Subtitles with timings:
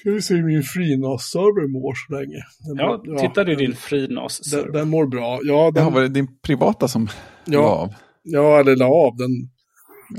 [0.00, 2.42] Ska vi se hur min FreeNAS-server mår så länge.
[2.66, 4.40] Den Ja, mår- titta du den- din FreeNAS.
[4.50, 5.40] Den, den mår bra.
[5.42, 7.08] Ja, Det har den, varit din privata som
[7.46, 7.60] Ja.
[7.60, 7.94] la av.
[8.22, 9.16] ja eller la av.
[9.16, 9.30] Den,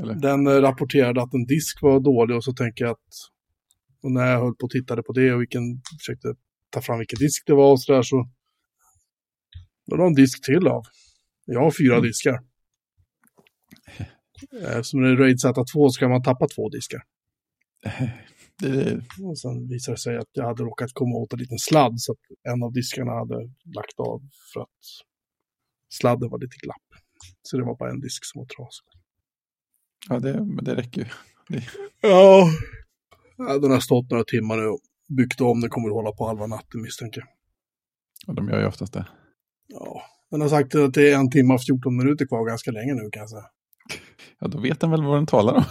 [0.03, 0.13] Eller?
[0.15, 3.13] den eh, rapporterade att en disk var dålig och så tänker jag att
[4.03, 5.61] och när jag höll på och tittade på det och vilken,
[5.99, 6.27] försökte
[6.69, 8.29] ta fram vilken disk det var och sådär så
[9.87, 10.83] då la en disk till av.
[11.45, 12.07] Jag har fyra Mm.
[12.07, 12.39] diskar.
[14.67, 17.01] Eh, Som det är RAID Z2 så kan man tappa två diskar.
[18.61, 21.99] Det, Och sen visade det sig att jag hade råkat komma åt en liten sladd
[21.99, 23.35] så att en av diskarna hade
[23.75, 24.21] lagt av
[24.53, 24.83] för att
[25.93, 27.01] sladden var lite glapp.
[27.41, 28.85] Så det var bara en disk som var trasig.
[30.09, 31.07] ja, det, men det räcker ju.
[32.01, 32.49] Ja,
[33.37, 34.79] Ja, den har stått några timmar nu och
[35.17, 35.61] byggt om.
[35.61, 37.29] Den kommer att hålla på halva natten misstänker jag.
[38.27, 39.07] Och de gör ju oftast det.
[39.67, 42.93] Ja, den har sagt att det är en timme och 14 minuter kvar ganska länge
[42.93, 43.45] nu kan jag säga.
[44.39, 45.63] Ja, då vet den väl vad den talar om.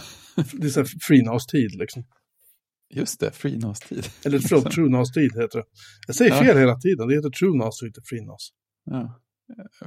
[0.53, 2.03] Det är så här FreeNAS-tid liksom.
[2.93, 4.05] Just det, FreeNAS-tid.
[4.25, 5.65] Eller förlåt, TrueNAS-tid heter det.
[6.07, 6.41] Jag säger Ja.
[6.43, 7.07] fel hela tiden.
[7.07, 8.49] Det heter TrueNAS och inte FreeNAS.
[8.85, 9.19] Ja.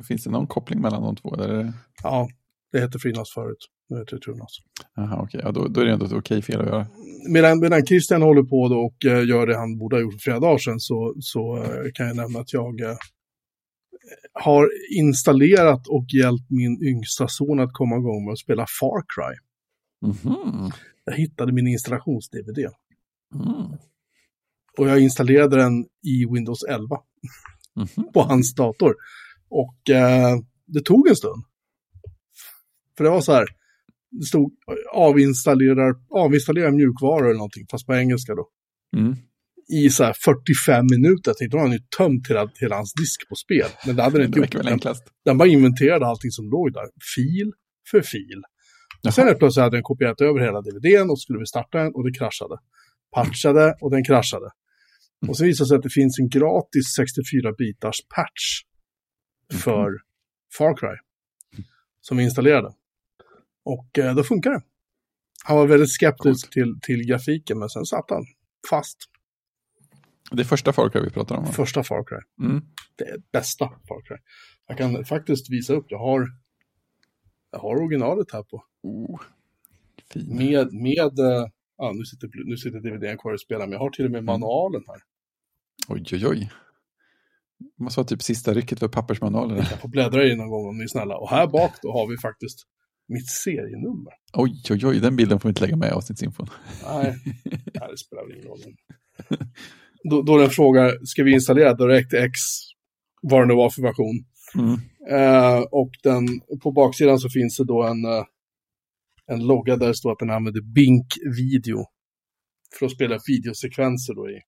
[0.08, 1.34] Finns det någon koppling mellan de två?
[1.34, 1.72] Eller?
[2.02, 2.28] Ja,
[2.72, 3.66] det hette FreeNAS förut.
[3.88, 4.50] Nu heter det TrueNAS.
[4.96, 5.40] Jaha, okej.
[5.44, 6.86] Ja, då, då är det ändå ett okej fel att göra.
[7.28, 10.18] medan, medan Christian håller på då och eh, gör det han borde ha gjort för
[10.20, 12.96] flera dagar sedan så, så eh, kan jag nämna att jag eh,
[14.32, 14.68] har
[14.98, 19.36] installerat och hjälpt min yngsta son att komma igång med att spela Far Cry.
[20.10, 20.70] Mhm.
[21.04, 22.68] Jag hittade min installations-DVD
[23.34, 23.78] Mm.
[24.78, 26.96] och jag installerade den i Windows 11
[27.76, 27.88] Mhm.
[28.14, 28.94] på hans dator.
[29.50, 31.44] Och eh, det tog en stund.
[32.96, 33.46] För det var så här,
[34.10, 34.52] det stod
[34.94, 38.48] avinstallerar, avinstallera mjukvaror eller någonting, fast på engelska då.
[38.96, 39.16] Mm.
[39.72, 41.30] i så här 45 minuter.
[41.30, 43.68] Jag tänkte, då har han ju tömt hela, hela hans disk på spel.
[43.86, 44.50] Men det hade den inte gjort.
[44.82, 46.84] Den, den bara inventerade allting som låg där.
[47.16, 47.52] Fil
[47.90, 48.42] för fil.
[49.02, 49.12] Jaha.
[49.12, 52.18] Sen plötsligt hade den kopierat över hela DVDn och skulle vi starta den och det
[52.18, 52.56] kraschade.
[53.14, 54.50] Patchade och den kraschade.
[55.28, 58.62] Och så visade det sig att det finns en gratis 64-bitars patch
[59.62, 59.90] för
[60.58, 60.96] Far Cry.
[62.00, 62.74] Som vi installerade.
[63.64, 64.62] Och eh, då funkar det.
[65.44, 68.24] Han var väldigt skeptisk till, till grafiken men sen satt han
[68.70, 68.98] fast.
[70.30, 71.44] Det är första Far Cry vi pratar om.
[71.44, 71.52] va?
[71.52, 72.46] Första Far Cry.
[72.46, 72.64] Mm.
[72.96, 74.16] Det är bästa Far Cry.
[74.66, 76.26] Jag kan faktiskt visa upp, jag har,
[77.50, 78.64] jag har originalet här på.
[78.82, 79.20] Oh.
[80.12, 80.36] Fin.
[80.36, 81.46] Med, med eh,
[81.78, 84.24] ja, nu sitter, nu sitter DVDn kvar och spelar, men jag har till och med
[84.24, 85.00] manualen här.
[85.88, 86.50] Oj, oj, oj.
[87.78, 89.56] Måste vara typ sista rycket för pappersmanualen.
[89.56, 91.16] Jag får bläddra i någon gång om ni är snälla.
[91.16, 92.58] Och här bak då har vi faktiskt
[93.08, 94.12] mitt serienummer.
[94.32, 95.00] Oj, oj, oj.
[95.00, 96.46] Den bilden får vi inte lägga med i avsnittsinfon.
[96.84, 98.60] Nej, nej, det spelar väl ingen roll.
[100.10, 102.40] Då, då den frågar, ska vi installera DirectX,
[103.22, 104.24] vad det nu var för version.
[104.54, 104.80] Mm.
[105.10, 106.26] Eh, och den,
[106.62, 108.24] på baksidan så finns det då en, eh,
[109.32, 111.06] en logga där det står att den använder Bink
[111.36, 111.84] Video.
[112.78, 114.40] För att spela videosekvenser då i.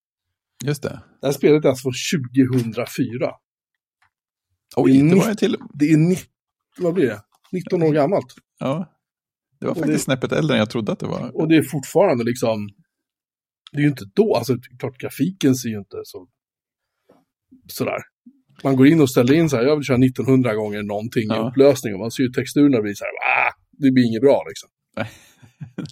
[0.65, 1.03] Just det.
[1.21, 1.93] Det här spelet är alltså från
[2.75, 3.31] 2004.
[4.77, 5.57] Oj, Det är det var till...
[5.75, 6.17] Det är, ni,
[6.79, 7.23] vad blir det?
[7.53, 8.35] 19 år gammalt.
[8.59, 8.97] Ja.
[9.61, 11.37] Det var faktiskt det- snäppet äldre än jag trodde att det var.
[11.37, 12.69] Och det är fortfarande liksom,
[13.73, 16.29] det är ju inte då, alltså klart grafiken ser ju inte så,
[17.73, 17.99] sådär.
[18.65, 21.27] Man går in och ställer in så här, jag vill köra 1900 gånger någonting i
[21.29, 21.49] Ja.
[21.51, 23.53] upplösning och man ser ju texturerna bli så här, ah,
[23.83, 24.69] det blir inget bra liksom.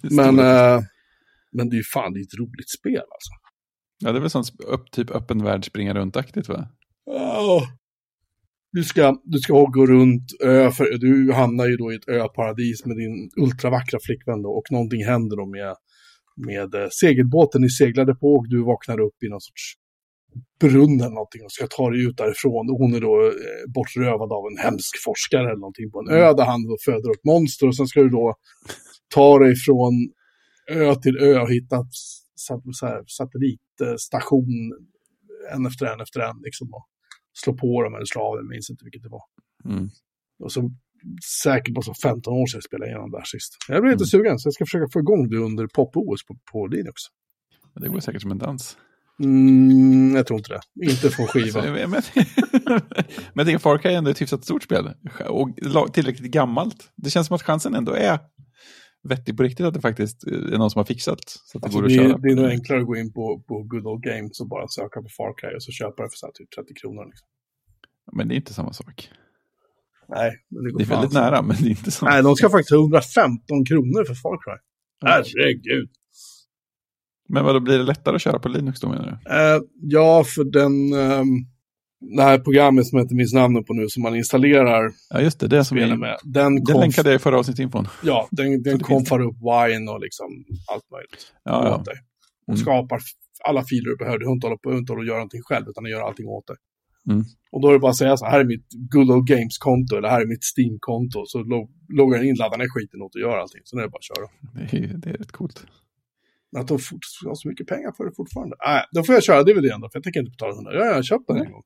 [0.17, 0.81] Men, eh,
[1.51, 3.31] men det är ju fan, det är ett roligt spel alltså.
[3.99, 6.67] Ja, det är väl sånt upp, typ öppen värld springa runt-aktigt va?
[7.05, 7.63] Åh.
[8.71, 12.85] Du ska, du ska gå runt ö, för du hamnar ju då i ett öparadis
[12.85, 15.75] med din ultravackra flickvän då, och någonting händer då med,
[16.47, 19.73] med eh, segelbåten ni seglade på och du vaknar upp i någon sorts
[20.59, 22.69] brunn eller någonting och ska ta dig ut därifrån.
[22.69, 26.33] Och hon är då eh, bortrövad av en hemsk forskare eller någonting på en ö
[26.33, 28.35] där han då föder upp monster och sen ska du då
[29.15, 29.93] ta dig från
[30.69, 31.85] ö till ö och hitta
[33.17, 34.73] satellitstation
[35.53, 36.73] en efter en efter en liksom.
[36.73, 36.85] Och
[37.43, 39.23] slå på dem eller slå av dem, jag minns inte vilket det var.
[39.65, 39.89] Mm.
[40.43, 40.71] Och så
[41.43, 43.57] säkert på så 15 år sedan jag spelade igenom det här sist.
[43.67, 44.07] Jag blir lite Mm.
[44.07, 47.01] sugen, så jag ska försöka få igång det under pop-OS på, på Linux.
[47.75, 48.77] Det går säkert som en dans.
[49.19, 50.85] Mm, jag tror inte det.
[50.91, 51.61] Inte från Så, skiva.
[51.87, 52.01] men,
[53.33, 54.89] men tänker Far Cry är ändå ett hyfsat stort spel.
[55.27, 56.91] Och tillräckligt gammalt.
[56.95, 58.19] Det känns som att chansen ändå är
[59.09, 61.19] vettig på riktigt att det faktiskt är någon som har fixat.
[61.25, 62.13] Så att det Alltså, går att det, köra.
[62.13, 64.67] är, det är nog enklare att gå in på, på Good Old Games och bara
[64.67, 67.05] söka på Far Cry och så köpa det för så här typ 30 kronor.
[67.05, 67.27] Liksom.
[68.11, 69.09] Men det är inte samma sak.
[70.07, 72.35] Nej, men det går Det är väldigt nära, men det är inte samma Nej, de
[72.35, 74.57] ska faktiskt ha 115 kronor för Far Cry.
[75.05, 75.89] Herregud.
[77.29, 79.31] Men vad då blir det lättare att köra på Linux då menar du?
[79.35, 80.93] Eh, ja, för den...
[80.93, 81.27] ehm,
[82.15, 85.39] det här programmet som jag inte minns namnet på nu, som man installerar Ja, just
[85.39, 85.47] det.
[85.47, 86.17] Det är som vi, med.
[86.23, 87.87] Den, den länkade jag i förra avsnittsinfon.
[88.03, 90.27] Ja, den, den konfar upp wine och liksom
[90.73, 91.75] allt möjligt Ja, ja.
[91.77, 91.95] åt dig.
[92.47, 92.61] Och Mm.
[92.61, 92.99] skapar
[93.47, 94.17] alla filer du behöver.
[94.19, 96.55] Du behöver inte hålla på och göra någonting själv, utan du gör allting åt dig.
[97.09, 97.23] Mm.
[97.51, 99.95] Och då är det bara att säga så här, här är mitt Good Old Games-konto,
[99.97, 101.23] eller här är mitt Steam-konto.
[101.25, 103.61] Så log loggar den in, laddar ner skiten åt och gör allting.
[103.63, 104.27] Så nu är det bara att köra.
[104.55, 105.65] Det är, det är rätt coolt.
[106.57, 108.55] Att de fort, har så mycket pengar för det fortfarande.
[108.65, 110.73] Nej, då får jag köra DVDn då, för jag tänker inte betala 100.
[110.75, 111.51] Jag har köpt den en Nej.
[111.51, 111.63] gång.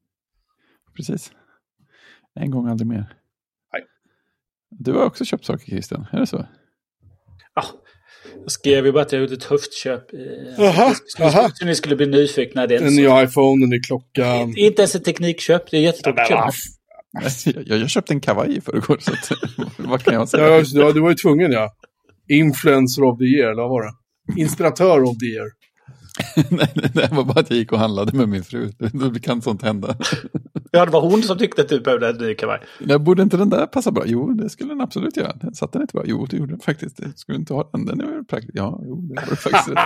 [0.96, 1.32] Precis.
[2.40, 3.14] En gång, aldrig mer.
[3.74, 3.84] Nej.
[4.70, 6.06] Du har också köpt saker, Christian.
[6.12, 6.46] Är det så?
[7.56, 7.64] Ja,
[8.42, 10.04] jag skrev ju bara att jag gjort ett höftköp.
[10.58, 11.50] Jaha, så- jaha.
[11.54, 12.68] Så ni skulle bli nyfikna.
[12.68, 14.54] Det är inte, nya iPhone, den nya klockan.
[14.54, 16.54] så- inte ens ett teknikköp, det är jättestort köp.
[17.68, 19.32] Jag, jag köpte en kavaj i förrgår, så att,
[19.78, 20.48] vad kan jag säga?
[20.50, 21.74] Ja, ja, du var ju tvungen ja.
[22.30, 23.92] Influencer of the year, eller vad var det?
[24.38, 25.50] Inspiratör of the year.
[26.50, 28.72] Nej, det var bara att jag gick och handlade med min fru.
[28.78, 29.96] Då kan sånt hända.
[30.72, 32.62] Ja, det var hon som tyckte att du behövde en ny kavaj.
[32.80, 34.04] Nej, borde inte den där passa bra?
[34.06, 35.34] Jo, det skulle den absolut göra.
[35.34, 36.04] Den satt den inte bra?
[36.06, 37.00] Jo, det gjorde den faktiskt.
[37.00, 37.86] Jag skulle inte ha den.
[37.86, 38.54] Den är praktisk.
[38.56, 39.70] Ja, jo, det var det faktiskt.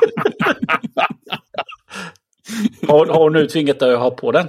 [2.87, 4.47] Har, har hon nu tvingat dig att ha på den?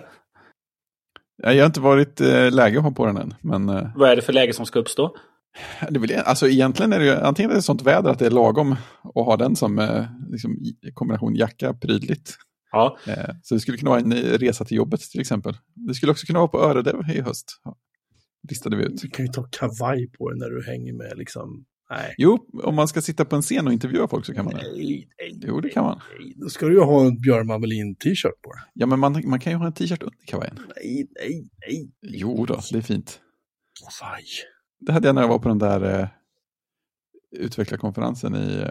[1.42, 3.34] Jag har inte varit eh, läge att ha på den än.
[3.40, 5.16] Men eh, Vad är det för läge som ska uppstå?
[5.90, 8.26] Det är väl, alltså, egentligen är det ju antingen är det sånt väder att det
[8.26, 8.72] är lagom
[9.02, 10.56] att ha den som eh, liksom,
[10.94, 12.34] kombination jacka prydligt.
[12.72, 15.56] Ja, Eh, så det skulle kunna vara en eh, resa till jobbet till exempel.
[15.74, 17.60] Det skulle också kunna vara på Öredev i höst.
[18.50, 19.02] Listade vi ut.
[19.02, 21.64] Du kan ju ta kavaj på dig när du hänger med liksom.
[21.90, 22.14] Nej.
[22.18, 24.62] Jo, om man ska sitta på en scen och intervjua folk så kan man det.
[24.62, 26.00] Nej, nej, Jo, det kan man.
[26.18, 26.34] nej.
[26.36, 28.62] Då ska du ju ha en Björn Mamelin-t-shirt på dig.
[28.74, 30.58] Ja, men man, man kan ju ha en t-shirt under kavajen.
[30.76, 31.90] Nej, nej, nej.
[32.02, 33.20] Jo då, det är fint.
[33.80, 34.24] Kavaj.
[34.80, 36.08] Det hade jag när jag var på den där eh,
[37.30, 38.64] utvecklarkonferensen i...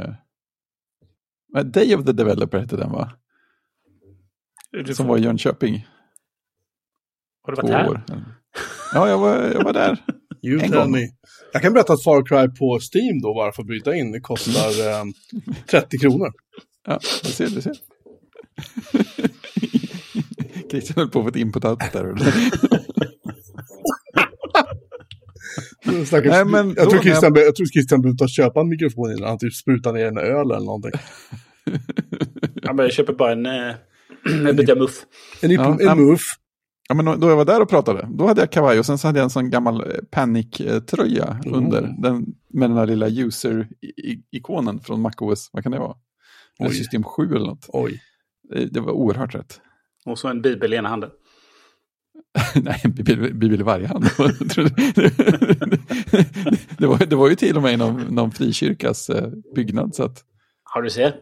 [1.56, 3.12] Eh, Day of the Developer hette den va?
[4.94, 5.88] Som var i Jönköping.
[7.44, 7.90] har du Två varit här?
[7.90, 8.02] år.
[8.94, 10.04] Ja, jag var, jag var där.
[10.44, 10.92] You En gång.
[10.92, 11.00] me.
[11.54, 14.20] Jag kan berätta att Far Cry på Steam då, bara för att bryta in, det
[14.22, 15.04] kostar eh,
[15.70, 16.32] 30 kronor.
[16.88, 17.74] Ja, du ser, du ser.
[20.72, 22.16] Christian höll på att få ett input-out där.
[26.06, 27.46] Stackars, Nej, men jag, då tror Christian, jag...
[27.46, 30.52] jag tror Christian behöver ta köpa en mikrofon innan han typ sprutar ner en öl
[30.52, 30.92] eller någonting.
[32.62, 33.76] Ja, men jag köper bara en, eh,
[34.50, 35.06] en bit muff.
[35.42, 35.96] En, Ja, en ja.
[35.96, 36.22] muff.
[36.90, 39.08] Ja, men då jag var där och pratade, då hade jag kavaj och sen så
[39.08, 41.58] hade jag en sån gammal eh, Panic-tröja Oh.
[41.58, 41.82] under.
[41.82, 45.50] Den, med den där lilla user-ikonen från MacOS.
[45.54, 45.96] Vad kan det vara?
[46.60, 46.76] Eller Oj.
[46.76, 47.66] System 7 eller något.
[47.68, 48.02] Oj.
[48.50, 49.62] Det, det var oerhört rätt.
[50.06, 51.10] Och så en bibel i ena handen.
[52.56, 54.04] Nej, bibel, i varje hand.
[56.78, 59.96] det, var, det var ju till och med någon, någon frikyrkas eh, byggnad.
[59.96, 60.24] Så att,
[60.64, 61.16] Har du ser?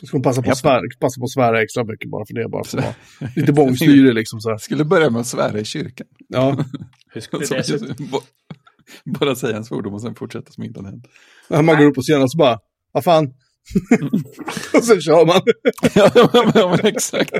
[0.00, 2.48] Då ska passa på, att svära, passa på att svära extra mycket bara för det.
[2.48, 2.94] Bara för
[3.36, 4.56] lite bångstyrig liksom så här.
[4.58, 6.06] skulle börja med att svära i kyrkan.
[6.28, 6.64] Ja.
[7.12, 7.96] Hur skulle Så det se ut?
[9.04, 11.06] bara säga en svordom och sen fortsätta som inte hade hänt.
[11.48, 12.58] När man går upp på scenen och så bara,
[12.92, 13.34] vad fan.
[14.74, 15.40] och sen kör man.
[15.94, 17.32] ja, men, ja, men exakt.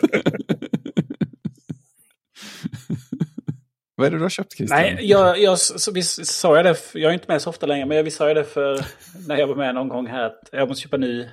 [3.99, 4.81] Vad är det du har köpt Christian?
[4.81, 7.67] Nej, jag, jag, så, visst sa jag det, för- jag är inte med så ofta
[7.67, 8.85] längre, men visst sa jag det för
[9.29, 11.27] när jag var med någon gång här att jag måste köpa en ny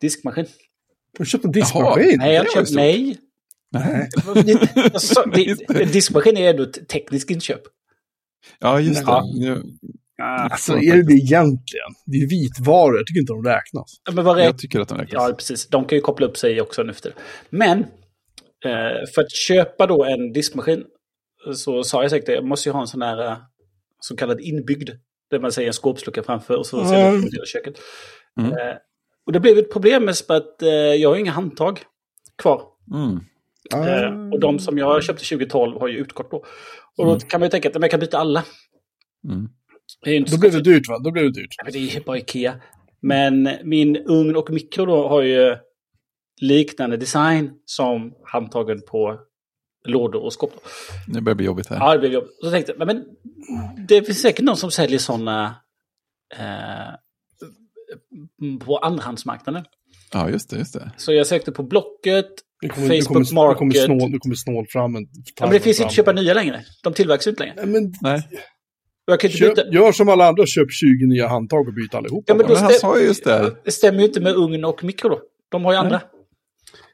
[0.00, 0.46] diskmaskin.
[1.18, 2.18] Har du köpt en diskmaskin?
[2.18, 2.76] Nej, jag det var ju köpt, stort.
[2.76, 3.18] nej.
[3.72, 4.08] Nej.
[5.68, 7.60] Jag En diskmaskin är ändå ett tekniskt inköp.
[8.58, 9.10] Ja, just det.
[9.10, 9.24] Ja.
[9.38, 9.62] Nu,
[10.22, 11.90] Alltså är det det egentligen?
[12.06, 14.00] Det är vitvaror, jag tycker inte de räknas.
[14.04, 14.60] Ja, Men vad jag räknas?
[14.60, 15.28] tycker att den räknas.
[15.28, 15.66] Ja, precis.
[15.66, 17.12] De kan ju koppla upp sig också nu det.
[17.50, 20.84] Men eh, för att köpa då en diskmaskin
[21.54, 23.36] så sa jag säkert det, jag måste ju ha en sån här eh,
[24.00, 24.90] så kallad inbyggd.
[25.30, 26.88] Där man säger en skåpslucka framför och så Mm.
[26.90, 27.74] ser det ut i köket.
[28.40, 28.52] Mm.
[28.52, 28.74] Eh,
[29.26, 31.80] och det blev ett problem med att eh, jag har inga handtag
[32.42, 32.62] kvar.
[32.94, 33.20] Mm.
[33.74, 36.36] Eh, och de som jag köpte 2012 har ju utgått då.
[36.96, 37.20] Och då Mm.
[37.20, 38.44] kan man ju tänka att men jag kan byta alla.
[39.28, 39.48] Mm.
[40.30, 40.98] Då blev det dyrt va?
[40.98, 41.54] Då blev det dyrt.
[41.58, 42.54] Ja, men det är bara Ikea.
[43.00, 45.56] Men min ugn och mikro då har ju
[46.40, 49.18] liknande design som handtagen på
[49.84, 50.52] lådor och skåp.
[51.08, 51.76] Det börjar bli jobbigt här.
[51.76, 52.30] Ja, det blev jobbigt.
[52.44, 53.04] Så tänkte jag, men
[53.88, 55.54] det finns säkert någon som säljer sådana
[56.36, 56.94] eh,
[58.58, 59.64] på andrahandsmarknaden.
[60.12, 60.56] Ja, just det.
[60.58, 60.92] Just det.
[60.96, 62.26] Så jag sökte på Blocket,
[62.60, 63.84] Du kommer, du Facebook kommer, du kommer, Market.
[63.84, 65.02] snål, du kommer snål fram en...
[65.02, 65.08] Ja,
[65.46, 66.64] men det finns inte att köpa nya längre.
[66.82, 67.54] De tillverkas inte längre.
[67.56, 68.28] Nej, men Nej,
[69.06, 69.68] Jag kan inte köp, byta.
[69.68, 72.24] gör som alla andra, köp 20 nya handtag och byt allihopa.
[72.26, 73.56] Ja, men men då han stäm- sa ju just det.
[73.64, 75.20] Det stämmer ju inte med ugn och mikro då.
[75.50, 76.02] De har ju andra.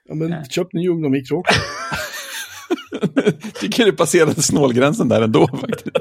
[0.04, 1.54] Ja, men köp ny ugn och mikro också.
[3.60, 5.96] Tycker det passerade snålgränsen där ändå faktiskt.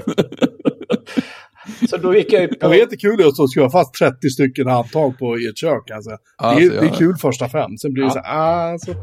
[1.89, 2.75] Så då gick jag på...
[2.75, 5.91] Jag det är kul att ska ha fast 30 stycken handtag på ert kök.
[5.91, 6.11] Alltså.
[6.37, 8.13] Alltså, det, är, det är jag- kul första fem, sen blir det Ja.
[8.13, 8.95] så här, ah, så...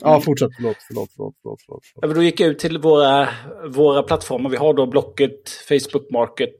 [0.00, 0.50] Ja, fortsätt.
[0.56, 1.60] Förlåt, förlåt, förlåt, förlåt.
[1.66, 1.82] förlåt.
[1.94, 3.28] Ja, då gick jag ut till våra,
[3.68, 4.50] våra plattformar.
[4.50, 6.54] Vi har då Blocket, Facebook Market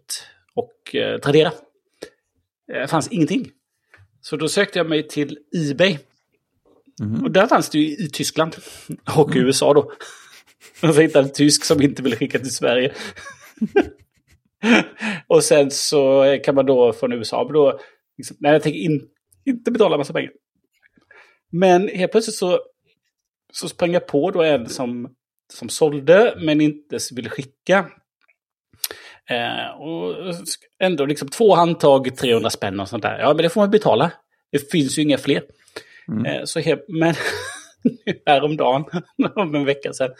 [0.55, 1.53] och eh, Tradera.
[2.67, 3.49] Det fanns ingenting.
[4.21, 5.39] Så då sökte jag mig till
[5.71, 5.99] Ebay.
[7.01, 7.25] Mm.
[7.25, 8.57] Och där fanns det ju i Tyskland.
[9.17, 9.81] Och i USA då.
[10.83, 12.95] Och så hittade en tysk som inte ville skicka till Sverige.
[15.27, 17.81] och sen så kan man då från USA då...
[18.19, 19.03] Liksom, nej, jag tänker in,
[19.45, 20.31] inte betala massa pengar.
[21.53, 22.61] Men helt plötsligt så,
[23.53, 25.15] så sprang jag på då en som,
[25.53, 27.91] som sålde men inte ville skicka.
[29.31, 30.15] Eh, och
[30.79, 33.19] ändå liksom två handtag, 300 spänn och sånt där.
[33.19, 34.13] Ja, men det får man betala.
[34.53, 35.43] Det finns ju inga fler.
[36.11, 36.27] Mm.
[36.27, 37.15] Eh, så men
[38.27, 38.85] häromdagen,
[39.35, 40.11] om en vecka sedan,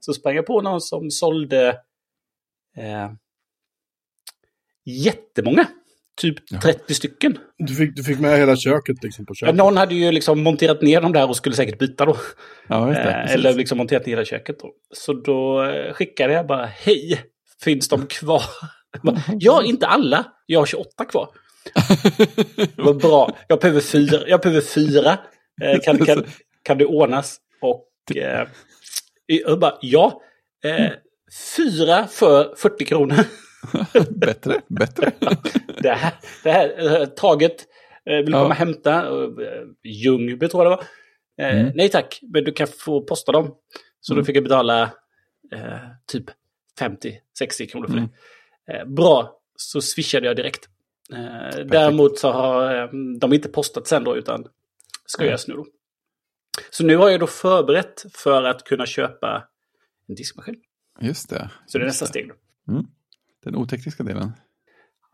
[0.00, 1.68] så sprang jag på någon som sålde
[2.76, 3.10] eh,
[4.84, 5.66] jättemånga.
[6.20, 6.60] Typ Ja.
[6.60, 7.38] 30 stycken.
[7.58, 9.54] Du fick, du fick med hela köket liksom på Ja, köpet.
[9.56, 12.16] någon hade ju liksom monterat ner dem där och skulle säkert byta då.
[12.68, 13.00] Ja, det.
[13.02, 14.72] Eh, eller liksom monterat ner hela köket då.
[14.94, 17.20] Så då eh, skickade jag bara, hej,
[17.62, 18.42] finns de kvar?
[19.02, 20.24] Bara, ja, inte alla.
[20.46, 21.28] Jag har 28 kvar.
[22.76, 23.36] Vad bra.
[23.48, 24.28] Jag behöver fyra.
[24.28, 25.18] Jag behöver fyra.
[25.62, 26.24] Eh, kan, kan,
[26.62, 27.36] kan det ordnas?
[27.60, 28.48] Och eh,
[29.26, 30.22] jag bara, ja.
[30.64, 30.90] Eh,
[31.56, 33.16] fyra för 40 kronor.
[34.10, 35.12] bättre, bättre.
[35.80, 36.12] Det här,
[36.44, 37.66] det här eh, taget.
[38.10, 38.38] Eh, vill du Ja.
[38.38, 39.04] komma och hämta?
[39.84, 40.84] Ljungby tror jag det var.
[41.50, 41.72] Mm.
[41.74, 43.54] Nej tack, men du kan få posta dem.
[44.00, 44.24] Så då Mm.
[44.26, 44.90] fick jag betala
[46.06, 46.24] typ
[46.80, 48.08] 50-60 kronor för Mm.
[48.66, 48.72] det.
[48.78, 50.68] Eh, bra, så swishade jag direkt.
[51.12, 54.46] Eh, däremot så har de inte postat sen då, utan
[55.06, 55.66] ska göras nu då.
[56.70, 59.44] Så nu har jag då förberett för att kunna köpa
[60.08, 60.54] en diskmaskin.
[61.00, 61.50] Just det.
[61.66, 62.34] Så det är nästa steg då.
[63.44, 64.32] Den otekniska delen.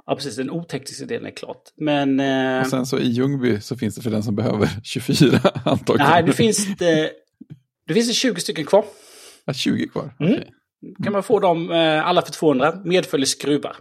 [0.06, 0.36] Ja, precis.
[0.36, 1.62] Den otekniska delen är klart.
[1.76, 2.20] Men...
[2.20, 6.10] Eh, Och sen så i Ljungby så finns det för den som behöver 24 antagligen.
[6.10, 7.12] nej, nu finns det...
[7.86, 8.84] Det finns det 20 stycken kvar.
[9.44, 10.14] Ja, 20 kvar.
[10.20, 10.32] Mm.
[10.32, 10.50] Okej.
[11.04, 13.76] kan man få dem eh, alla för 200, medföljer skruvar.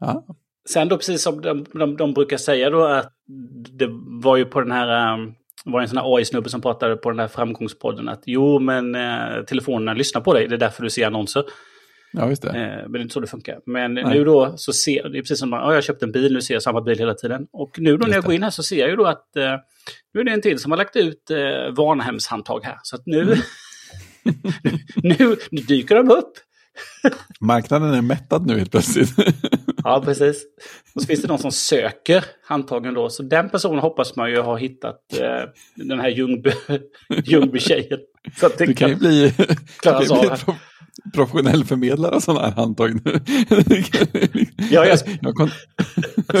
[0.00, 0.26] Ja,
[0.68, 3.12] Sen då, precis som de, de, de brukar säga då, att
[3.78, 3.88] det
[4.22, 5.14] var ju på den här...
[5.14, 5.34] Um,
[5.64, 9.42] var en sån här AI-snubbe som pratade på den här framgångspodden att jo, men eh,
[9.46, 11.44] telefonerna lyssnar på dig, det är därför du ser annonser.
[12.12, 12.48] ja just det.
[12.48, 13.60] Eh, men det är inte så det funkar.
[13.66, 14.04] Men Nej.
[14.04, 16.40] nu då så ser, det är precis som man, ja, jag köpte en bil, nu
[16.40, 17.46] ser jag samma bil hela tiden.
[17.52, 19.54] Och nu då när jag går in här så ser jag ju då att eh,
[20.14, 21.36] nu är det en till som har lagt ut eh,
[21.76, 22.78] Varnhemshandtag här.
[22.82, 23.36] Så att nu,
[24.24, 24.36] Mm.
[25.18, 26.32] nu, nu dyker de upp.
[27.40, 29.14] Marknaden är mättad nu helt plötsligt.
[29.84, 30.42] Ja, precis.
[30.94, 33.10] Och så finns det någon som söker handtagen då.
[33.10, 36.52] Så den personen hoppas man ju har hittat eh, den här Ljungby,
[37.24, 37.98] Ljungby-tjejen.
[38.42, 39.46] Att det kan ju bli, du
[39.82, 40.54] kan bli av.
[41.14, 43.12] pro professionell förmedlare av sådana här handtag nu.
[44.70, 45.50] Ja, jag- jag har kon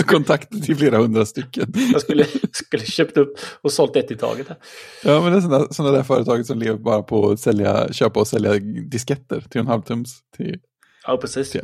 [0.06, 1.72] kontakter till flera hundra stycken.
[1.92, 4.48] Jag skulle, skulle köpt upp och sålt ett i taget.
[4.48, 4.56] Här.
[5.04, 8.20] Ja, men det är sådana, sådana där företag som lever bara på att sälja, köpa
[8.20, 8.52] och sälja
[8.90, 10.58] disketter till en halvtums till,
[11.06, 11.50] Ja, precis.
[11.50, 11.60] till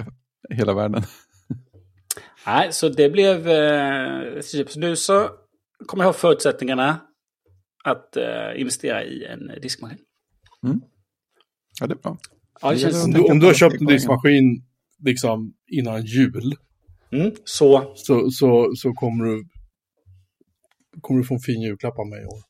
[0.51, 1.03] hela världen.
[2.47, 3.49] Nej, så det blev...
[3.49, 5.29] Eh, så nu så
[5.87, 7.01] kommer jag ha förutsättningarna
[7.85, 9.99] att eh, investera i en diskmaskin.
[11.81, 12.19] Ja, det är bra.
[12.61, 12.73] Ja,
[13.15, 14.63] du, om du har köpt en diskmaskin
[15.05, 16.55] liksom innan jul
[17.13, 17.93] Mm, så...
[17.97, 19.45] så, så, så kommer du
[21.01, 22.41] kommer du få en fin julklapp av mig i år.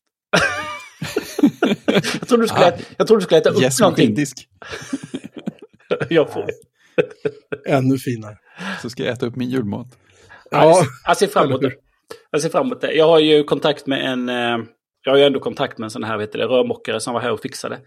[2.21, 2.69] Jag trodde du skulle, Ah.
[2.69, 4.05] äta, jag trodde du skulle äta upp Yes, någonting.
[4.05, 4.49] maskindisk.
[6.11, 6.47] Jag får.
[7.67, 8.37] Ännu finare.
[8.83, 9.99] Så ska jag äta upp min julmat.
[10.51, 10.65] Ja.
[10.65, 11.73] Ja, Jag ser fram emot det.
[12.31, 12.93] Jag ser fram emot det.
[12.93, 14.29] Jag har ju kontakt med en...
[14.29, 14.59] Eh,
[15.05, 17.21] jag har ju ändå kontakt med en sån här vet du, det, rörmokare som var
[17.21, 17.81] här och fixade.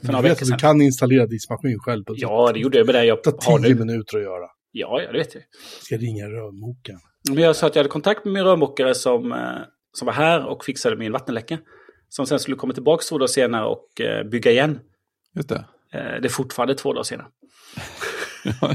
[0.00, 0.56] För du några vet veckor att sedan.
[0.56, 3.52] du kan installera diskmaskin själv på Ja, det gjorde jag med det jag Det tar
[3.52, 3.84] har tio nu.
[3.84, 4.46] minuter att göra.
[4.72, 5.42] Ja, ja, det vet jag.
[5.42, 7.00] Jag ska ringa rörmokaren.
[7.28, 9.38] Men jag sa att jag hade kontakt med min rörmokare som, eh,
[9.92, 11.58] som var här och fixade min vattenläcka.
[12.08, 14.78] Som sen skulle komma tillbaka två dagar senare och eh, bygga igen.
[15.36, 15.64] Just det.
[15.92, 17.26] Eh, det är fortfarande två dagar senare.
[18.44, 18.74] Ja.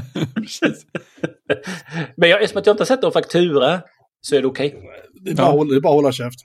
[2.16, 3.82] Men jag, eftersom jag inte har sett någon faktura
[4.20, 4.82] så är det okej.
[5.24, 5.48] Det är bara, Ja.
[5.48, 6.38] att hålla- det är bara att hålla käft.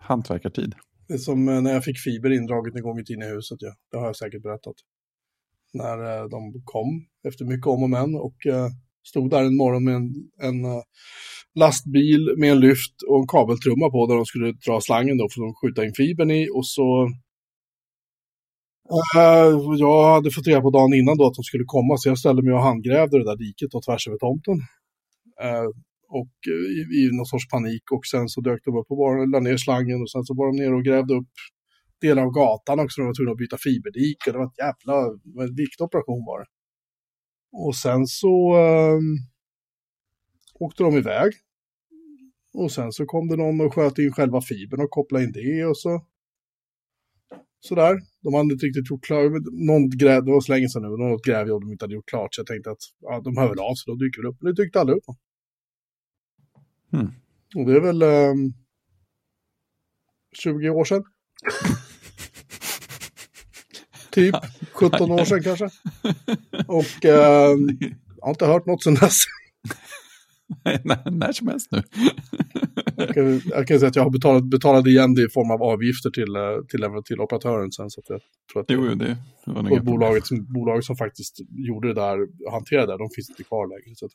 [0.00, 0.74] Hantverkartid.
[1.08, 3.58] Det är som eh, när jag fick fiber indraget en gång i tiden i huset.
[3.60, 3.74] Ja.
[3.90, 4.74] Det har jag säkert berättat.
[5.72, 8.68] När eh, de kom efter mycket om och men och eh,
[9.08, 10.08] stod där en morgon med en,
[10.42, 10.82] en
[11.54, 15.40] lastbil med en lyft och en kabeltrumma på där de skulle dra slangen då för
[15.46, 17.10] att skjuta in fibern i och så
[19.78, 22.42] jag hade fått reda på dagen innan då att de skulle komma så jag ställde
[22.42, 24.58] mig och handgrävde det där diket och tvärs över tomten.
[26.08, 29.24] Och eh, i, i någon sorts panik och sen så dök de upp och bara
[29.24, 31.34] la ner slangen och sen så var de nere och grävde upp
[32.00, 33.00] delar av gatan också.
[33.00, 34.96] De var tvungna att byta fiberdik och det var ett jävla,
[35.44, 36.46] en viktig operation var det.
[37.52, 38.98] Och sen så eh,
[40.54, 41.32] åkte de iväg.
[42.54, 45.64] Och sen så kom det någon och sköt in själva fibern och kopplade in det
[45.64, 46.04] och så
[47.60, 47.98] sådär.
[48.22, 51.24] De hade inte riktigt gjort klart, någon gräv, det var så länge sedan nu, något
[51.24, 53.74] grävjobb de inte hade gjort klart så jag tänkte att ja, de hör väl av
[53.74, 54.38] sig, då dyker väl upp.
[54.40, 55.04] Men det dykte aldrig upp.
[56.92, 57.12] Hmm.
[57.56, 58.52] Och det är väl ehm,
[60.42, 61.04] 20 år sedan.
[64.10, 64.34] Typ
[64.72, 65.70] 17 år sedan kanske.
[66.66, 67.56] Och eh,
[68.16, 69.24] jag har inte hört något sedan dess.
[70.84, 71.82] när, som helst nu.
[72.96, 75.62] Jag kan, jag kan säga att jag har betalat, betalat igen det i form av
[75.62, 77.90] avgifter till, eh, till, till operatören sen.
[77.90, 78.20] Så att jag
[78.52, 82.18] tror att Jo, det det var och bolaget, som, bolaget som faktiskt gjorde det där,
[82.50, 83.96] hanterade det, de finns inte kvar längre.
[83.96, 84.12] Så att,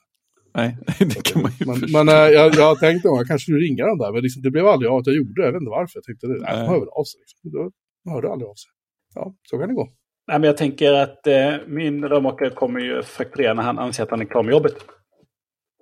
[0.57, 1.97] Nej, det kan man ju men förstå.
[1.97, 4.51] men äh, jag, jag tänkte att jag kanske skulle ringa dem där, men liksom, det
[4.51, 5.45] blev aldrig av att jag gjorde det.
[5.45, 5.97] Jag vet inte varför.
[5.97, 7.19] Jag tänkte, nej, de hör väl av sig.
[7.19, 7.71] Liksom.
[8.05, 8.71] De hörde aldrig av sig.
[9.15, 9.87] Ja, så kan det gå.
[10.27, 14.11] Nej, men jag tänker att eh, min rörmokare kommer ju fakturera när han anser att
[14.11, 14.75] han är klar med jobbet.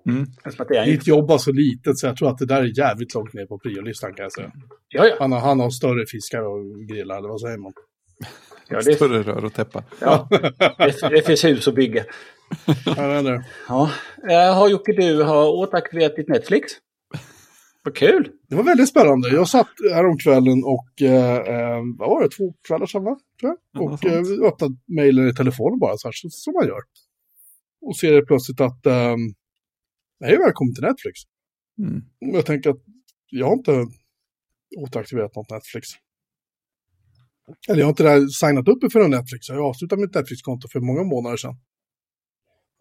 [0.10, 0.26] Mm.
[0.44, 0.86] Att.
[0.86, 3.46] Ditt jobb var så litet så jag tror att det där är jävligt långt ner
[3.46, 4.52] på priolistan kan jag säga.
[4.88, 5.16] Ja, ja.
[5.20, 7.74] Han har, han har större fiskar och grillar, eller vad säger man?
[8.68, 9.84] ja det, Större rör och täppa.
[10.00, 10.28] ja.
[10.78, 12.04] det, det finns hus att bygga.
[13.68, 13.92] Ja.
[14.30, 16.72] Eh, har Jocke, du har återaktiverat ditt Netflix?
[17.84, 18.32] Vad kul!
[18.50, 19.30] Det var väldigt spännande.
[19.30, 23.20] Jag satt häromkvällen och, eh, eh, vad var det, två kvällar sedan va?
[23.40, 23.84] Tror jag.
[23.84, 26.82] Ja, Och eh, öppnade mejlen i telefonen bara, så här, så, som man gör.
[27.82, 29.16] Och ser det plötsligt att, eh,
[30.24, 31.20] hej välkommen till Netflix.
[31.80, 32.02] Mm.
[32.20, 32.82] Jag tänker att
[33.30, 33.86] jag har inte
[34.78, 35.88] återaktiverat något Netflix.
[37.70, 39.50] Eller jag har inte där signat upp för någon Netflix.
[39.50, 41.56] Jag har avslutat mitt Netflix-konto för många månader sedan.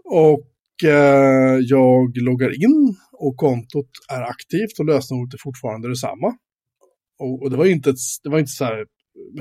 [0.04, 6.36] Och eh, jag loggar in och kontot är aktivt och lösenordet är fortfarande detsamma.
[7.18, 8.86] Och, och det var inte, ett, det var inte så här,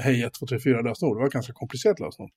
[0.01, 1.15] hej 1, 2, 3, 4 lösenord.
[1.15, 2.31] Det var ett ganska komplicerat lösenord.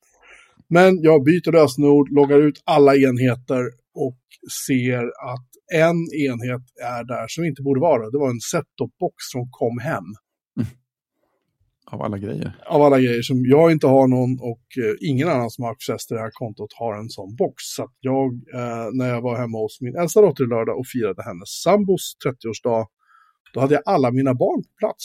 [0.69, 3.63] Men jag byter lösenord, loggar ut alla enheter
[3.95, 4.19] och
[4.67, 8.09] ser att en enhet är där som inte borde vara.
[8.09, 10.07] Det var en set-top-box som kom hem.
[11.93, 12.57] Av alla grejer.
[12.65, 16.05] Av alla grejer som jag inte har någon och eh, ingen annan som har access
[16.05, 17.55] till det här kontot har en sån box.
[17.75, 20.87] Så att jag, eh, när jag var hemma hos min äldsta dotter i lördag och
[20.87, 22.87] firade hennes sambos 30-årsdag,
[23.53, 25.03] då hade jag alla mina barn på plats.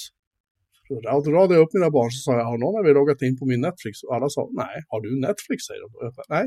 [0.88, 3.22] Så då radade jag upp mina barn så sa jag, har någon av er loggat
[3.22, 4.02] in på min Netflix?
[4.02, 5.58] Och alla sa, nej, har du Netflix?
[5.68, 5.88] säger de.
[5.96, 6.46] Och jag sa, nej,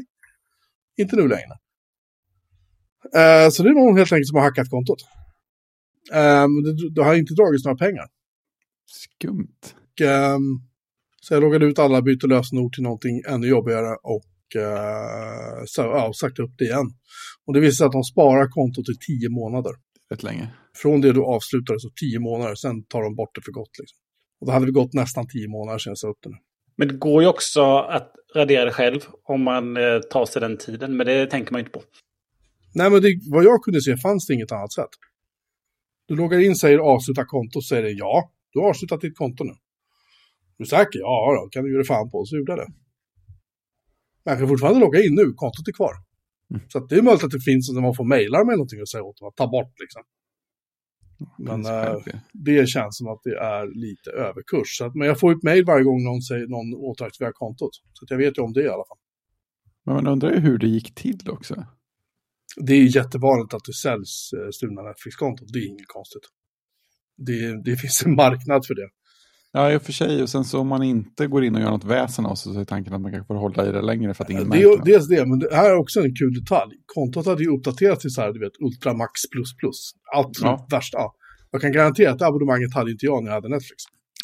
[1.02, 1.54] inte nu längre.
[3.20, 5.02] Eh, så det är någon helt enkelt som har hackat kontot.
[6.20, 8.08] Eh, det, det har inte dragits några pengar.
[9.06, 9.62] Skumt.
[9.92, 10.42] Och, ehm,
[11.22, 16.12] så jag loggade ut alla, bytte lösenord till någonting ännu jobbigare och uh, så, ja,
[16.14, 16.88] sagt upp det igen.
[17.46, 19.72] Och det visade sig att de sparar kontot i tio månader.
[20.10, 20.50] Rätt länge.
[20.76, 23.80] Från det du avslutade så tio månader, sen tar de bort det för gott.
[23.80, 23.98] Liksom.
[24.40, 26.36] Och då hade vi gått nästan tio månader sedan jag sa upp det nu.
[26.78, 30.58] Men det går ju också att radera det själv om man eh, tar sig den
[30.58, 30.98] tiden.
[30.98, 31.84] Men det tänker man ju inte på.
[32.74, 34.90] Nej, men det, vad jag kunde se fanns det inget annat sätt.
[36.08, 39.54] Du loggar in, säger avsluta konto, säger det ja, du har avslutat ditt konto nu.
[40.62, 41.00] Du säker?
[41.00, 42.72] Ja, då kan du göra fan på, så gjorde jag det.
[44.24, 45.94] Men jag kan fortfarande logga in nu, kontot är kvar.
[46.50, 46.62] Mm.
[46.70, 49.04] Så det är möjligt att det finns när man får mejlar med någonting och säga
[49.04, 50.02] åt dem att ta bort liksom.
[51.38, 52.02] Men själv
[52.34, 52.70] det.
[52.70, 54.78] känns som att det är lite överkurs.
[54.78, 57.74] Så att, men jag får ett mejl varje gång någon, säger, någon återaktiverar kontot.
[57.94, 59.02] Så jag vet ju om det i alla fall.
[59.86, 61.66] Men man undrar ju hur det gick till också.
[62.56, 65.48] Det är jättevanligt att det säljs eh, stulna Netflix-konton.
[65.54, 66.26] Det är inget konstigt.
[67.18, 68.90] Det, det finns en marknad för det.
[69.54, 70.22] Ja, i och för sig.
[70.24, 72.60] Och sen så om man inte går in och gör något väsen av sig så
[72.60, 74.66] är tanken att man kanske får hålla i det längre för att ingen Det märker
[74.68, 74.86] är något.
[74.86, 76.76] dels det, men det här är också en kul detalj.
[76.86, 79.22] Kontot hade ju uppdaterats till så här, du vet, Ultramax++.
[80.16, 80.68] Absolut Ja.
[80.72, 80.98] värsta.
[80.98, 81.16] Ja.
[81.52, 83.80] Jag kan garantera att det abonnemanget hade inte jag när jag hade Netflix.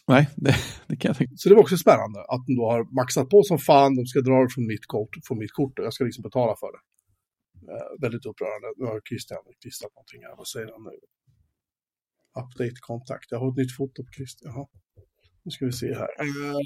[0.08, 0.56] Nej, det,
[0.88, 3.44] det kan jag tänka Så det var också spännande att de då har maxat på
[3.44, 3.96] som fan.
[3.96, 6.54] De ska dra det från mitt kort, från mitt kort och jag ska liksom betala
[6.62, 6.82] för det.
[7.74, 8.68] Eh, väldigt upprörande.
[8.80, 10.34] Nu har Christian klistrat någonting här.
[10.42, 10.96] Vad säger han nu?
[12.42, 13.28] Update kontakt.
[13.34, 14.48] Jag har ett nytt foto på Christian.
[14.54, 14.66] Jaha.
[15.48, 16.08] Nu ska vi se här.
[16.20, 16.58] Eh,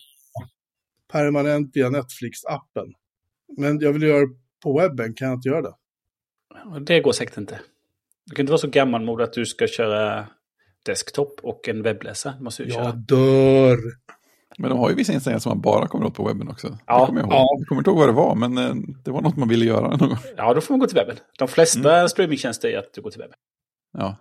[1.12, 2.94] permanent via Netflix-appen.
[3.58, 5.13] Men jag vill göra det på webben.
[5.13, 5.74] Kan jag inte göra det?
[6.86, 7.60] Det går säkert inte.
[8.26, 10.28] Du kan inte vara så gammalmodig att du ska köra
[10.86, 12.34] desktop och en webbläsare.
[12.39, 12.84] Måste du köra.
[12.84, 13.78] Jag dör.
[14.58, 16.78] Men de har ju vissa inställningar som man bara kommer åt på webben också.
[16.88, 17.34] Ja, det kommer jag ihåg.
[17.34, 17.48] ja.
[17.60, 19.88] Jag kommer inte ihåg vad det var, men eh, det var något man ville göra
[19.98, 20.17] någon gång.
[20.38, 21.17] Ja, då får man gå till webben.
[21.38, 23.38] De flesta streamingtjänster är att du går till webben.
[23.94, 24.17] Ja,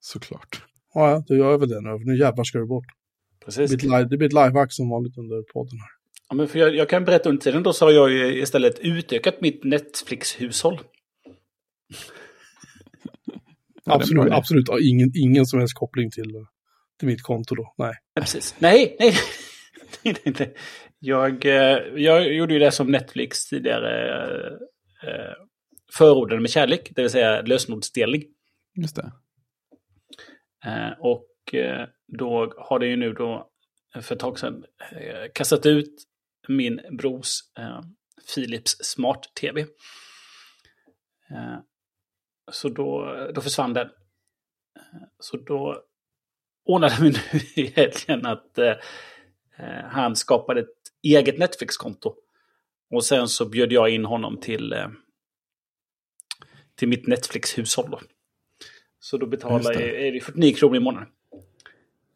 [0.00, 0.62] såklart.
[0.94, 1.98] Ja, ja, då gör jag väl det nu.
[1.98, 2.84] Nu jävlar ska du bort.
[3.46, 3.76] Det Precis.
[3.76, 5.88] blir ett live- det blir ett som vanligt under podden här.
[6.28, 8.78] Ja, men för jag, jag kan berätta under tiden då så har jag ju istället
[8.78, 10.78] utökat mitt Netflix-hushåll.
[13.84, 14.64] Det absolut, absolut.
[14.68, 16.32] Ja, ingen, ingen som helst koppling till,
[16.98, 17.74] till mitt konto då.
[17.78, 17.94] Nej.
[18.14, 18.54] Ja, precis.
[18.58, 19.12] Nej, nej,
[20.04, 20.54] nej, nej, nej.
[20.98, 24.18] Jag, eh, jag gjorde ju det som Netflix tidigare
[25.02, 25.34] eh,
[25.92, 28.22] förordade med kärlek, det vill säga lösenordsdelning.
[28.74, 29.12] Just det.
[30.66, 33.50] Eh, och eh, då har det ju nu då
[34.02, 36.04] för ett tag sedan eh, kastat ut
[36.48, 37.80] min brors eh,
[38.34, 39.60] Philips Smart-TV.
[41.30, 41.58] Eh,
[42.52, 43.86] så då, då försvann den.
[43.86, 45.82] Eh, så då
[46.64, 48.74] ordnade vi nu i helgen att eh,
[49.58, 50.66] Eh, han skapade ett
[51.02, 52.14] eget Netflix-konto.
[52.90, 54.74] Och sen så bjöd jag in honom till,
[56.74, 58.00] till mitt Netflix-hushåll.
[58.98, 61.08] Så då betalar är det 49 kronor i månaden.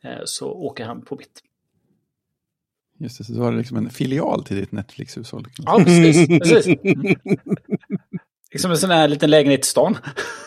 [0.04, 1.42] Eh, så åker han på mitt.
[2.98, 5.46] Just det, så du har liksom en filial till ditt Netflix-hushåll.
[5.58, 6.28] Ja, precis.
[6.28, 6.66] precis.
[8.52, 9.96] Liksom en sån här liten lägenhet i stan.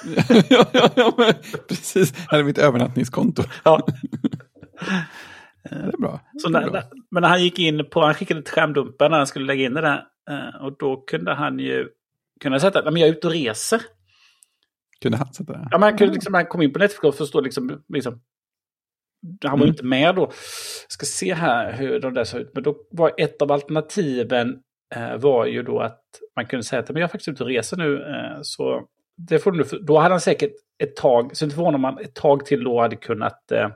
[0.49, 1.33] ja, ja, ja,
[1.67, 2.13] precis.
[2.29, 3.43] Här är mitt övernattningskonto.
[3.63, 3.87] Ja.
[5.63, 6.21] Det är bra.
[6.41, 6.83] Så det är när, bra.
[7.11, 9.73] men när han gick in på, han skickade ett skärmdumpar när han skulle lägga in
[9.73, 10.03] det där.
[10.29, 11.87] eh, Och då kunde han ju
[12.39, 13.81] kunna sätta, "Nej, men jag är ute och reser.
[15.01, 15.59] Kunde han sätta det?
[15.71, 18.21] Ja, men han, kunde liksom, han kom in på Netflix och förstod liksom, liksom
[19.41, 19.67] han var Mm.
[19.69, 20.21] inte med då.
[20.21, 20.31] Jag
[20.91, 22.51] ska se här hur de där såg ut.
[22.53, 24.59] Men då var ett av alternativen
[24.95, 26.01] eh, var ju då att
[26.35, 28.01] man kunde säga att men jag är faktiskt ute och reser nu.
[28.03, 30.51] Eh, så det får du, då hade han säkert
[30.83, 33.69] ett tag, så inte förvånar man ett tag till då hade kunnat eh,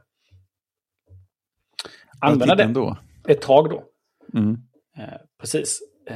[2.19, 2.63] använda det.
[2.63, 2.97] Ändå.
[3.27, 3.83] Ett tag då.
[4.33, 4.57] Mm.
[4.97, 5.03] Eh,
[5.39, 5.79] precis.
[6.09, 6.15] Eh,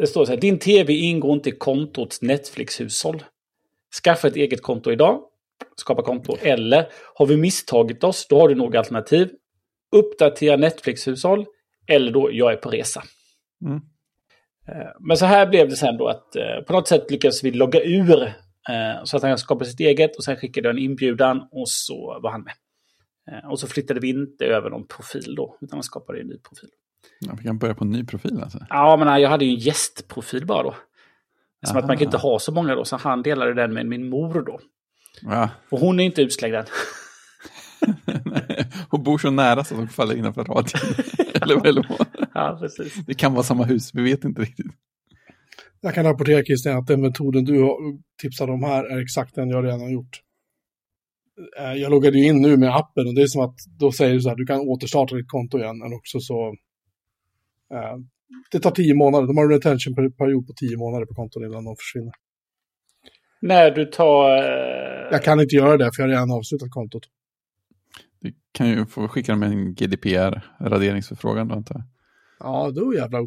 [0.00, 3.24] det står så här, din tv ingår inte i kontots Netflix-hushåll.
[4.04, 5.20] Skaffa ett eget konto idag.
[5.76, 6.36] Skapa konto.
[6.42, 9.30] Eller har vi misstagit oss, då har du några alternativ.
[9.96, 11.46] Uppdatera Netflix-hushåll.
[11.86, 13.02] Eller då, jag är på resa.
[13.64, 13.80] Mm.
[14.68, 17.50] Eh, Men så här blev det sen då att eh, på något sätt lyckades vi
[17.50, 18.22] logga ur.
[18.22, 22.20] eh, Så att han skapade sitt eget och sen skickade jag en inbjudan och så
[22.22, 22.52] var han med.
[23.50, 26.68] Och så flyttade vi inte över någon profil då, utan han skapade en ny profil.
[27.20, 28.58] Ja, vi kan börja på en ny profil alltså.
[28.68, 30.74] Ja, men jag hade ju en gästprofil bara då.
[31.66, 34.08] Som att man kan inte ha så många då, så han delade den med min
[34.08, 34.60] mor då.
[35.22, 35.50] Ja.
[35.70, 36.64] Och hon är inte utslängd än.
[38.90, 40.94] och bor så nära så att de faller innanför radien.
[41.42, 42.06] eller, eller vad?
[42.34, 42.94] Ja, precis.
[43.06, 44.66] Det kan vara samma hus, vi vet inte riktigt.
[45.80, 47.76] Jag kan rapportera Christian att den metoden du har
[48.22, 50.20] tipsat om här är exakt den jag redan har gjort.
[51.58, 54.14] Eh, Jag loggade ju in nu med appen och det är som att då säger
[54.14, 56.48] du så här, du kan återstarta ditt konto igen, men också så...
[57.74, 57.96] eh,
[58.50, 61.76] det tar tio månader, de har en retention-period på tio månader på konton innan de
[61.76, 62.12] försvinner.
[63.40, 64.38] När du tar...
[64.38, 67.02] eh, Jag kan inte göra det för jag har redan avslutat kontot.
[68.20, 71.84] Du kan ju få skicka dem en GDPR-raderingsförfrågan då antar jag.
[72.38, 73.20] Ja, då jävlar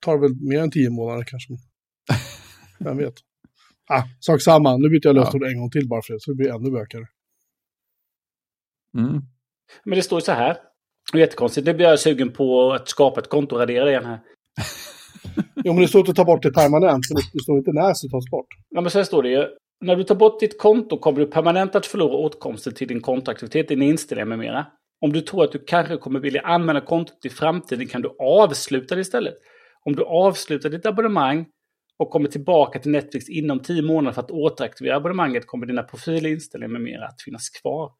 [0.00, 1.52] tar väl mer än tio månader kanske.
[2.78, 3.14] Vem vet.
[3.88, 6.36] Ah, sak samma, nu byter jag lösenord en gång till bara för det, så det
[6.36, 7.06] blir ännu bökigare.
[8.98, 9.22] Mm.
[9.84, 10.56] Men det står ju så här.
[11.12, 11.66] Det är jättekonstigt.
[11.66, 14.20] Nu blir jag sugen på att skapa ett konto och radera det igen här.
[15.64, 17.88] Jo, men det står inte att ta bort det permanent, så det, står inte när
[17.88, 18.46] det tas bort.
[18.68, 19.46] Ja, men så här står det ju.
[19.80, 23.68] När du tar bort ditt konto kommer du permanent att förlora åtkomsten till din kontoaktivitet,
[23.68, 24.66] din inställning med mera.
[25.00, 28.94] Om du tror att du kanske kommer vilja använda kontot i framtiden kan du avsluta
[28.94, 29.34] det istället.
[29.84, 31.46] Om du avslutar ditt abonnemang
[31.98, 36.30] och kommer tillbaka till Netflix inom 10 månader för att återaktivera abonnemanget kommer dina profiler,
[36.30, 37.92] inställningar med mera att finnas kvar.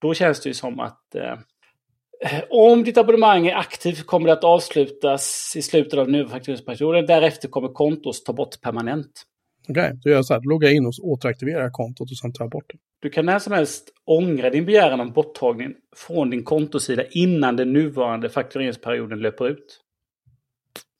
[0.00, 1.38] Då känns det ju som att eh,
[2.50, 7.06] om ditt abonnemang är aktivt kommer det att avslutas i slutet av nuvarande faktureringsperioden.
[7.06, 9.22] Därefter kommer kontot ta bort permanent.
[9.68, 12.50] Okej, då gör jag så här, loggar in och återaktiverar kontot och sen tar jag
[12.50, 12.78] bort det.
[13.00, 17.72] Du kan när som helst ångra din begäran om borttagning från din kontosida innan den
[17.72, 19.80] nuvarande faktureringsperioden löper ut.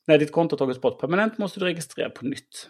[0.06, 2.68] När ditt konto tagits bort permanent måste du registrera på nytt.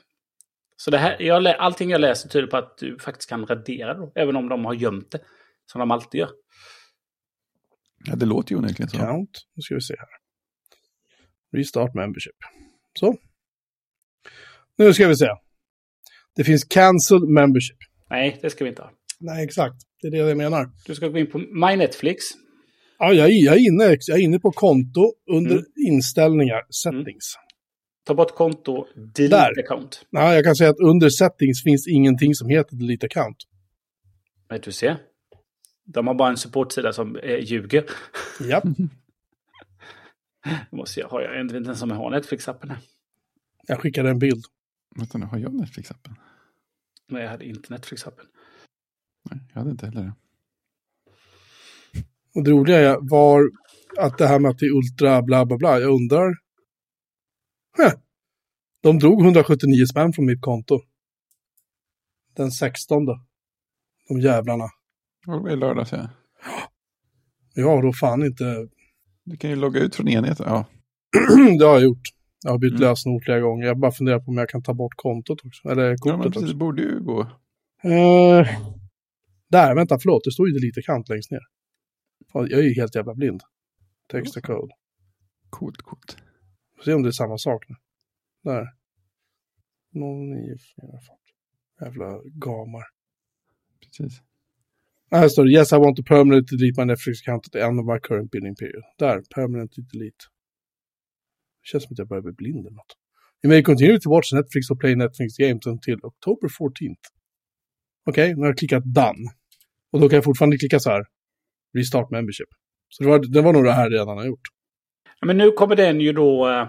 [0.76, 4.12] Så det här, jag, allting jag läser tyder på att du faktiskt kan radera då,
[4.14, 5.18] även om de har gömt det.
[5.66, 6.28] Som de alltid gör.
[8.04, 8.96] Ja, det låter ju onekligen så.
[8.98, 10.08] Count, nu ska vi se här.
[11.58, 12.36] Restart membership.
[13.00, 13.16] Så.
[14.78, 15.28] Nu ska vi se.
[16.36, 17.76] Det finns cancel membership.
[18.10, 18.90] Nej, det ska vi inte ha.
[19.20, 19.74] Nej, exakt.
[20.00, 20.70] Det är det jag menar.
[20.86, 22.24] Du ska gå in på My Netflix.
[22.98, 25.64] Ja, jag, är, jag, är inne, jag är inne på konto under Mm.
[25.88, 27.34] inställningar, settings.
[28.04, 29.62] Ta bort konto, delete Där.
[29.64, 30.06] account.
[30.10, 33.36] Ja, jag kan säga att under settings finns ingenting som heter delete account.
[34.48, 34.98] Men du ser.
[35.84, 37.84] De har bara en supportsida som eh, ljuger.
[38.38, 38.62] Det
[40.76, 41.22] måste jag ha.
[41.22, 42.72] Jag vet inte ens om jag har Netflix-appen.
[43.66, 44.44] Jag skickade en bild.
[44.96, 46.14] Vänta nu, har jag Netflix-appen?
[47.08, 48.26] Nej, jag hade inte Netflix-appen.
[49.30, 50.14] Nej, jag hade inte heller det.
[52.34, 53.50] Och det roliga är var
[53.98, 56.28] att det här med att det är ultra bla bla bla, jag undrar.
[57.76, 57.92] Huh.
[58.82, 60.80] De drog 179 spänn från mitt konto.
[62.36, 63.06] Den 16.
[64.08, 64.68] De jävlarna.
[65.26, 66.08] Ja, Det var i lördags, ja.
[67.64, 68.68] Har då fan inte...
[69.24, 70.46] Du kan ju logga ut från enheten.
[70.48, 70.66] Ja,
[71.58, 72.02] det har jag gjort.
[72.44, 72.80] Jag har bytt Mm.
[72.80, 73.66] lösenord flera gånger.
[73.66, 75.68] Jag bara funderar på om jag kan ta bort kontot också.
[75.68, 76.52] Eller ja men kortet precis, också.
[76.52, 77.20] det borde ju gå.
[77.84, 78.46] Eh,
[79.50, 80.24] där, vänta, förlåt.
[80.24, 81.40] Det står ju delete account längst ner.
[82.32, 83.42] Fan, jag är ju helt jävla blind.
[84.08, 84.74] Text to code.
[85.50, 86.16] Coolt, coolt.
[86.76, 87.76] Får se om det är samma sak nu.
[88.44, 88.66] Där.
[89.94, 91.00] 094.
[91.80, 92.84] Jävla gamar.
[93.80, 94.22] Precis.
[95.12, 97.80] Här står det, yes I want to permanently delete my Netflix account at the end
[97.80, 98.82] of my current billing period.
[98.98, 100.22] Där, permanently delete.
[101.62, 102.92] Det känns som att jag börjar bli blind eller något.
[103.44, 107.04] You may continue to watch Netflix or play Netflix games until October 14th.
[108.10, 109.24] Okej, nu har jag klickat done.
[109.92, 111.04] Och då kan jag fortfarande klicka så här,
[111.78, 112.48] restart membership.
[112.88, 114.46] Så det var, det var nog det här redan har gjort.
[115.26, 116.48] Men nu kommer den ju då...
[116.48, 116.68] eh,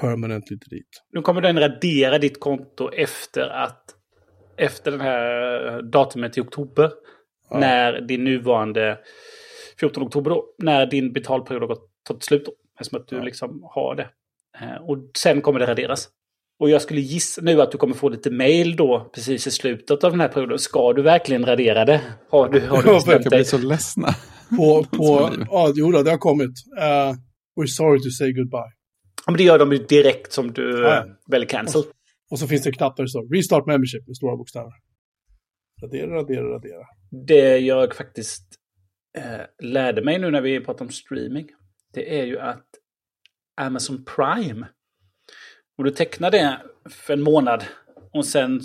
[0.00, 0.98] Permanently delete.
[1.12, 3.94] Nu kommer den radera ditt konto efter att...
[4.56, 6.90] Efter den här datumet i oktober.
[7.50, 7.58] Ja.
[7.58, 8.98] När din nuvarande...
[9.80, 10.44] 14 oktober då.
[10.58, 12.52] När din betalperiod har tagit slut då.
[12.80, 13.22] Eftersom att du Ja.
[13.22, 14.08] liksom har det.
[14.60, 16.08] Eh, Och sen kommer det raderas.
[16.60, 20.04] Och jag skulle gissa nu att du kommer få lite mail då precis i slutet
[20.04, 20.58] av den här perioden.
[20.58, 22.00] Ska du verkligen radera det?
[22.30, 23.38] Har du, har du bestämt Jag dig?
[23.38, 24.08] blir så ledsna.
[24.56, 26.50] På, Som på, ja, jo då, det har kommit.
[26.78, 27.14] Uh,
[27.60, 28.72] we're sorry to say goodbye.
[29.26, 31.04] Ja, men det gör de ju direkt som du Ja, ja.
[31.30, 31.82] väljer cancel.
[32.30, 34.72] Och så finns det en knapp där det står restart membership med stora bokstäver.
[35.82, 36.84] Radera, radera, radera.
[37.10, 38.44] Det jag faktiskt
[39.18, 41.48] eh, lärde mig nu när vi pratar om streaming.
[41.92, 42.66] Det är ju att
[43.60, 44.66] Amazon Prime.
[45.78, 47.64] Om du tecknar det för en månad
[48.12, 48.60] och sen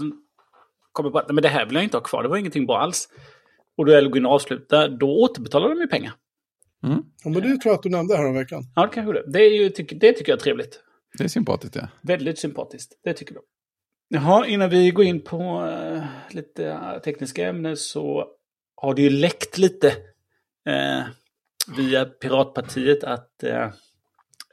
[0.92, 2.24] kommer på att "Nej, men det här vill jag inte ha kvar.
[2.24, 3.10] Det var ingenting bra alls.
[3.78, 4.90] Och du går in och avslutar.
[4.90, 6.14] Då återbetalar de ju pengar.
[6.84, 7.04] Mm.
[7.24, 8.64] Ja, men det tror jag att du nämnde här om veckan.
[8.76, 9.24] Ja, det kanske det.
[9.32, 10.84] Det, är ju, tycker, det tycker jag är trevligt.
[11.18, 11.88] Det är sympatiskt, ja.
[12.02, 13.00] Väldigt sympatiskt.
[13.04, 13.44] Det tycker jag.
[14.15, 16.04] Jaha, innan vi går in på eh,
[16.36, 18.28] lite eh, tekniska ämnen så
[18.76, 19.88] har det ju läckt lite
[20.67, 21.04] eh,
[21.78, 23.69] via Piratpartiet att eh,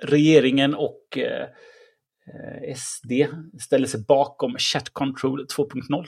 [0.03, 1.19] regeringen och
[2.77, 3.13] SD
[3.61, 6.07] ställer sig bakom Chat Control 2.0.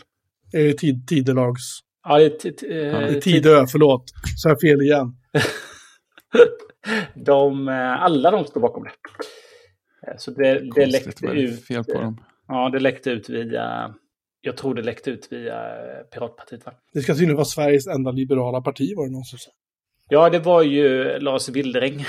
[0.52, 1.62] Är det tid, Tidelags...
[2.04, 4.04] Ja, det är t- t- Det eh, är tid- Tidö, förlåt.
[4.36, 5.16] Så jag fel igen.
[7.26, 7.68] de,
[8.00, 8.92] alla de står bakom det.
[10.18, 11.66] Så det, det läckte är ut.
[11.66, 12.24] fel på dem?
[12.52, 13.94] Ja, det läckte ut via...
[14.40, 16.72] Jag tror det läckte ut via eh, Piratpartiet, va?
[16.92, 19.50] Det ska tydligen vara Sveriges enda liberala parti, var det någon som sa.
[20.08, 22.04] Ja, det var ju Lars Wildering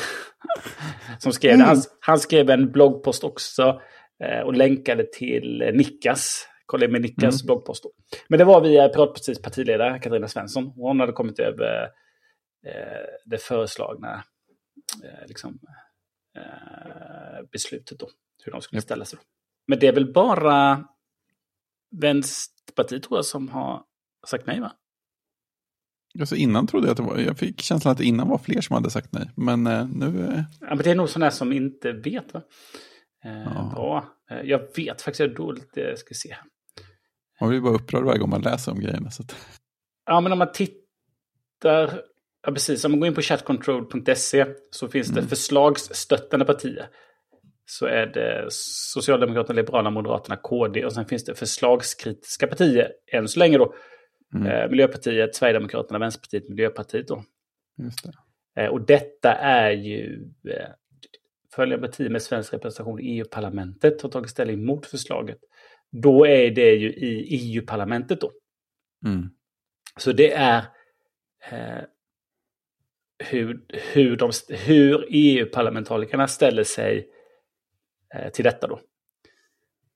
[1.20, 1.54] som skrev.
[1.54, 1.68] Mm.
[1.68, 3.82] Han, han skrev en bloggpost också
[4.24, 6.48] eh, och länkade till eh, Nickas.
[6.66, 7.84] Kolla med Nickas bloggpost.
[7.84, 7.92] Då.
[8.28, 10.66] Men det var via Piratpartiets partiledare Katarina Svensson.
[10.76, 11.84] Hon hade kommit över
[12.66, 14.24] eh, det föreslagna
[15.04, 15.60] eh, liksom,
[16.38, 18.10] eh, beslutet då.
[18.46, 18.84] Hur de skulle Japp.
[18.84, 19.20] ställa sig.
[19.22, 19.26] Då.
[19.68, 20.86] Men det är väl bara
[22.02, 23.84] Vänsterpartiet tror jag som har
[24.28, 24.72] sagt nej va?
[26.20, 28.62] Alltså innan trodde jag att det var, jag fick känslan att det innan var fler
[28.62, 29.30] som hade sagt nej.
[29.36, 32.42] Men eh, nu, eh, Ja, men det är nog sådana som inte vet va?
[33.26, 33.72] Eh, Ja.
[33.76, 34.06] Bra.
[34.32, 36.36] Eh, jag vet faktiskt, jag är dåligt, eh, ska se.
[37.40, 39.12] man blir bara upprörd varje gång man läser om grejerna.
[39.12, 39.36] Så att,
[40.06, 42.02] Ja, men om man tittar,
[42.46, 46.88] ja precis, om man går in på chatcontrol.se så finns det förslagsstöttande partier.
[47.66, 53.40] Så är det Socialdemokraterna, Liberalerna, Moderaterna, KD och sen finns det förslagskritiska partier än så
[53.40, 53.74] länge då.
[54.36, 54.48] Mm.
[54.48, 57.24] Eh, Miljöpartiet, Sverigedemokraterna, Vänsterpartiet, Miljöpartiet då.
[58.56, 58.62] det.
[58.62, 60.70] Eh, och detta är ju eh,
[61.56, 65.38] följande parti med svensk representation i EU-parlamentet har tagit ställning mot förslaget.
[65.92, 68.32] Då är det ju i EU-parlamentet då.
[69.06, 69.30] Mm.
[69.98, 70.58] Så det är
[71.52, 71.84] eh,
[73.30, 77.10] hur, hur, de, hur EU-parlamentarikerna ställer sig
[78.34, 78.80] till detta då.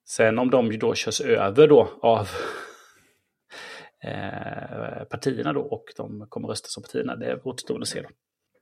[0.06, 2.30] Sen om de då körs över då av
[4.04, 8.10] eh, partierna då och de kommer rösta som partierna, det är återstående att se då.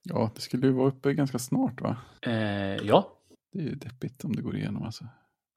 [0.04, 1.98] Ja, det skulle ju vara uppe ganska snart va?
[2.22, 3.20] Eh, ja,
[3.54, 5.08] Det är ju deppigt om det går igenom alltså.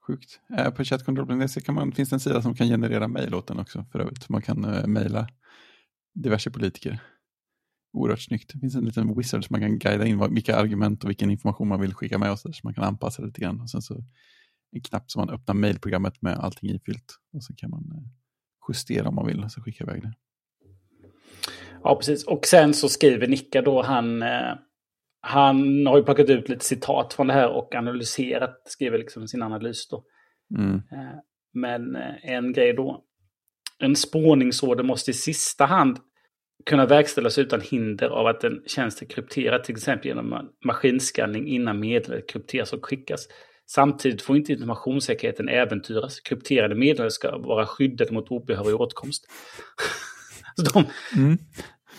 [0.07, 0.39] Sjukt.
[0.57, 3.99] Eh, på man, finns det en sida som kan generera mejl åt den också för
[3.99, 4.29] övrigt.
[4.29, 5.27] Man kan eh, mejla
[6.13, 6.99] diverse politiker.
[7.93, 8.53] Oerhört snyggt.
[8.53, 11.67] Det finns en liten wizard som man kan guida in vilka argument och vilken information
[11.67, 12.41] man vill skicka med oss.
[12.41, 13.61] Så man kan anpassa det lite grann.
[13.61, 14.03] Och sen så
[14.71, 17.15] en knapp som man öppnar mejlprogrammet med allting ifyllt.
[17.33, 18.03] Och så kan man eh,
[18.69, 20.13] justera om man vill och så skicka iväg det.
[21.83, 22.23] Ja, precis.
[22.23, 24.53] Och sen så skriver Nicka då, han, eh,
[25.21, 29.41] han har ju plockat ut lite citat från det här och analyserat, skriver liksom sin
[29.41, 30.03] analys då.
[30.57, 30.75] Mm.
[30.75, 31.19] Eh,
[31.53, 33.03] men en grej då,
[33.79, 35.99] en spårningsorder måste i sista hand
[36.65, 41.47] kunna verkställas utan hinder av att en tjänst är krypterad, till exempel genom ma- maskinskanning
[41.47, 43.27] innan meddelandet krypteras och skickas.
[43.71, 46.19] Samtidigt får inte informationssäkerheten äventyras.
[46.19, 49.25] Krypterade meddelanden ska vara skyddade mot obehörig åtkomst.
[50.73, 50.83] De,
[51.17, 51.37] Mm.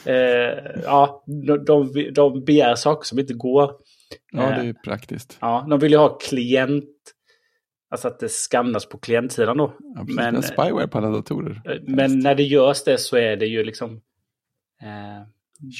[0.04, 3.70] Eh, ja, de, de, de begär saker som inte går.
[4.32, 5.38] Ja, det Eh, är ju praktiskt.
[5.40, 6.84] ja, de vill ju ha klient,
[7.90, 9.74] alltså att det skannas på klientsidan då.
[9.78, 10.16] Ja, precis.
[10.16, 11.62] men- Men, spyware på alla datorer.
[11.64, 14.00] Eh, Men när det görs det så är det ju liksom...
[14.82, 15.22] Eh,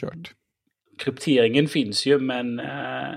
[0.00, 0.34] Kört.
[0.98, 3.14] krypteringen finns ju, men eh,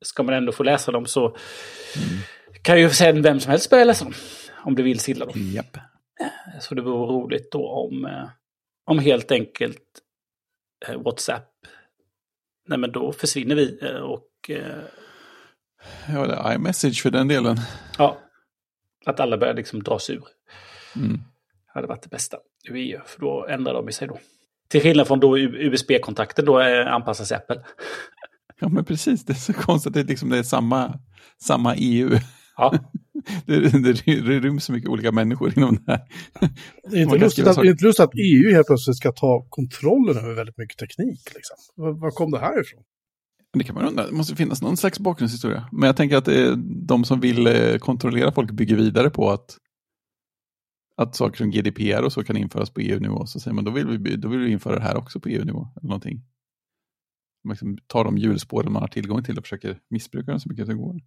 [0.00, 1.36] ska man ändå få läsa dem så
[2.62, 4.14] kan ju sen vem som helst börja läsa dem.
[4.64, 5.32] Om det vill silla då.
[5.36, 5.76] Japp.
[6.60, 8.28] Så det vore roligt då om, eh,
[8.84, 9.82] om helt enkelt
[10.88, 11.50] eh, WhatsApp,
[12.68, 14.82] nej men då försvinner vi eh, och eh,
[16.08, 17.56] Ja, det är iMessage för den delen.
[17.98, 18.18] ja,
[19.06, 20.22] att alla börjar liksom dras ur.
[20.96, 21.20] Mm.
[21.66, 24.18] hade varit det bästa ur EU, för då ändrar de sig då.
[24.68, 27.56] Till skillnad från då USB-kontakten då är anpassas Apple.
[28.60, 29.24] Ja, men precis.
[29.24, 30.98] Det är så konstigt att det, är liksom, det är samma,
[31.42, 32.18] samma EU.
[32.56, 32.74] Ja,
[33.46, 36.00] Det, det, det ryms så mycket olika människor inom det här.
[36.90, 40.34] Det är inte lustigt att, inte lustigt att EU helt plötsligt ska ta kontrollen över
[40.34, 41.20] väldigt mycket teknik.
[41.34, 41.56] Liksom.
[41.76, 42.82] Var, var kom det här ifrån?
[43.58, 44.06] Det kan man undra.
[44.06, 45.68] Det måste finnas någon slags bakgrundshistoria.
[45.72, 46.54] Men jag tänker att är
[46.86, 49.56] de som vill eh, kontrollera folk bygger vidare på att,
[50.96, 53.26] att saker som GDPR och så kan införas på EU-nivå.
[53.26, 55.68] Så säger man då vill vi, då vill vi införa det här också på EU-nivå.
[55.76, 56.20] Eller någonting.
[57.44, 60.66] Man liksom tar de hjulspåren man har tillgång till och försöker missbruka dem så mycket
[60.66, 61.00] det går.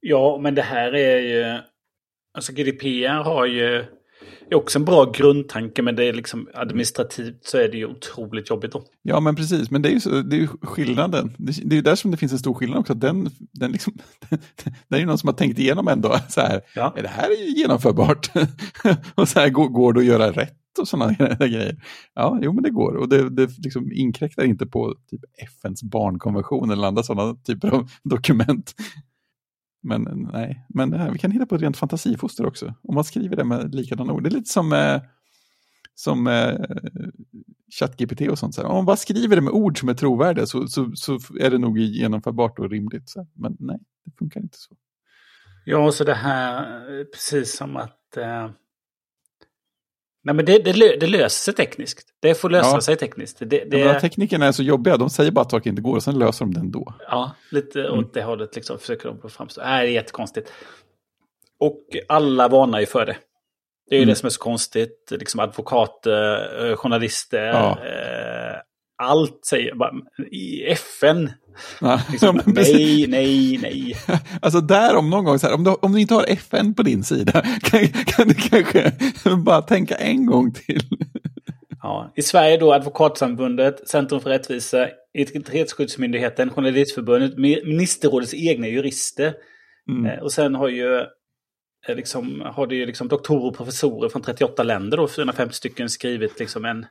[0.00, 1.60] ja men det här är ju...
[2.34, 3.84] Alltså GDPR har ju
[4.50, 8.50] är också en bra grundtanke, men det är liksom administrativt så är det ju otroligt
[8.50, 8.84] jobbigt då.
[9.02, 9.70] Ja, men precis.
[9.70, 11.34] Men det är ju, så, det är ju skillnaden.
[11.38, 12.94] Det, det är ju där som det finns en stor skillnad också.
[12.94, 13.92] Den, den liksom,
[14.88, 16.16] det är ju någon som har tänkt igenom ändå.
[16.28, 16.94] Så här, Ja.
[16.96, 18.30] är det här är ju genomförbart.
[19.14, 21.76] och så här, går, går det att göra rätt och sådana grejer.
[22.14, 22.96] Ja, jo men det går.
[22.96, 25.20] Och det, det liksom inkräktar inte på typ
[25.60, 28.74] FNs barnkonvention eller andra sådana typer av dokument.
[29.84, 32.74] Men nej, men det här, vi kan hitta på ett rent fantasifoster också.
[32.82, 34.22] Om man skriver det med likadana ord.
[34.22, 35.02] Det är lite som, eh,
[35.94, 36.54] som eh,
[37.78, 38.54] ChatGPT och sånt.
[38.54, 38.68] Så här.
[38.68, 41.58] Om man bara skriver det med ord som är trovärdiga så, så, så är det
[41.58, 43.10] nog genomförbart och rimligt.
[43.10, 43.28] Så här.
[43.34, 44.76] Men nej, det funkar inte så.
[45.64, 48.16] Ja, så det här precis som att...
[48.16, 48.50] Eh...
[50.26, 52.08] Nej, men det, det, det löser sig tekniskt.
[52.20, 52.80] Det får lösa Ja.
[52.80, 53.38] sig tekniskt.
[53.40, 53.84] Det, det.
[53.84, 56.44] Men teknikerna är så jobbiga, de säger bara att saker inte går och sen löser
[56.44, 56.94] de det ändå.
[57.10, 57.98] Ja, lite Mm.
[57.98, 59.60] åt det hållet liksom försöker de framstå.
[59.64, 60.52] Nej, det är jättekonstigt.
[61.60, 63.16] Och alla varnar ju för det.
[63.90, 64.08] Det är ju Mm.
[64.12, 65.08] det som är så konstigt.
[65.10, 67.70] Liksom advokater, eh, journalister, Ja.
[67.70, 68.56] eh,
[68.96, 69.92] allt säger bara
[70.30, 71.30] i FN.
[71.80, 73.96] Ja, Liksom, nej, nej, nej.
[74.42, 76.82] Alltså där om någon gång, så här, om, du, om du inte har FN på
[76.82, 78.92] din sida, kan, kan du kanske
[79.36, 80.82] bara tänka en gång till.
[81.82, 84.88] Ja, I Sverige då Advokatsamfundet, Centrum för rättvisa,
[85.18, 89.34] Integritetsskyddsmyndigheten, Journalistförbundet, Ministerrådets egna jurister.
[89.90, 90.06] Mm.
[90.06, 90.96] Eh, Och sen har ju
[91.88, 95.88] eh, liksom, har det ju liksom doktorer och professorer från 38 länder, då, 450 stycken,
[95.90, 96.86] skrivit liksom en...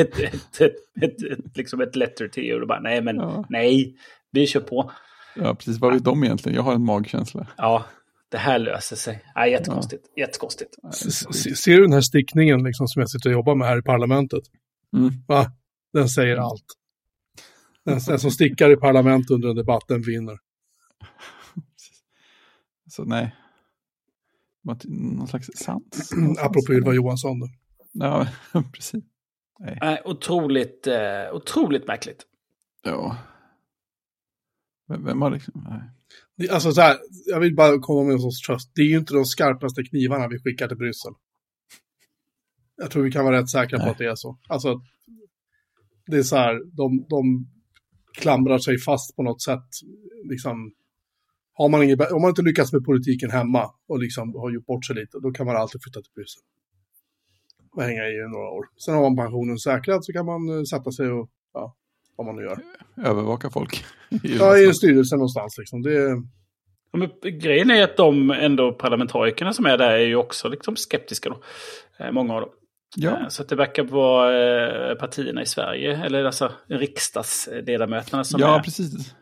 [0.00, 3.44] ett, ett, ett, ett, ett, liksom ett letter till och då bara nej men Ja.
[3.48, 3.96] nej,
[4.30, 4.90] vi kör på.
[5.36, 5.78] Ja, precis.
[5.78, 6.56] Vad vet de egentligen?
[6.56, 7.46] Jag har en magkänsla.
[7.56, 7.84] Ja,
[8.28, 9.24] det här löser sig.
[9.34, 10.76] Ja, jättekonstigt, jättekonstigt.
[10.92, 13.78] S- s- Ser du den här stickningen liksom, som jag sitter och jobbar med här
[13.78, 14.42] i parlamentet?
[14.96, 15.10] Mm.
[15.28, 15.46] Va?
[15.92, 16.64] Den säger allt.
[17.84, 20.38] Den, den som stickar i parlamentet under en debatt, den vinner.
[22.90, 23.34] Så nej.
[24.62, 26.12] Vad- Någon slags sans.
[26.38, 27.40] Apropå Ylva Johansson.
[27.40, 27.48] Då.
[27.92, 28.26] Ja,
[28.72, 29.04] precis.
[29.58, 29.78] Nej.
[29.80, 32.26] Nej, otroligt, eh, otroligt märkligt.
[32.82, 33.16] Ja.
[34.88, 35.66] Vem, vem har liksom...
[35.70, 35.80] Nej.
[36.36, 38.70] Det- Alltså så här, jag vill bara komma med en sorts tröst.
[38.74, 41.12] Det är ju inte de skarpaste knivarna vi skickar till Bryssel.
[42.76, 43.92] Jag tror vi kan vara rätt säkra på Nej.
[43.92, 44.38] att det är så.
[44.48, 44.80] Alltså,
[46.06, 47.46] det är så här, de, de
[48.12, 49.68] klamrar sig fast på något sätt.
[50.24, 50.74] Liksom,
[51.52, 54.84] har man inget, om man inte lyckas med politiken hemma och liksom har gjort bort
[54.86, 56.42] sig lite, då kan man alltid flytta till Bryssel.
[57.78, 58.64] Och hänga i några år.
[58.84, 61.74] Sen har man pensionen säkrad så kan man eh, sätta sig och, ja,
[62.16, 62.58] vad man nu gör.
[63.04, 63.84] Övervaka folk.
[64.22, 65.82] Ja, i en styrelse någonstans liksom.
[65.82, 65.92] Det
[66.92, 67.10] Ja, Men
[67.40, 71.40] grejen är att de ändå parlamentarikerna som är där är ju också liksom skeptiska då.
[72.04, 72.50] Eh, Många av dem.
[72.96, 78.58] Ja, Eh, Så att det verkar vara partierna i Sverige, eller alltså riksdagsledamöterna som ja
[78.58, 79.14] är, precis.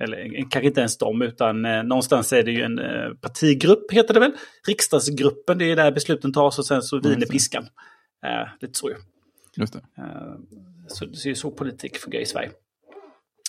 [0.00, 4.14] Eller kanske inte ens de, utan eh, någonstans är det ju en eh, partigrupp, heter
[4.14, 4.32] det väl?
[4.68, 7.64] Riksdagsgruppen, det är där besluten tas och sen så viner piskan.
[8.26, 8.96] Eh, lite så ju.
[9.56, 9.78] Just det.
[9.98, 10.34] Eh,
[10.88, 12.50] Så det är ju så politik fungerar i Sverige.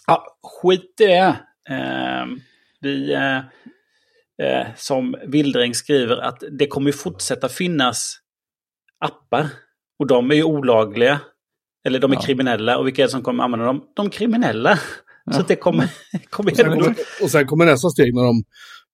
[0.07, 1.35] Ja, skit i det.
[1.69, 2.25] Eh,
[2.81, 3.37] Vi, eh,
[4.47, 8.17] eh, som Wildring skriver, att det kommer ju fortsätta finnas
[8.99, 9.47] appar.
[9.99, 11.19] Och de är ju olagliga.
[11.85, 12.21] Eller de är Ja.
[12.21, 12.77] kriminella.
[12.77, 13.87] Och vilka är det som kommer använda dem?
[13.95, 14.79] De kriminella.
[15.31, 15.39] Så Ja.
[15.41, 15.91] att det kommer...
[16.29, 18.43] kommer Och sen, kommer, och sen kommer nästa steg när de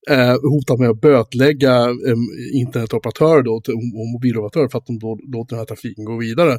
[0.09, 1.75] eh, hotar med att bötlägga
[2.09, 2.19] eh,
[2.53, 6.57] internetoperatörer då, till, och mobiloperatörer för att de då låter den här trafiken gå vidare.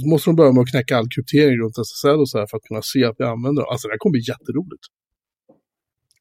[0.00, 2.56] Så måste de börja med att knäcka all kryptering runt SSL och så här för
[2.56, 3.68] att kunna se att vi använder det.
[3.68, 4.84] Alltså det här kommer bli jätteroligt.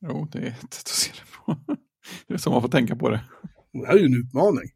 [0.01, 1.45] Jo, det är ett sätt att se det på.
[2.27, 3.21] Det är så man får tänka på det.
[3.73, 4.67] Det här är ju en utmaning.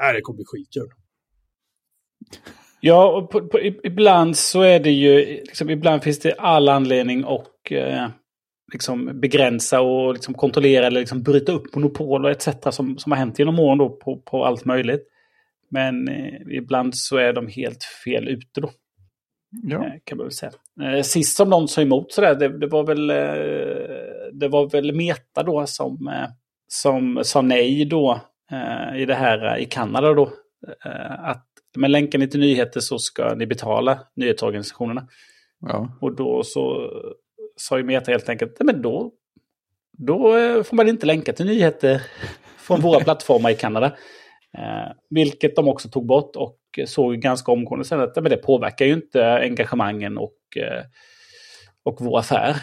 [0.00, 0.90] Nej, det kommer bli skitkul.
[2.80, 7.24] Ja, och på, på, ibland så är det ju, liksom, ibland finns det all anledning
[7.28, 8.08] att eh,
[8.72, 12.48] liksom begränsa och liksom kontrollera eller liksom bryta upp monopol och etc.
[12.70, 15.08] som, som har hänt genom åren då på, på allt möjligt.
[15.70, 18.70] Men eh, ibland så är de helt fel ute då.
[19.62, 19.86] Ja.
[19.86, 20.52] Eh, Kan man väl säga.
[20.82, 23.16] Eh, Sist som någon sa emot sådär, det, det var väl eh,
[24.32, 26.24] det var väl Meta då som,
[26.68, 28.20] som sa nej då
[28.96, 30.32] i det här i Kanada då.
[31.18, 31.46] Att
[31.76, 35.08] med länkar ni till nyheter så ska ni betala nyhetsorganisationerna.
[35.60, 35.98] ja.
[36.00, 36.90] Och då så
[37.56, 39.12] sa ju Meta helt enkelt, "Nej, men då,
[39.98, 42.02] då eh, får man inte länka till nyheter
[42.58, 43.86] från våra plattformar i Kanada.
[44.58, 48.36] Eh, vilket de också tog bort och såg ganska omgående sen att "Nej, men det
[48.36, 50.84] påverkar ju inte engagemangen och, eh,
[51.84, 52.56] och vår affär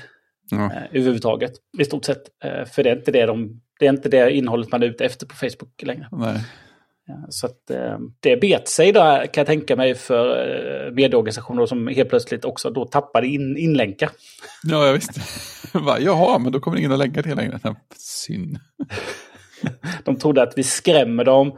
[0.51, 0.66] ja.
[0.66, 1.51] eh, överhuvudtaget.
[1.80, 2.24] I stort sett.
[2.43, 5.05] Eh, för det är, inte det, de, det är inte det innehållet man är ute
[5.05, 6.07] efter på Facebook längre.
[6.11, 6.39] Nej.
[7.29, 10.37] Så att, eh, det bet sig där kan jag tänka mig för
[10.87, 14.09] eh, medieorganisationer som helt plötsligt också då tappade in, inlänkar.
[14.63, 15.21] Ja, jag visste.
[15.99, 17.59] Jaha, men då kommer ingen att länka till längre.
[17.97, 18.59] Synd.
[20.03, 21.57] De trodde att vi skrämmer dem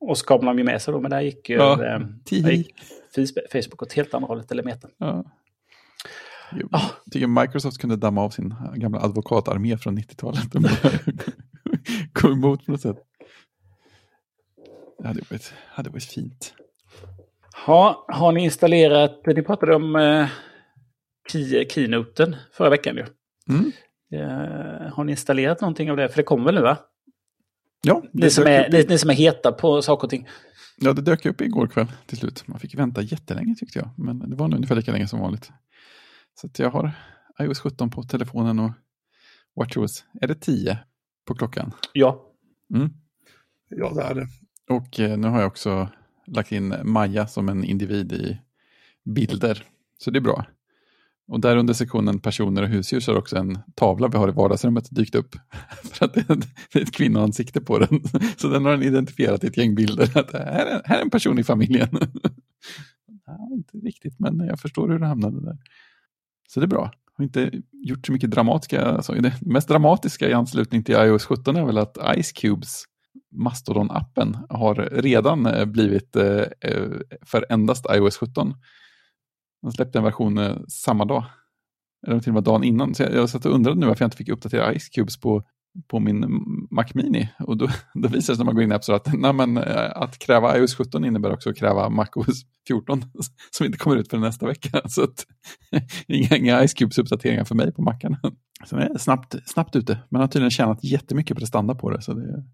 [0.00, 2.00] och så kom de ju med sig då, men där gick ju Ja, eh,
[2.42, 2.74] där gick
[3.16, 4.88] Face- Facebook åt helt andra hållet, eller Meta.
[4.98, 5.24] Ja.
[6.52, 10.52] Jo, Jag tycker Microsoft kunde damma av sin gamla advokatarmé från 90-talet.
[10.52, 10.68] De
[12.12, 12.96] kom emot på något sätt.
[15.02, 16.54] Det hade varit, hade varit fint.
[17.66, 20.28] Ha, har ni installerat, ni pratade om eh,
[21.28, 23.04] key, keynoten förra veckan ju.
[23.48, 23.72] Mm.
[24.12, 26.08] Eh, har ni installerat någonting av det?
[26.08, 26.78] För det kommer väl nu va?
[27.82, 30.28] Ja, Ni det som, är, ni, ni som är heta på saker och ting.
[30.78, 32.48] ja, det dök upp igår kväll till slut.
[32.48, 33.90] Man fick vänta jättelänge tyckte jag.
[33.96, 35.50] Men det var nog ungefär lika länge som vanligt.
[36.40, 36.90] Så att jag har
[37.40, 38.70] iOS 17 på telefonen och
[39.56, 40.04] WatchOS.
[40.20, 40.78] Är det 10
[41.26, 41.72] på klockan?
[41.92, 42.26] Ja.
[42.74, 42.90] Mm.
[43.68, 44.26] Ja, det är det.
[44.72, 45.88] Och eh, nu har jag också
[46.26, 48.38] lagt in Maja som en individ i
[49.04, 49.64] bilder.
[49.98, 50.46] Så det är bra.
[51.28, 54.32] Och där under sektionen personer och husdjur så har också en tavla vi har i
[54.32, 55.36] vardagsrummet dykt upp.
[55.82, 58.02] För att det är, ett kvinnoansikte på den.
[58.36, 60.18] Så den har den identifierat i ett gäng bilder.
[60.18, 61.88] Att här, är, här är en person i familjen.
[63.26, 65.58] Ja, inte riktigt, men jag förstår hur det hamnade där.
[66.48, 66.92] Så det är bra.
[67.06, 68.84] Jag Har inte gjort så mycket dramatiska.
[68.84, 72.84] Alltså, det mest dramatiska i anslutning till iOS 17 är väl att Ice Cubes
[73.32, 76.88] Mastodon-appen har redan eh, blivit eh, eh,
[77.22, 78.54] för endast iOS 17.
[79.62, 81.24] De släppte en version samma dag.
[82.06, 82.94] Eller till och med dagen innan.
[82.94, 85.42] Så jag, jag satt och undrade nu varför jag inte fick uppdatera Ice Cubes på,
[85.88, 86.26] på min
[86.70, 87.28] Mac Mini.
[87.38, 89.32] Och då, då visar det sig när man går in i App Store att, nej,
[89.32, 89.58] men,
[89.94, 93.04] att kräva iOS 17 innebär också att kräva MacOS 14
[93.50, 94.80] som inte kommer ut för nästa vecka.
[94.88, 95.26] Så att,
[96.06, 98.18] inga, inga Ice Cubes-uppdateringar för mig på Macarna.
[98.64, 99.98] Så det är snabbt, snabbt ute.
[100.08, 102.02] Men har tydligen tjänat jättemycket prestanda på det.
[102.02, 102.44] Så det,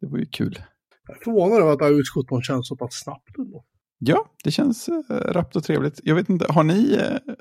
[0.00, 0.58] det var ju kul.
[1.06, 3.64] Jag är förvånad över att iOS 17 känns så pass snabbt ändå.
[3.98, 6.00] Ja, det känns äh, rappt och trevligt.
[6.04, 7.34] Jag vet inte, har ni, äh,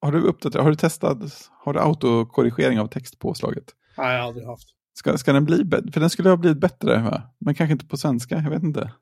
[0.00, 1.18] har du uppdaterat, har du testat,
[1.64, 3.64] har du autokorrigering av textpåslaget?
[3.98, 4.68] Nej, jag har aldrig haft.
[4.94, 5.92] Ska, ska den bli bättre?
[5.92, 7.22] För den skulle ha blivit bättre, va?
[7.38, 8.92] men kanske inte på svenska, jag vet inte.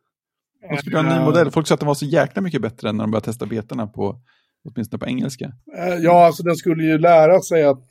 [0.71, 1.51] De skulle ha en ny modell.
[1.51, 3.87] Folk sa att den var så jäkla mycket bättre än när de började testa betorna
[3.87, 4.21] på,
[4.65, 5.53] åtminstone på engelska.
[5.79, 7.87] Eh, Ja, alltså den skulle ju lära sig att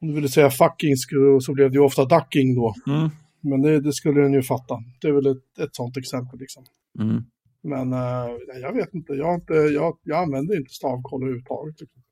[0.00, 0.96] om du ville säga fucking
[1.40, 2.74] så blev det ju ofta ducking då.
[2.86, 3.10] Mm.
[3.42, 4.78] Men det, det skulle den ju fatta.
[5.00, 6.64] Det är väl ett, ett sånt exempel liksom.
[7.00, 7.22] Mm.
[7.62, 8.30] Men eh,
[8.62, 11.80] jag vet inte, jag, har inte jag, jag använder inte stavkoll överhuvudtaget.
[11.80, 12.02] Liksom.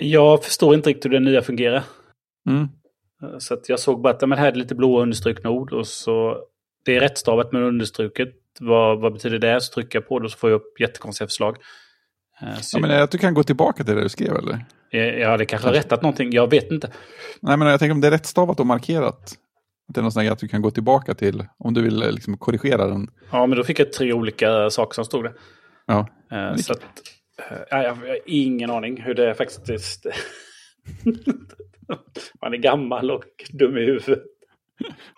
[0.00, 1.84] Jag förstår inte riktigt hur det nya fungerar.
[2.48, 2.62] Mm.
[3.22, 5.72] Eh, Så att jag såg bara att ja, men här är lite blåa understrukna ord
[5.72, 6.36] och så
[6.84, 8.34] det är rättstavat men understruket.
[8.60, 9.60] Vad, vad betyder det?
[9.60, 11.56] Så trycker jag på det och så får jag upp jättekonstiga förslag.
[12.42, 14.36] Eh, Så Ja, men är det att du kan gå tillbaka till det du skrev
[14.36, 14.64] eller?
[14.90, 16.92] jag, jag hade kanske rättat någonting, jag vet inte.
[17.40, 19.34] Nej, men jag tänker om det är rättstavat och markerat.
[19.88, 22.02] Att det är något sånt här att du kan gå tillbaka till om du vill
[22.02, 23.10] eh, liksom, korrigera den.
[23.30, 25.32] Ja, men då fick jag tre olika saker som stod där.
[25.86, 26.08] Ja.
[26.30, 26.64] Vilket?
[26.66, 26.82] Så att,
[27.70, 30.06] ja, jag har ingen aning hur det faktiskt...
[32.42, 34.22] Man är gammal och dum i huvudet.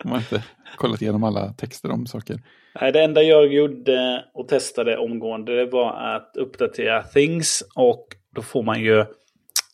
[0.03, 0.43] De har inte
[0.77, 2.39] kollat igenom alla texter om saker.
[2.81, 8.41] Nej, det enda jag gjorde och testade omgående det var att uppdatera things och då
[8.41, 9.05] får man ju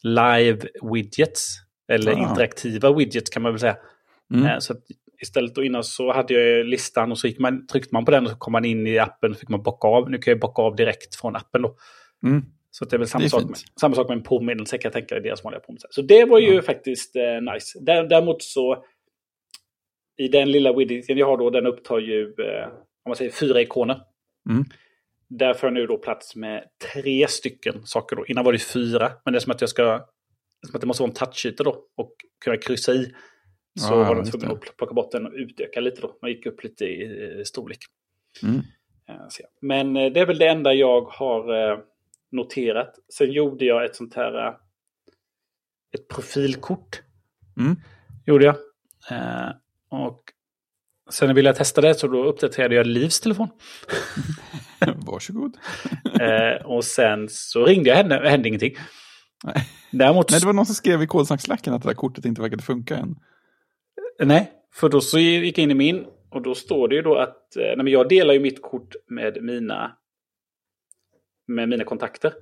[0.02, 0.60] live
[0.94, 1.58] widgets.
[1.88, 2.30] Eller Ah.
[2.30, 3.78] interaktiva widgets kan man väl säga.
[4.34, 4.46] Mm.
[4.46, 4.76] Eh, Så
[5.22, 8.24] istället då innan så hade jag listan och så gick man, tryckte man på den
[8.24, 10.10] och så kom man in i appen och fick man bocka av.
[10.10, 11.76] Nu kan jag bocka av direkt från appen då.
[12.24, 12.42] Mm.
[12.72, 14.94] Så det är väl samma, är sak, med, samma sak med en påminnelse kan jag
[14.94, 15.88] tänka mig, deras vanliga påminnelse.
[15.92, 17.80] Så det var ju faktiskt eh, nice.
[17.80, 18.84] Dä- Däremot så,
[20.18, 23.62] i den lilla widgeten jag har då, den upptar ju, eh, om man säger fyra
[23.62, 24.02] ikoner.
[24.50, 24.66] Mm.
[25.30, 26.64] Där får jag nu då plats med
[26.94, 28.26] tre stycken saker då.
[28.26, 30.06] Innan var det fyra, men det är som att jag ska,
[30.68, 32.12] som att det måste vara en touchyta då och
[32.46, 33.14] kunna kryssa i.
[33.78, 36.18] Så Ja, var de tvungna att plocka bort den och utöka lite då.
[36.22, 37.80] Man gick upp lite i eh, storlek.
[38.44, 38.56] Mm.
[39.10, 39.16] Eh.
[39.62, 41.84] Men eh, det är väl det enda jag har
[42.32, 42.96] noterat.
[43.14, 44.58] Sen gjorde jag ett sånt här...
[45.94, 47.02] Ett profilkort.
[47.60, 47.76] Mm.
[48.26, 48.56] Gjorde jag.
[49.90, 50.24] Och
[51.10, 53.48] sen ville jag testa det så då uppdaterade jag Livs telefon.
[54.96, 55.58] Varsågod.
[56.66, 58.76] och sen så ringde jag henne, det hände ingenting.
[59.44, 59.68] Nej.
[59.92, 62.64] Däremot, Nej, det var någon som skrev i kolsnackslacken att det där kortet inte verkade
[62.64, 63.16] funka än.
[64.20, 67.16] Nej, för då så gick jag in i min och då står det ju då
[67.16, 69.98] att, eh, nej men jag delar ju mitt kort med mina,
[71.48, 72.34] med mina kontakter.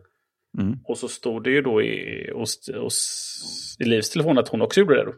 [0.57, 0.79] Mm.
[0.83, 4.79] Och så stod det ju då i, hos, hos, i Livs telefon att hon också
[4.79, 5.13] gjorde det då.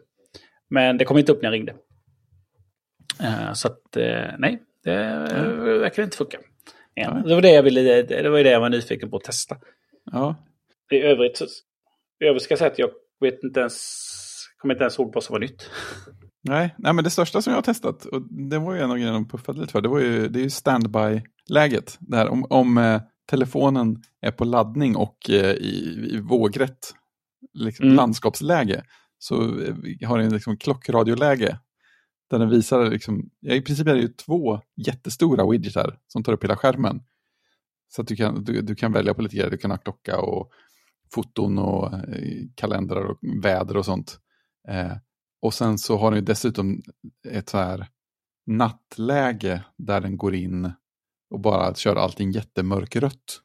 [0.70, 1.74] Men det kom inte upp när jag ringde.
[3.22, 5.80] Eh, så att, eh, nej, det mm.
[5.80, 6.38] verkar inte funka.
[6.94, 9.56] Ja, det var det jag ville, det var det jag var nyfiken på att testa.
[10.04, 10.36] Ja.
[10.90, 11.40] I övrigt,
[12.20, 12.90] i övrigt ska jag säga att jag
[13.20, 14.08] vet inte ens,
[14.58, 15.70] kommer inte ens ihåg vad som var nytt.
[16.42, 18.96] Nej, nej, men det största som jag har testat, och det var ju en av
[18.96, 21.96] grejerna de puffade lite för, det, var ju, det är ju standby-läget.
[22.00, 26.94] Det här om, om eh, telefonen är på laddning och eh, i, i vågrätt
[27.52, 27.96] liksom, Mm.
[27.96, 28.84] landskapsläge
[29.18, 31.58] så eh, har den liksom klockradioläge
[32.30, 36.32] där den visar, liksom, ja, i princip är det ju två jättestora widgetar som tar
[36.32, 37.00] upp hela skärmen.
[37.88, 40.20] Så att du kan, du, du kan välja på lite grejer, du kan ha klocka
[40.20, 40.50] och
[41.14, 44.18] foton och eh, kalendrar och väder och sånt.
[44.68, 44.92] Eh,
[45.40, 46.82] och sen så har den ju dessutom
[47.28, 47.88] ett så här
[48.46, 50.72] nattläge där den går in
[51.30, 53.40] och bara kör allting jättemörkrött.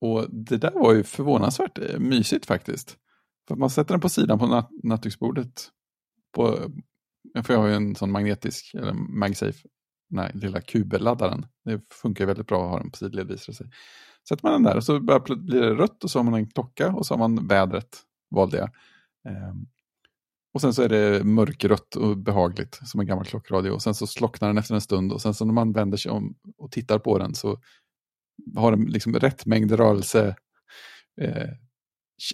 [0.00, 2.98] Och det där var ju förvånansvärt eh, mysigt faktiskt.
[3.48, 5.70] För att man sätter den på sidan på natt nattduksbordet.
[6.32, 6.70] På,
[7.42, 9.68] för jag har ju en sån magnetisk, eller MagSafe,
[10.10, 11.46] den här lilla kubeladdaren.
[11.64, 13.70] Det funkar ju väldigt bra att ha den på sidled visar det sig.
[14.28, 16.92] Sätter man den där och så blir det rött och så har man en klocka
[16.92, 17.98] och så har man vädret,
[18.30, 18.70] valde jag.
[19.28, 19.66] Ehm,
[20.56, 23.70] och sen så är det mörkrött och behagligt som en gammal klockradio.
[23.70, 26.12] Och sen så slocknar den efter en stund och sen så när man vänder sig
[26.12, 27.60] om och tittar på den så
[28.56, 30.36] har den liksom rätt mängd rörelse
[31.20, 31.48] eh,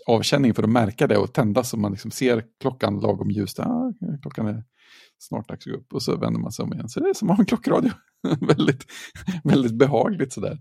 [0.06, 3.58] avkänning för att märka det och tända så man liksom ser klockan lagom ljus.
[3.58, 3.92] Ah,
[4.22, 4.64] klockan är
[5.18, 6.88] snart dags att gå upp och så vänder man sig om igen.
[6.88, 7.90] Så det är som att ha en klockradio.
[8.40, 8.86] väldigt,
[9.44, 10.58] väldigt behagligt sådär.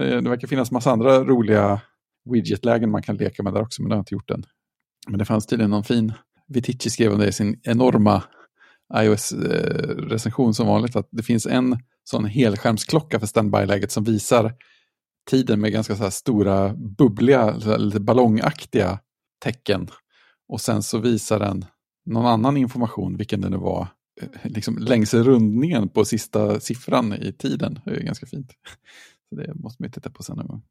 [0.00, 1.80] Eh, Det verkar finnas massa andra roliga
[2.30, 4.44] widgetlägen man kan leka med där också, men det har jag inte gjort än.
[5.08, 6.12] Men det fanns tydligen någon fin,
[6.48, 8.22] Vitici skrev om det i sin enorma
[8.94, 14.54] iOS-recension eh, som vanligt, att det finns en sån helskärmsklocka för standby-läget som visar
[15.30, 18.98] tiden med ganska så här stora bubbliga, så här lite ballongaktiga
[19.44, 19.88] tecken.
[20.48, 21.64] Och sen så visar den
[22.06, 23.88] någon annan information, vilken det nu var,
[24.20, 27.80] eh, liksom längs rundningen på sista siffran i tiden.
[27.84, 28.52] Det är ganska fint.
[29.28, 30.62] Så det måste man ju titta på sen någon gång.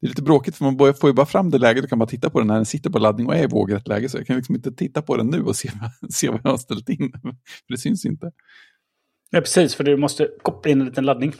[0.00, 2.08] Det är lite bråkigt för man får ju bara fram det läget och kan bara
[2.08, 4.08] titta på den när den sitter på laddning och är i vågrätt läge.
[4.08, 5.70] Så jag kan liksom inte titta på den nu och se,
[6.10, 7.12] se vad jag har ställt in.
[7.22, 8.32] För det syns inte.
[9.30, 11.32] Ja, precis, för du måste koppla in en liten laddning.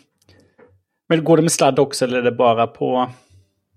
[1.09, 3.11] Men går det med sladd också eller är det bara på...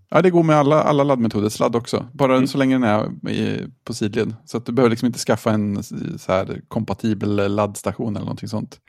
[0.09, 2.07] Ja, det går med alla, alla laddmetoder, sladd också.
[2.13, 4.35] Bara så länge den är i, på sidled.
[4.45, 8.79] Så att du behöver liksom inte skaffa en så här kompatibel laddstation eller någonting sånt.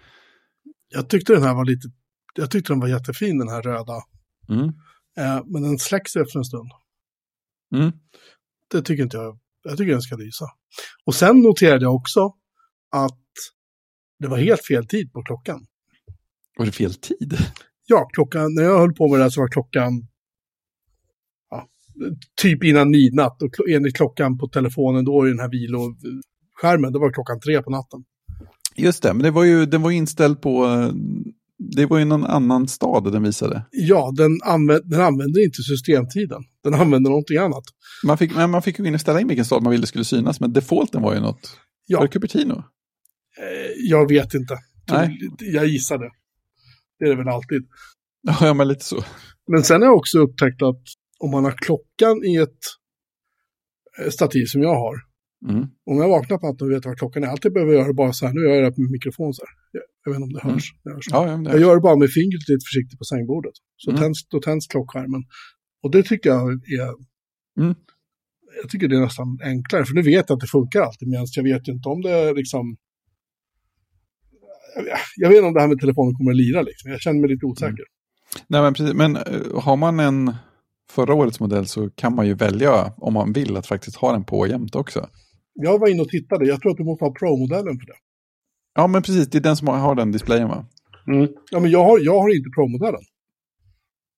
[0.89, 1.89] Jag tyckte den här var lite,
[2.35, 4.03] jag tyckte den var jättefin den här röda.
[4.49, 4.69] Mm.
[5.19, 6.71] Eh, men den släcks efter en stund.
[7.75, 7.93] Mm.
[8.71, 9.39] Det tycker inte jag.
[9.65, 10.45] Jag tycker den ska lysa.
[11.05, 12.35] Och sen noterade jag också
[12.91, 13.19] att
[14.19, 15.67] det var helt fel tid på klockan.
[16.59, 17.37] Var det fel tid?
[17.87, 20.09] Ja, klockan, när jag höll på med det här så var klockan
[21.51, 21.69] ja,
[22.43, 23.43] typ innan midnatt.
[23.43, 27.71] Och enligt klockan på telefonen, då är den här viloskärmen, det var klockan tre på
[27.71, 28.05] natten.
[28.77, 30.67] Just det, men det var ju, den var inställd på...
[31.77, 33.67] Det var ju någon annan stad den visade.
[33.71, 36.43] Ja, den, använd, den använder inte systemtiden.
[36.65, 37.65] Den använder någonting annat.
[38.05, 40.05] Man fick, men man fick ju in och ställa in vilken stad man ville skulle
[40.05, 41.59] synas, men defaulten var ju något.
[41.87, 41.99] Ja.
[41.99, 42.55] Var det Cupertino?
[43.39, 44.59] Eh, jag vet inte.
[44.91, 45.19] Nej.
[45.39, 46.11] Jag gissar det.
[46.99, 47.63] Det är det väl alltid.
[48.41, 49.05] Ja, men lite så.
[49.53, 50.83] Men sen har jag också upptäckt att
[51.19, 52.59] om man har klockan i ett
[53.99, 55.12] eh, stativ som jag har.
[55.49, 55.67] Mm.
[55.91, 58.27] Om jag vaknar på natten och vet vad klockan är, behöver jag göra bara så
[58.27, 58.33] här.
[58.35, 59.55] Nu gör jag det med mikrofon så här.
[59.73, 60.67] Jag, jag vet inte om det hörs.
[60.85, 61.07] Det hörs.
[61.11, 63.53] Ja, ja, men Jag det, gör det bara med fingret lite försiktigt på sängbordet.
[63.77, 64.01] Så Mm.
[64.03, 65.23] tänds, då tänds klockskärmen.
[65.83, 66.89] Och det tycker jag är...
[67.61, 67.75] Mm.
[68.63, 71.27] Jag tycker det är nästan enklare, för nu vet jag att det funkar alltid, medan
[71.37, 72.77] jag vet ju inte om det liksom...
[74.77, 76.91] Jag- Jag vet inte om det här med telefonen kommer att lira liksom.
[76.91, 77.85] Jag känner mig lite osäker.
[78.47, 78.95] nej, men precis.
[78.95, 80.35] Men eh, har man en
[80.91, 84.25] förra årets modell så kan man ju välja om man vill att faktiskt ha den
[84.25, 85.09] på jämt också.
[85.55, 87.99] Jag var inne och tittade, jag tror att du måste ha Pro-modellen för det.
[88.75, 89.29] Ja, men precis.
[89.29, 90.67] Det är den som har- den displayen va?
[91.51, 93.03] Ja, men jag har, jag har inte Pro-modellen.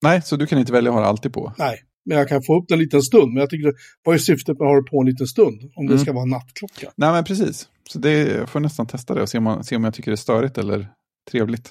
[0.02, 1.52] Nej, så du kan inte välja att ha det alltid på.
[1.58, 3.32] Nej, men jag kan få upp den en liten stund.
[3.32, 3.72] Men jag tycker,
[4.04, 5.60] vad är syftet med att ha det på en liten stund?
[5.76, 5.98] Om det Mm.
[6.04, 6.90] ska vara en nattklocka.
[6.96, 7.68] Nej, men precis.
[7.90, 10.10] Så det, jag får nästan testa det och se om, man, se om jag tycker
[10.10, 10.88] det är störigt eller
[11.30, 11.70] trevligt.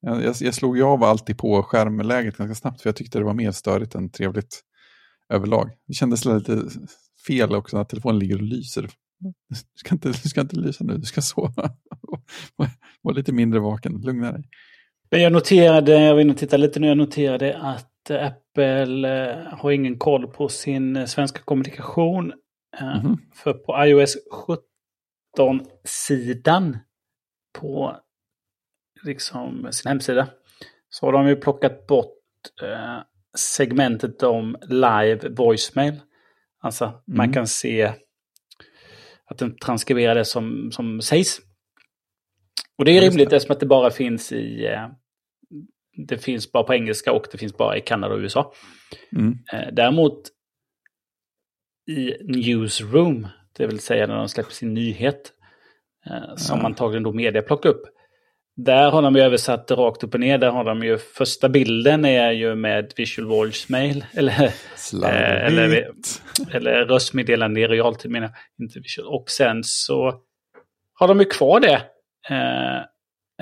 [0.00, 3.24] Jag, jag, jag slog ju av alltid på skärmläget ganska snabbt för jag tyckte det
[3.24, 4.60] var mer störigt än trevligt
[5.32, 5.70] överlag.
[5.86, 6.62] Det kändes lite
[7.26, 8.88] fel också när telefonen ligger och lyser.
[9.48, 11.70] Du ska inte, du ska inte lysa nu, du ska sova.
[13.02, 14.44] Var lite mindre vaken, lugna dig.
[15.08, 19.70] Jag noterade, jag var inne och tittade lite nu, jag noterade att Apple eh, har
[19.70, 22.32] ingen koll på sin eh, svenska kommunikation.
[22.80, 23.18] Eh, Mhm.
[23.34, 24.16] För på iOS
[25.36, 26.78] 17-sidan
[27.58, 27.96] på
[29.02, 30.28] liksom sin hemsida
[30.88, 32.18] så har de ju plockat bort
[32.62, 32.98] eh,
[33.36, 36.00] segmentet om live voicemail.
[36.62, 37.32] Alltså man Mm.
[37.34, 37.92] kan se
[39.24, 41.38] att den transkriberar det som, som sägs.
[42.78, 43.36] Och det är rimligt det.
[43.36, 44.66] eftersom att det bara finns i...
[44.66, 44.88] Eh,
[46.08, 48.52] det finns bara på engelska och det finns bara i Kanada och USA.
[49.16, 49.38] Mm.
[49.52, 50.22] Eh, däremot
[51.90, 55.32] i Newsroom, det vill säga när de släpper sin nyhet,
[56.06, 56.66] eh, som Ja.
[56.66, 57.82] antagligen då media plockar upp.
[58.56, 60.38] Där har de ju översatt det rakt upp och ner.
[60.38, 64.04] Där har de ju första bilden är ju med visual voicemail.
[64.14, 64.52] Eller,
[65.08, 65.88] Eh, eller-
[66.52, 68.30] eller röstmeddelande i realtid menar.
[68.62, 69.08] Inte visual.
[69.08, 70.14] Och sen så
[70.94, 71.82] har de ju kvar det.
[72.30, 72.76] Eh,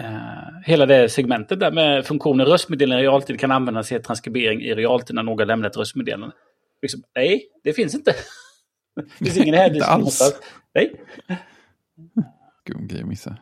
[0.05, 4.75] eh, hela det segmentet där med funktionen röstmeddelande i realtid kan användas i transkribering i
[4.75, 6.35] realtid när någon lämnar ett röstmeddelande.
[6.83, 8.13] Liksom, nej, det finns inte.
[9.19, 9.87] det finns ingen hänvisning.
[10.75, 10.93] Nej.
[12.65, 13.37] Gud, grej missa.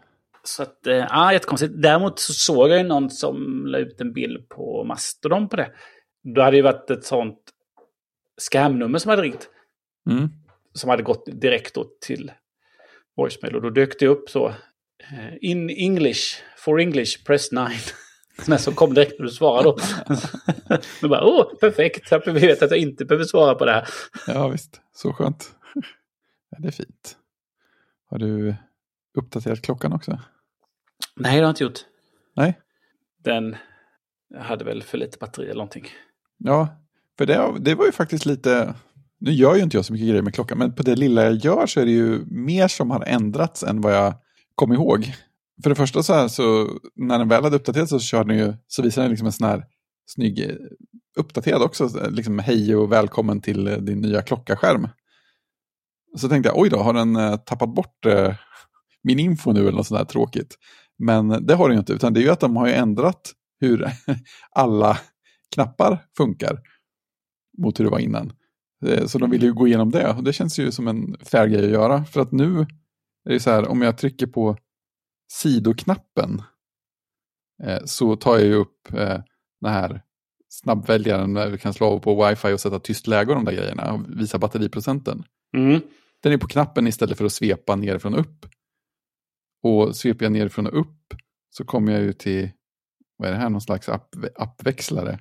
[0.57, 1.73] Så att, eh, ja, jättekonstigt.
[1.83, 5.71] Däremot så såg jag ju någon som la ut en bild på Mastodon på det.
[6.35, 7.39] Då hade ju varit ett sånt
[8.41, 9.49] scamnummer som hade ringt.
[10.11, 10.29] Mm.
[10.75, 12.33] Som hade gått direkt då till
[13.17, 13.57] voicemail.
[13.57, 14.49] Och då dök det upp så.
[14.49, 17.69] eh, In English, for English, press 9.
[18.47, 19.79] Men så kom direkt när du svarade då.
[21.01, 22.11] Då bara, åh, perfekt.
[22.11, 23.89] Jag vet att jag inte behöver svara på det här.
[24.27, 24.81] Ja, visst.
[24.93, 25.55] Så skönt.
[26.51, 27.17] Ja, det är fint.
[28.11, 28.55] Har du
[29.19, 30.19] uppdaterat klockan också?
[31.17, 31.81] Nej, det har jag inte gjort.
[32.37, 32.59] Nej?
[33.25, 33.57] Den
[34.39, 35.87] hade väl för lite batteri eller någonting.
[36.39, 36.69] Ja,
[37.19, 38.75] för det, det var ju faktiskt lite...
[39.21, 41.35] Nu gör ju inte jag så mycket grejer med klockan, men på det lilla jag
[41.35, 44.15] gör så är det ju mer som har ändrats än vad jag
[44.55, 45.15] kom ihåg.
[45.63, 48.55] För det första så här, så när den väl hade uppdaterats så körde den ju,
[48.67, 49.65] så visade den liksom en sån här
[50.07, 50.57] snygg eh,
[51.17, 54.89] uppdaterad också, så här, liksom hej och välkommen till eh, din nya klockaskärm.
[56.17, 58.35] Så tänkte jag, oj då, har den eh, tappat bort eh,
[59.03, 60.59] min info nu eller något sånt där tråkigt?
[60.99, 63.33] Men det har den ju inte, utan det är ju att de har ju ändrat
[63.61, 63.91] hur
[64.51, 64.99] alla
[65.55, 66.61] knappar funkar
[67.59, 68.33] mot hur det var innan.
[68.87, 71.47] Eh, Så de vill ju gå igenom det och det känns ju som en fair
[71.47, 72.05] grej att göra.
[72.05, 72.61] För att nu
[73.25, 74.57] är det så här, om jag trycker på
[75.33, 76.43] sidoknappen
[77.63, 79.21] eh, så tar jag ju upp eh,
[79.61, 80.03] den här
[80.49, 83.53] snabbväljaren där vi kan slå av på wifi och sätta tyst läge och de där
[83.53, 85.25] grejerna och visa batteriprocenten.
[85.57, 85.81] Mm.
[86.23, 88.47] Den är på knappen istället för att svepa nerifrån och upp.
[89.63, 91.15] Och sveper jag nerifrån och upp
[91.51, 92.51] så kommer jag ju till,
[93.17, 95.21] vad är det här, någon slags app, appväxlare.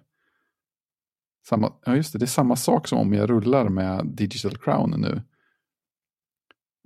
[1.47, 5.01] Samma, ja just det, det är samma sak som om jag rullar med Digital Crown
[5.01, 5.21] nu.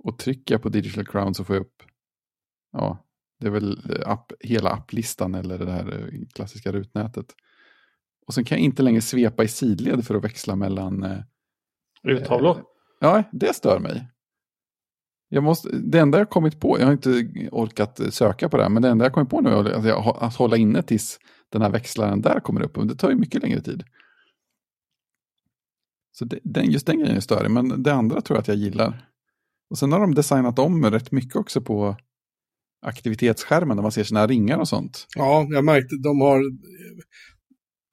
[0.04, 1.82] Och trycker jag på Digital Crown så får jag upp,
[2.72, 3.06] ja,
[3.40, 7.34] det är väl app, hela applistan eller det här eh, klassiska rutnätet.
[8.26, 11.18] Och sen kan jag inte längre svepa i sidled för att växla mellan eh,
[12.02, 12.62] Ruttavlor.
[13.00, 14.11] Ja, det stör mig.
[15.34, 18.70] Jag måste, det enda jag kommit på, jag har inte orkat söka på det här,
[18.70, 21.18] men det enda jag kommit på nu är att, jag, att hålla inne tills
[21.52, 22.88] den här växlaren där kommer upp.
[22.88, 23.84] Det tar ju mycket längre tid.
[26.12, 28.56] Så det, den, just den grejen är större, men det andra tror jag att jag
[28.56, 29.08] gillar.
[29.70, 31.96] Och sen har de designat om rätt mycket också på
[32.86, 35.06] aktivitetsskärmen där man ser sina ringar och sånt.
[35.16, 36.42] Ja, jag märkte, de har...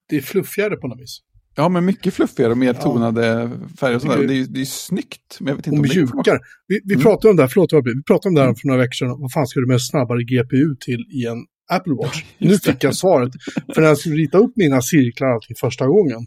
[0.10, 1.20] Det är fluffigare på något vis.
[1.60, 2.82] Ja, men mycket fluffigare och mer Ja.
[2.82, 3.50] tonade
[3.80, 4.20] färger och sånt där.
[4.22, 6.40] Det- Det är det är snyggt, men jag vet inte Och om är mjukare.
[6.68, 7.04] Vi, vi Mm.
[7.04, 9.10] pratade om det här, förlåt vi pratade om det här för några veckor sedan.
[9.22, 11.38] Vad fan ska du med snabbare GPU till i en
[11.72, 12.24] Apple Watch?
[12.38, 13.32] nu fick jag svaret.
[13.76, 16.20] För när jag skulle rita upp mina cirklar allting första gången,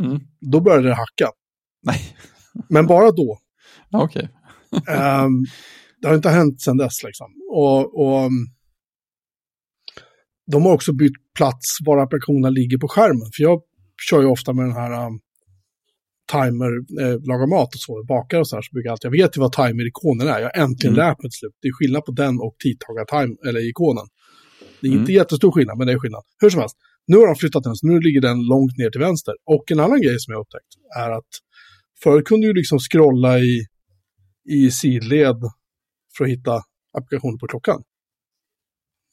[0.00, 0.20] Mm.
[0.52, 1.30] då började det hacka.
[1.82, 2.00] Nej,
[2.68, 3.38] Men bara då.
[3.92, 4.28] okej.
[4.88, 5.44] Ehm,
[6.00, 7.26] det har inte hänt sedan dess liksom.
[7.50, 8.32] Och, och um,
[10.52, 13.30] de har också bytt plats var applikationerna ligger på skärmen.
[13.36, 13.60] För jag
[14.08, 15.20] kör ju ofta med den här um,
[16.32, 16.70] timer,
[17.02, 18.62] eh, lagar mat och så, bakar och så här.
[18.62, 20.38] Så brukar jag alltid, jag vet ju vad timer-ikonen är.
[20.40, 21.06] Jag har äntligen Mm.
[21.06, 21.54] lärt mig till slut.
[21.62, 24.06] Det är skillnad på den och tidtagar-time, eller ikonen.
[24.80, 25.14] Det är inte Mm.
[25.20, 26.22] jättestor skillnad, men det är skillnad.
[26.40, 26.76] Hur som helst,
[27.06, 29.34] nu har de flyttat den, så nu ligger den långt ner till vänster.
[29.44, 31.28] Och en annan grej som jag upptäckt är att
[32.02, 33.66] förr kunde du liksom scrolla i,
[34.50, 35.36] i sidled
[36.16, 36.62] för att hitta
[36.98, 37.82] applikationer på klockan.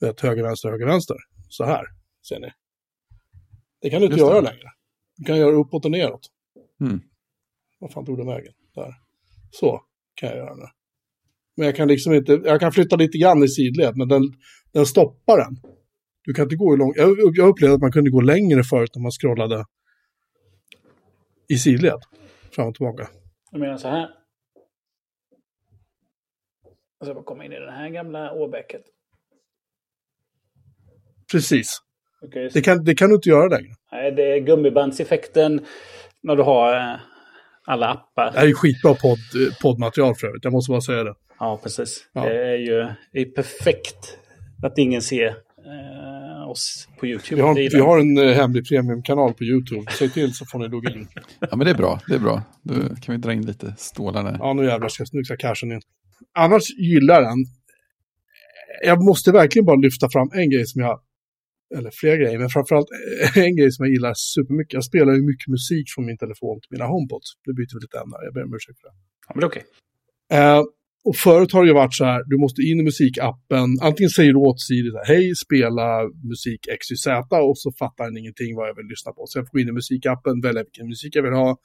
[0.02, 1.18] Vet, höger, vänster, höger, vänster.
[1.50, 1.86] Så här,
[2.30, 2.48] ser ni.
[3.82, 4.34] Det kan du inte Just det.
[4.34, 4.70] göra längre.
[5.18, 6.28] Du kan göra uppåt och neråt.
[6.82, 7.00] Mm.
[7.80, 8.54] Vad fan tog den vägen?
[8.76, 8.94] Där.
[9.52, 9.82] Så
[10.16, 10.66] kan jag göra nu.
[11.58, 14.22] Men jag kan liksom inte, jag kan flytta lite grann i sidled, men den,
[14.74, 15.74] den stoppar den.
[16.24, 18.92] Du kan inte gå hur långt, jag, jag upplevde att man kunde gå längre förut
[18.96, 19.66] när man scrollade
[21.50, 22.00] i sidled.
[22.52, 23.08] Fram och tillbaka.
[23.52, 24.10] Jag menar så här.
[27.00, 28.82] Och så bara komma in i det här gamla åbäcket.
[31.32, 31.82] Precis.
[32.22, 33.74] Okay, det, kan, det kan du inte göra längre.
[33.92, 35.66] Nej, det är gummibandseffekten
[36.24, 37.00] när du har eh,
[37.66, 38.32] alla appar.
[38.32, 39.20] Det här är skitbra podd,
[39.62, 41.14] poddmaterial för övrigt, jag måste bara säga det.
[41.40, 42.10] Ja, precis.
[42.14, 42.24] Ja.
[42.24, 44.18] Det är ju det är perfekt
[44.64, 47.36] att ingen ser eh, oss på YouTube.
[47.36, 49.92] Vi har, vi har en eh, hemlig premiumkanal på YouTube.
[49.92, 51.08] Säg till så får ni logga in.
[51.40, 52.00] Ja, men det är bra.
[52.08, 52.42] Det är bra.
[52.64, 54.38] Då kan vi dra in lite stålar där.
[54.40, 55.82] Ja, nu jävlar ska, nu ska cashen in.
[56.36, 57.38] Annars gillar den.
[58.86, 61.00] Jag måste verkligen bara lyfta fram en grej som jag
[61.76, 62.88] eller flera grejer, men framförallt
[63.36, 64.74] en grej som jag gillar supermycket.
[64.74, 67.28] Jag spelar ju mycket musik från min telefon till mina HomePods.
[67.46, 68.96] Nu byter vi lite ämne, jag ber om ursäkt för det.
[69.28, 69.66] Ja, men det är okej.
[70.30, 70.60] Okay.
[70.60, 70.64] Uh,
[71.08, 74.34] och förut har det ju varit så här, du måste in i musikappen, antingen säger
[74.34, 75.88] du åt Siri så här, hej, spela
[76.32, 77.08] musik XYZ
[77.52, 79.22] och så fattar den ingenting vad jag vill lyssna på.
[79.28, 81.58] Så jag får gå in i musikappen, välja vilken musik jag vill ha,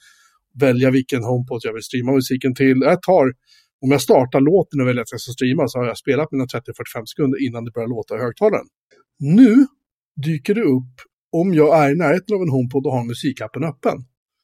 [0.64, 2.78] välja vilken HomePod jag vill streama musiken till.
[2.92, 3.26] Jag tar,
[3.82, 6.44] om jag startar låten och väljer att jag ska streama så har jag spelat mina
[6.44, 8.66] 30-45 sekunder innan det börjar låta i högtalaren.
[9.18, 9.66] Nu
[10.16, 10.94] dyker det upp,
[11.32, 13.96] om jag är i närheten av en HomePod och har musikappen öppen,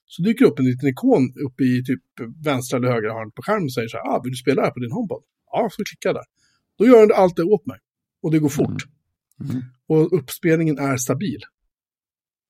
[0.06, 2.02] så dyker det upp en liten ikon uppe i typ
[2.44, 4.70] vänstra eller högra hörn på skärmen och säger så här, ah, vill du spela här
[4.70, 5.22] på din HomePod?
[5.52, 6.28] Ja, så klickar jag där.
[6.78, 7.78] Då gör den allt det åt mig.
[8.22, 8.82] Och det går fort.
[9.40, 9.50] Mm.
[9.50, 9.62] Mm.
[9.88, 11.40] Och uppspelningen är stabil.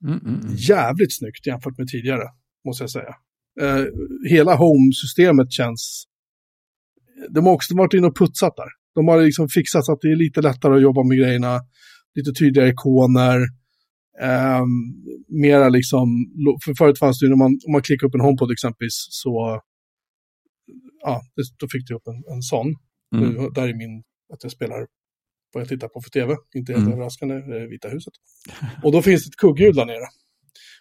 [0.04, 2.24] Mm, mm, mm, Jävligt snyggt jämfört med tidigare,
[2.64, 3.14] måste jag säga.
[3.60, 3.84] Eh,
[4.28, 6.04] hela Home-systemet känns...
[7.30, 8.68] De har också varit inne och putsat där.
[8.94, 11.60] De har liksom fixat så att det är lite lättare att jobba med grejerna
[12.14, 13.38] lite tydligare ikoner.
[14.22, 14.64] Eh,
[15.28, 16.08] mera liksom,
[16.64, 19.60] för förut fanns det ju när man, om man klickar upp en HomePod exempelvis så,
[21.00, 21.22] ja,
[21.58, 22.66] då fick du upp en, en sån.
[23.16, 23.30] Mm.
[23.30, 24.02] Nu, där är min,
[24.32, 24.86] att jag spelar
[25.52, 26.92] vad jag tittar på för tv, inte helt mm.
[26.92, 28.12] överraskande, Vita huset.
[28.82, 30.08] Och då finns det ett kugghjul där nere.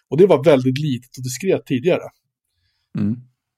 [0.08, 2.02] Och det var väldigt litet och diskret tidigare.
[2.98, 3.16] Mm.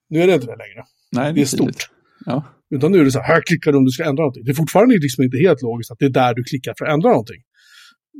[0.09, 0.85] Nu är det inte det längre.
[1.13, 1.91] Nej, det, det är stort.
[2.27, 2.45] Ja.
[2.71, 4.45] Utan nu är det så här, här klickar du om du ska ändra någonting.
[4.45, 6.95] Det är fortfarande liksom inte helt logiskt att det är där du klickar för att
[6.95, 7.43] ändra någonting.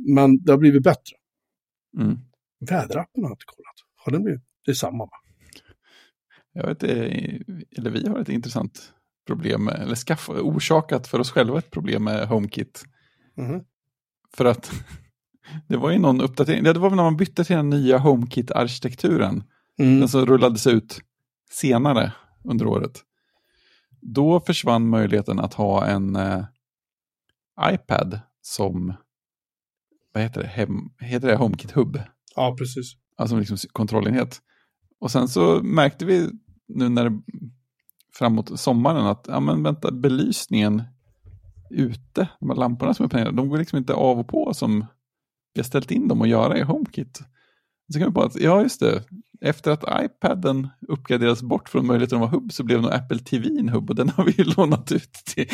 [0.07, 1.15] Men det har blivit bättre.
[1.97, 2.17] Mm.
[2.59, 3.75] Väderappen har jag inte kollat.
[3.95, 5.05] Har den blivit detsamma?
[5.05, 5.11] Va?
[6.53, 8.93] Jag vet, eller vi har ett intressant
[9.27, 12.83] problem, eller skaffa, orsakat för oss själva ett problem med HomeKit.
[13.37, 13.63] Mm.
[14.33, 14.71] För att
[15.67, 19.43] det var ju någon uppdatering, det var väl när man bytte till den nya HomeKit-arkitekturen.
[19.79, 19.99] Mm.
[19.99, 21.01] Den som rullades ut
[21.51, 23.01] senare under året.
[24.01, 26.43] Då försvann möjligheten att ha en eh,
[27.61, 28.93] iPad som
[30.13, 31.99] vad heter det, Hem, heter det HomeKit Hub?
[32.35, 32.93] Ja, precis.
[33.17, 34.41] Alltså liksom kontrollenhet.
[34.99, 36.29] Och sen så märkte vi
[36.67, 37.21] nu när det,
[38.13, 40.83] framåt sommaren att, ja men vänta, belysningen
[41.69, 44.85] ute, de här lamporna som är planerade, de går liksom inte av och på som
[45.53, 47.21] vi har ställt in dem att göra i HomeKit.
[47.93, 49.03] Så kan vi på att, ja just det,
[49.41, 53.47] efter att iPaden uppgraderades bort från möjligheten att vara hubb så blev nog Apple TV
[53.59, 55.47] en hubb och den har vi ju lånat ut till,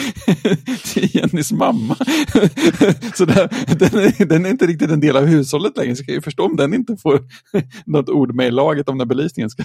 [0.93, 1.95] till Jennys mamma.
[3.15, 6.13] så där, den, är, den är inte riktigt en del av hushållet längre så kan
[6.13, 7.19] jag ju förstå om den inte får
[7.85, 9.63] något ord med i laget om den belysningen ska...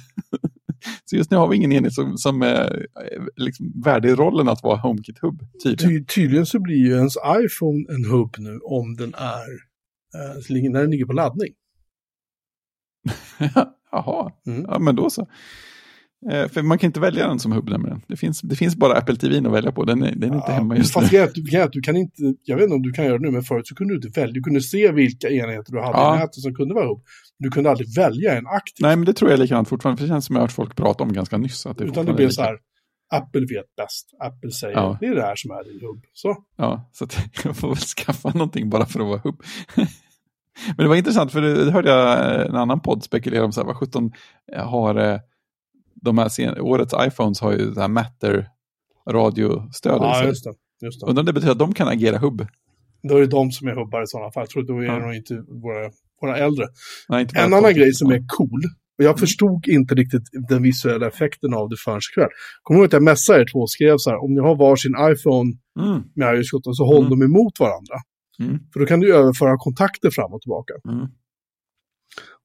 [1.05, 4.62] så just nu har vi ingen enhet som, som är eh, liksom värdig rollen att
[4.62, 5.43] vara HomeKit-hubb.
[5.62, 6.05] Tydligen.
[6.05, 9.51] Ty, tydligen så blir ju ens iPhone en hubb nu om den är
[10.14, 11.53] eh, när den ligger på laddning.
[13.93, 14.67] Jaha, mm.
[14.69, 15.27] ja men då så.
[16.31, 18.03] Eh, för man kan inte välja den som hubb nämligen.
[18.09, 20.41] Det finns, det finns bara Apple TV att välja på, den är, den är ja,
[20.41, 21.19] inte hemma just fast nu.
[21.19, 23.67] Fast du kan inte, jag vet inte om du kan göra det nu, men förut
[23.67, 24.33] så kunde du inte välja.
[24.33, 26.17] Du kunde se vilka enheter du hade ja.
[26.17, 27.03] i nätet som kunde vara hubb.
[27.39, 28.87] Du kunde aldrig välja en aktiv.
[28.87, 30.53] Nej, men det tror jag är likadant fortfarande, för det känns som jag har hört
[30.53, 31.67] folk prata om ganska nyss.
[31.67, 32.57] Att det Utan det blir så här,
[33.15, 34.11] Apple vet bäst.
[34.21, 34.97] Apple säger, ja.
[35.01, 36.05] det är det här som är din hubb.
[36.13, 36.37] Så.
[36.57, 37.07] Ja, så
[37.45, 39.43] jag får väl skaffa någonting bara för att vara hubb.
[40.67, 43.67] Men det var intressant, för det hörde jag en annan podd spekulera om, så här,
[43.67, 44.11] vad 17
[44.57, 45.19] har eh,
[45.95, 48.49] de här sen, årets iPhones har ju det här Matter
[49.11, 49.99] radiostöd.
[50.01, 50.55] Ja, just det.
[50.83, 51.07] Just det.
[51.07, 52.47] Undrar om det betyder att de kan agera hubb?
[53.09, 54.43] Då är det de som är hubbar i sådana fall.
[54.43, 55.91] Jag tror då är det nog inte våra,
[56.21, 56.67] våra äldre.
[57.09, 58.63] Nej, en annan grej som är cool,
[58.99, 59.19] och jag mm.
[59.19, 62.29] förstod inte riktigt den visuella effekten av det förrän ikväll.
[62.63, 64.57] Kommer du ihåg att jag messade er två och skrev så här, om ni har
[64.57, 66.03] varsin iPhone mm.
[66.15, 67.11] med iOS 17 så håll mm.
[67.11, 67.97] dem emot varandra.
[68.39, 68.59] Mm.
[68.72, 70.74] För då kan du överföra kontakter fram och tillbaka.
[70.89, 71.07] Mm.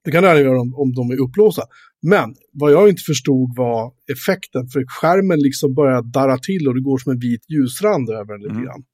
[0.04, 1.62] Det kan du även göra om, om de är upplåsta.
[2.02, 6.80] Men vad jag inte förstod var effekten, för skärmen liksom börjar darra till och det
[6.80, 8.64] går som en vit ljusrand över den lite mm.
[8.64, 8.84] grann.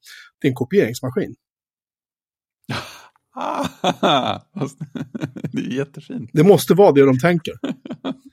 [0.41, 1.35] Det är en kopieringsmaskin.
[5.51, 6.29] det är jättefint.
[6.33, 7.53] Det måste vara det de tänker.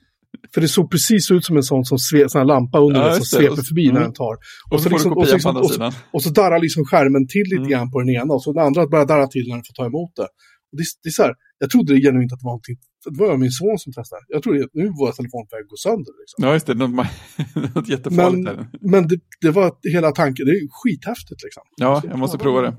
[0.53, 3.25] För det såg precis ut som en sån, som sve, sån lampa under ja, som
[3.25, 3.93] sveper förbi mm.
[3.93, 4.33] när den tar.
[4.33, 7.47] Och, och så, liksom, och, så liksom, och, så, och, så darrar liksom skärmen till
[7.53, 7.69] lite mm.
[7.69, 9.85] grann på den ena och så den andra börjar darra till när den får ta
[9.85, 10.27] emot det.
[10.71, 11.33] Och det, det är så här,
[11.63, 14.21] jag trodde genuint att det var någonting, det var min son som testade.
[14.27, 16.13] Jag trodde att nu var telefonen på väg att gå sönder.
[16.21, 16.37] Liksom.
[16.43, 17.07] Ja, just det, något,
[17.75, 18.43] något jättefarligt.
[18.45, 21.63] Men, men det, det, var hela tanken, det är skithäftigt liksom.
[21.75, 22.73] Ja, jag måste prova det.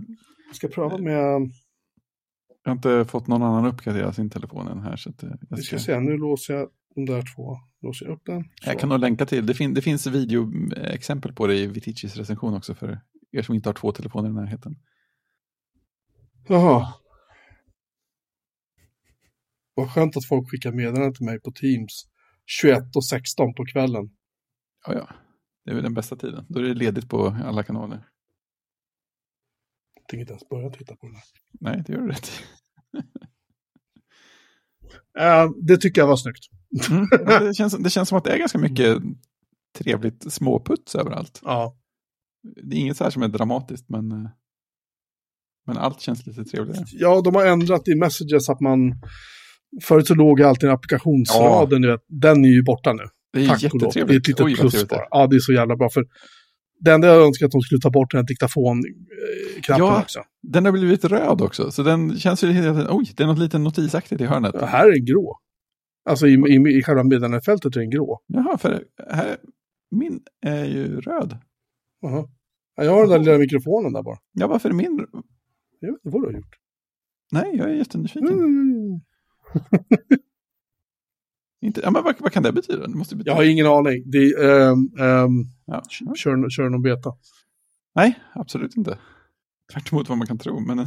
[0.51, 1.23] Jag ska pröva med
[2.65, 4.97] Jag har inte fått någon annan uppgradera sin telefon än här.
[4.97, 5.15] Så eh,
[5.51, 7.59] jag Vi ska ska, se, nu låser jag de där två.
[7.83, 8.43] Låser jag upp den.
[8.43, 8.71] Så.
[8.71, 12.55] jag kan nog länka till, det, fin, det finns videoexempel på det i Viticis recension
[12.55, 13.01] också för
[13.33, 14.77] er som inte har två telefoner i närheten.
[16.49, 16.95] Jaha.
[19.75, 22.07] Vad skönt att folk skickar meddelanden till mig på Teams
[22.47, 24.11] 21 och 16 på kvällen.
[24.87, 25.09] Ja, ja.
[25.65, 26.47] Det är väl den bästa tiden.
[26.49, 28.09] Då är det ledigt på alla kanaler.
[29.95, 31.23] Jag tänker inte ens börja titta på det där.
[31.61, 32.31] Nej, det gör du rätt.
[35.19, 36.45] Eh, det tycker jag var snyggt.
[36.91, 37.09] Mm.
[37.27, 38.99] Ja, Det, känns, det känns som att det är ganska mycket
[39.79, 41.41] trevligt småputs överallt.
[41.45, 41.77] Ja.
[42.63, 44.31] Det är inget så här som är dramatiskt, men, eh,
[45.67, 46.85] men allt känns lite trevligare.
[46.93, 48.95] ja, de har ändrat i messages att man...
[49.83, 53.03] Förut så låg alltid applikationsraden, vet, den är ju borta nu.
[53.33, 53.93] Det är Tack och lov.
[53.95, 54.29] Det är ett jättetrevligt.
[54.29, 55.07] litet Oj, plus det bara.
[55.11, 55.89] Ja, det är så jävla bra.
[55.91, 56.05] För
[56.81, 60.01] det enda jag önskar att de skulle ta bort den här diktafonknappen Ja.
[60.03, 60.21] också.
[60.43, 62.49] Den har blivit röd också, så den känns ju.
[62.91, 64.55] Oj, det är något lite notisaktigt i hörnet.
[64.61, 65.39] Ja, här är grå.
[66.05, 68.21] Alltså i, i, i själva meddelandefältet är den grå.
[68.27, 69.37] Jaha, för här,
[69.91, 71.39] min är ju röd.
[72.01, 72.29] Jaha.
[72.77, 74.19] Ja, jag har den där lilla mikrofonen där bara.
[74.33, 75.07] Ja, varför är min...
[75.81, 76.55] Jag vet inte vad du har gjort.
[77.33, 78.29] Nej, jag är jättenyfiken.
[78.29, 79.01] Mm.
[81.65, 81.81] Inte...
[81.81, 82.87] Ja, men vad, vad kan det betyda?
[82.87, 83.31] Det måste betyda...
[83.31, 84.11] Jag har ingen aning.
[84.11, 85.83] Det, är, ehm, ehm, Ja.
[85.89, 87.13] kör, kör någon beta.
[87.95, 88.99] Nej, absolut inte.
[89.73, 90.61] Tvärt emot vad man kan tro.
[90.61, 90.79] Men,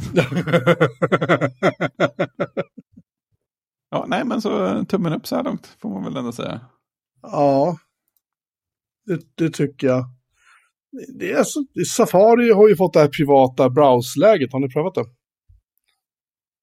[3.90, 6.60] ja, nej, men så eh, tummen upp så här långt får man väl ändå säga.
[7.22, 7.78] ja,
[9.06, 10.04] det, det tycker jag.
[11.18, 11.64] Det är så,
[11.96, 14.52] Safari har ju fått det här privata browse-läget.
[14.52, 15.04] Har ni prövat det?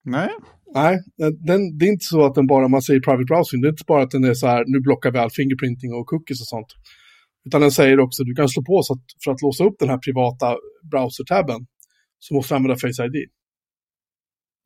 [0.04, 0.30] Nej,
[0.74, 0.98] Nej,
[1.46, 3.84] den, det är inte så att den bara, man säger private browsing, det är inte
[3.86, 6.66] bara att den är så här, nu blockar vi all fingerprinting och cookies och sånt.
[7.46, 9.88] Utan den säger också, du kan slå på så att för att låsa upp den
[9.88, 10.56] här privata
[10.90, 11.66] browser-tabben
[12.18, 13.16] så måste du använda Face ID.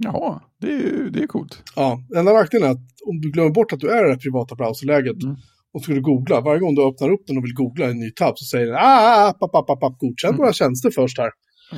[0.03, 1.63] Ja, det är ju det är coolt.
[1.77, 4.17] Ja, enda nackdelen är att om du glömmer bort att du är i det här
[4.19, 5.37] privata browserläget Mm.
[5.73, 8.39] och skulle googla, varje gång du öppnar upp den och vill googla en ny tab
[8.39, 10.39] så säger den ah, app, app, app, godkänn Mm.
[10.39, 11.31] våra tjänster först här.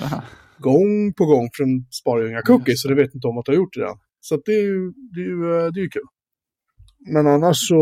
[0.03, 0.23] Aha.
[0.59, 3.45] Gång på gång, för den sparar ju inga cookies så det vet inte om att
[3.45, 3.99] du har gjort det redan.
[4.20, 6.03] Så att det är ju, det är ju, eh, det är ju kul.
[7.12, 7.79] Men annars så,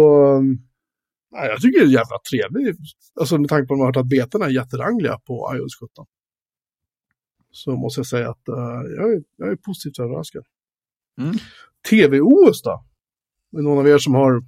[1.33, 2.77] nej, jag tycker det är jävla trevligt.
[3.21, 6.07] Alltså med tanke på att man har hört att betorna är jätterangliga på iOS 17.
[7.53, 8.55] Så måste jag säga att eh,
[8.97, 10.43] jag, är, jag är positivt överraskad.
[11.21, 11.35] Mm.
[11.91, 12.85] TV-OS då?
[13.59, 14.43] Är någon av er som har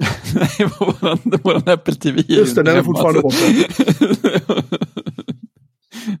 [0.34, 3.30] Nej, våran, våran Apple TV är Just det, den är fortfarande så-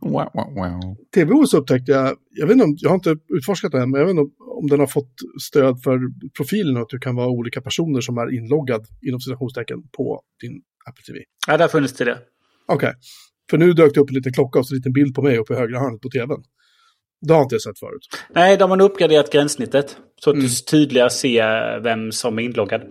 [0.00, 0.96] wow, wow, wow.
[1.14, 4.06] TV-OS upptäckte jag, jag vet inte om, jag har inte utforskat det än, men jag
[4.06, 5.98] vet inte om, om den har fått stöd för
[6.36, 10.62] profilen och att du kan vara olika personer som är inloggad inom citationstecken på din
[10.88, 11.18] Apple TV.
[11.46, 12.18] Ja, det har funnits till det.
[12.68, 12.92] Okej,
[13.50, 15.38] för nu dök det upp en liten klocka och så en liten bild på mig
[15.38, 16.42] uppe i högra hörnet på tvn.
[17.26, 18.08] Det har inte jag sett förut.
[18.34, 19.96] Nej, de har uppgraderat gränssnittet.
[20.24, 20.46] Så att Mm.
[20.46, 22.82] du tydligare ser vem som är inloggad.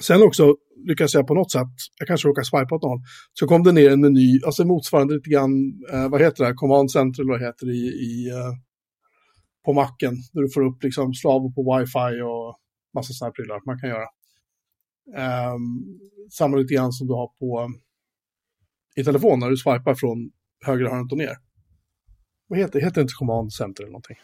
[0.00, 0.56] Sen också
[0.88, 1.66] lyckas jag på något sätt,
[1.98, 2.98] jag kanske råkar swipa åt någon,
[3.32, 5.52] så kom det ner en meny, alltså motsvarande lite grann,
[5.92, 8.52] eh, vad heter det, Command Center eller vad det heter i, i eh,
[9.64, 12.56] på macken, där du får upp liksom slav på wifi och
[12.94, 14.08] massa sådana här prylar man kan göra.
[15.54, 15.84] Um,
[16.30, 17.70] samma lite grann som du har på
[18.96, 20.30] i telefon när du swipar från
[20.66, 21.36] högra hörnet och ner.
[22.48, 22.84] Vad heter det?
[22.84, 24.16] Heter det inte Command Center eller någonting?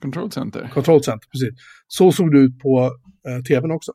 [0.00, 0.70] Control Center.
[0.74, 1.54] Control Center, precis.
[1.86, 2.90] Så såg det ut på
[3.28, 3.92] eh, tvn också.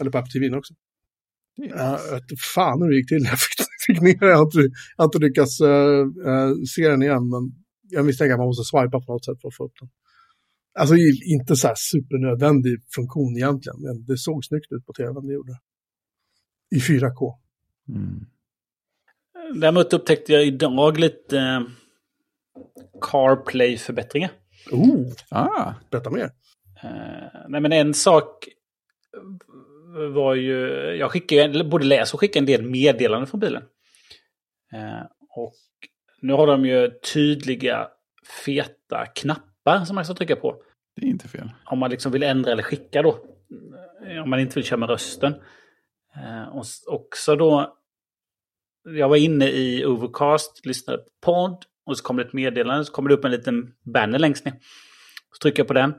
[0.00, 0.74] Eller på Apple TVn också.
[1.56, 3.24] Vet inte fan hur det gick till.
[3.30, 4.26] Jag fick, fick ner det.
[4.26, 4.68] Jag har inte,
[5.02, 7.28] inte lyckats eh, eh, se den igen.
[7.28, 7.42] Men
[7.82, 9.88] jag misstänker att man måste swipa på något sätt för att få upp den.
[10.78, 10.94] Alltså
[11.36, 13.78] inte så här supernödvändig funktion egentligen.
[13.80, 15.58] Men det såg snyggt ut på tvn, det gjorde.
[16.76, 17.38] I 4K.
[17.88, 18.26] Mm.
[19.54, 21.60] Däremot upptäckte jag idag lite eh,
[23.00, 24.30] CarPlay-förbättringar.
[24.70, 26.30] Oh, Ah, berätta mer.
[26.82, 28.48] Eh, nej, men en sak
[30.14, 30.68] var ju...
[30.96, 33.62] Jag skickar ju, eller både läser och skickar en del meddelanden från bilen.
[34.72, 35.54] Eh, och
[36.20, 37.88] nu har de ju tydliga,
[38.44, 40.62] feta knappar som man ska trycka på.
[40.96, 41.50] det är inte fel.
[41.64, 43.18] Om man liksom vill ändra eller skicka då.
[44.24, 45.34] Om man inte vill köra med rösten.
[46.16, 47.78] Eh, och också då...
[48.84, 51.64] Jag var inne i Overcast, lyssnade på podd.
[51.86, 54.54] Och så kommer det ett meddelande, så kommer det upp en liten banner längst ner.
[55.32, 55.94] Så trycker jag på den.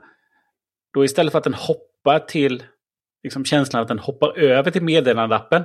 [0.94, 2.62] Då istället för att den hoppar till
[3.22, 5.64] liksom känslan att den hoppar över till meddelandeappen.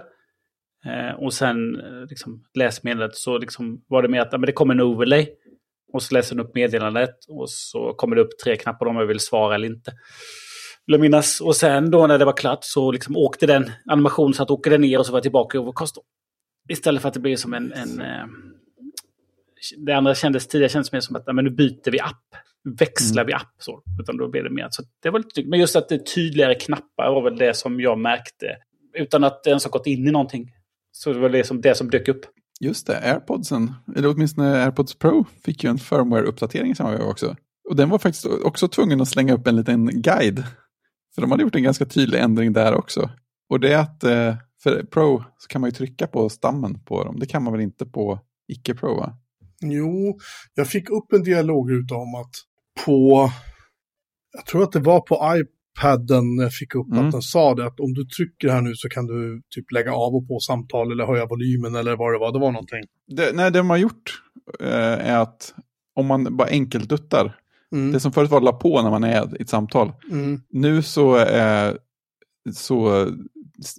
[0.85, 4.47] Eh, och sen eh, liksom läser meddelandet så liksom var det med att ja, men
[4.47, 5.29] det kommer en overlay.
[5.93, 9.05] Och så läser den upp meddelandet och så kommer det upp tre knappar om jag
[9.05, 9.93] vill svara eller inte.
[10.85, 11.41] Vill minnas.
[11.41, 14.69] Och sen då när det var klart så liksom åkte den animation så att åkte
[14.69, 15.97] den ner och så var jag tillbaka i Overcast.
[16.69, 17.73] Istället för att det blev som en...
[17.73, 18.25] en eh,
[19.77, 22.35] det andra kändes tidigare kändes mer som att men nu byter vi app.
[22.79, 23.55] växla vid app.
[23.57, 24.67] Så, utan då blir det mer.
[24.71, 25.43] Så det var lite.
[25.43, 28.45] Men just att det är tydligare knappar var väl det som jag märkte.
[28.93, 30.51] Utan att det ens har gått in i någonting.
[30.91, 32.25] Så det var det som, det som dök upp.
[32.59, 37.35] Just det, airpodsen, eller åtminstone airpods pro, fick ju en firmware-uppdatering samma veva också.
[37.69, 40.43] Och den var faktiskt också tvungen att slänga upp en liten guide.
[41.15, 43.09] För de hade gjort en ganska tydlig ändring där också.
[43.49, 47.03] Och det är att eh, för Pro så kan man ju trycka på stammen på
[47.03, 47.19] dem.
[47.19, 49.13] Det kan man väl inte på icke-Pro va?
[49.61, 50.19] Jo,
[50.55, 52.31] jag fick upp en dialog om att
[52.85, 53.29] på,
[54.33, 57.05] jag tror att det var på iPaden jag fick upp Mm.
[57.05, 59.93] att den sa det att om du trycker här nu så kan du typ lägga
[59.93, 62.33] av och på samtal eller höja volymen eller vad det var.
[62.33, 62.83] Det var någonting.
[63.07, 64.21] Det, nej, det de har gjort
[64.59, 65.53] eh, är att
[65.95, 67.35] om man bara enkelt duttar,
[67.71, 67.91] Mm.
[67.91, 70.41] det som förut var att la på när man är i ett samtal, Mm.
[70.49, 71.73] nu så, eh,
[72.53, 73.07] så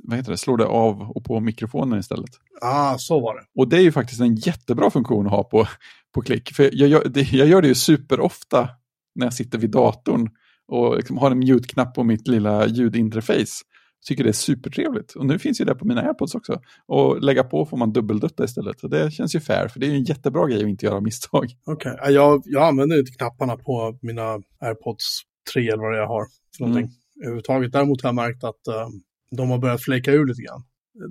[0.03, 2.31] vad heter det, slår det av och på mikrofonen istället.
[2.61, 3.43] Ah, så var det.
[3.55, 5.67] Och det är ju faktiskt en jättebra funktion att ha på,
[6.15, 6.53] på klick.
[6.55, 8.69] För jag gör, det, jag gör det ju superofta
[9.15, 10.29] när jag sitter vid datorn
[10.69, 13.65] och liksom har en mute-knapp på mitt lilla ljudinterface.
[14.07, 15.13] Tycker det är supertrevligt.
[15.15, 16.61] Och nu finns ju det på mina airpods också.
[16.87, 18.85] Och lägga på får man dubbeldutta istället.
[18.85, 21.01] Och det känns ju fair, för det är ju en jättebra grej att inte göra
[21.01, 21.47] misstag.
[21.67, 24.23] Okej, Ja, jag, jag använder inte knapparna på mina
[24.61, 25.21] AirPods
[25.55, 26.25] 3 eller vad jag har
[26.57, 27.00] för någonting Mm.
[27.23, 27.73] Överhuvudtaget.
[27.73, 28.89] Däremot har jag märkt att eh,
[29.37, 30.63] de har börjat fleka ur lite grann.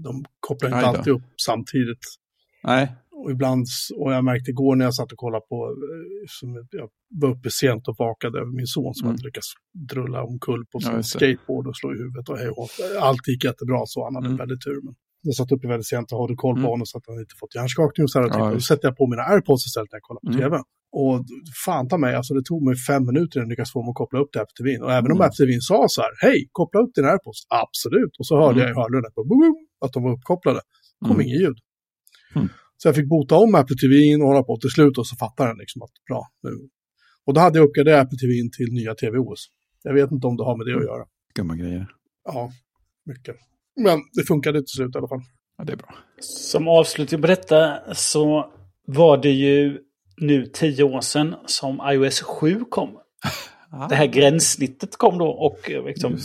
[0.03, 2.03] De kopplar inte alltid upp samtidigt.
[2.63, 3.65] Nej, Och ibland,
[3.97, 6.89] och jag märkte igår när jag satt och kollade på, eh, som jag
[7.21, 9.13] var uppe sent och vakade över min son som Mm.
[9.15, 9.47] hade lyckats
[9.93, 12.69] drulla omkull på sin skateboard och slå i huvudet och hej och.
[13.01, 14.37] Allt gick jättebra så han hade Mm.
[14.37, 14.79] väldigt tur.
[14.85, 16.69] Men jag satt uppe väldigt sent och hade koll på Mm.
[16.73, 18.27] honom så att han inte fått hjärnskakning och så här.
[18.27, 18.53] Ja, typ.
[18.53, 20.39] då sätter jag på mina airpods istället när jag kollar på Mm.
[20.41, 20.53] tv.
[20.91, 21.25] Och
[21.65, 23.95] fan ta mig, alltså det tog mig fem minuter innan jag lyckades få mig att
[23.95, 24.83] koppla upp det här på tvn.
[24.83, 25.25] Och även om Mm.
[25.27, 27.39] Apple TVn sa så här, hej, koppla upp dina airpods.
[27.63, 28.13] Absolut.
[28.19, 28.61] Och så hörde Mm.
[28.61, 30.61] jag i hörluren på boom, boom, att de var uppkopplade.
[31.01, 31.21] kom Mm.
[31.27, 31.57] inget ljud.
[32.35, 32.47] Mm.
[32.77, 35.49] Så jag fick bota om Apple TVn och hålla på till slut och så fattade
[35.49, 36.49] den liksom att bra nu.
[37.25, 39.47] Och då hade jag uppgraderat Apple TVn till nya TVOS.
[39.83, 40.81] Jag vet inte om det har med det Mm.
[40.83, 41.05] att göra.
[41.33, 41.87] skumma grejer.
[42.25, 42.51] Ja,
[43.05, 43.35] mycket.
[43.75, 45.21] Men det funkade till slut i alla fall.
[45.57, 45.95] Ja, det är bra.
[46.19, 48.51] Som avslutning på detta så
[48.87, 49.79] var det ju
[50.19, 52.89] nu tio år sedan som iOS 7 kom.
[53.71, 56.17] Ah, Det här gränssnittet kom då och eh, liksom,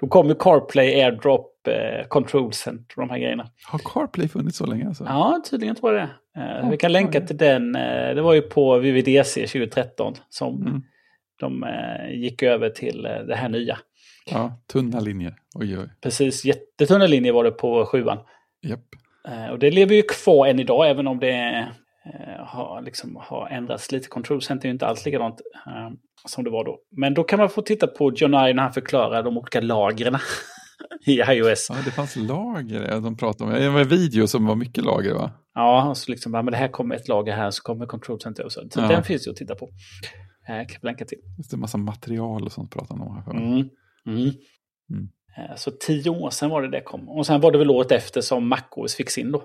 [0.00, 3.46] då kom ju CarPlay, AirDrop, eh, Control Center och de här grejerna.
[3.66, 5.04] Har CarPlay funnits så länge alltså?
[5.04, 6.40] Ja, tydligen tror jag det.
[6.40, 7.76] Eh, Ja, vi kan länka till den.
[7.76, 10.82] Eh, det var ju på VVDC 2013 som Mm.
[11.40, 13.78] de eh, gick över till eh, det här nya.
[14.30, 15.34] Ja, tunna linjer.
[15.54, 15.88] Oj, oj.
[16.02, 18.18] Precis, jättetunna linjer var det på sjuan.
[19.28, 21.64] Eh, och det lever ju kvar än idag, även om det eh,
[22.38, 24.08] har, liksom, har ändrats lite.
[24.08, 25.90] Control Center är ju inte alls likadant eh,
[26.26, 26.78] som det var då.
[26.90, 30.18] Men då kan man få titta på John Ive när han förklarar de olika lagren
[31.06, 31.66] i iOS.
[31.70, 33.00] Ja, det fanns lager.
[33.00, 33.60] De pratade om.
[33.60, 35.30] Det var en video som var mycket lager va?
[35.54, 38.20] Ja, och så liksom, ja, men det här kommer ett lager här, så kommer Control
[38.20, 38.60] Center och så.
[38.70, 38.88] så Ja.
[38.88, 39.68] Den finns ju att titta på.
[40.48, 41.18] Eh, kan vi länka till.
[41.36, 43.16] Det, en massa material och sånt pratade de om.
[43.16, 43.30] Här för.
[43.30, 43.68] Mm.
[44.06, 44.32] Mm.
[44.90, 45.08] Mm.
[45.38, 47.08] Eh, Så tio år sedan var det det kom.
[47.08, 49.42] Och sen var det väl året efter som MacOS fick sin då.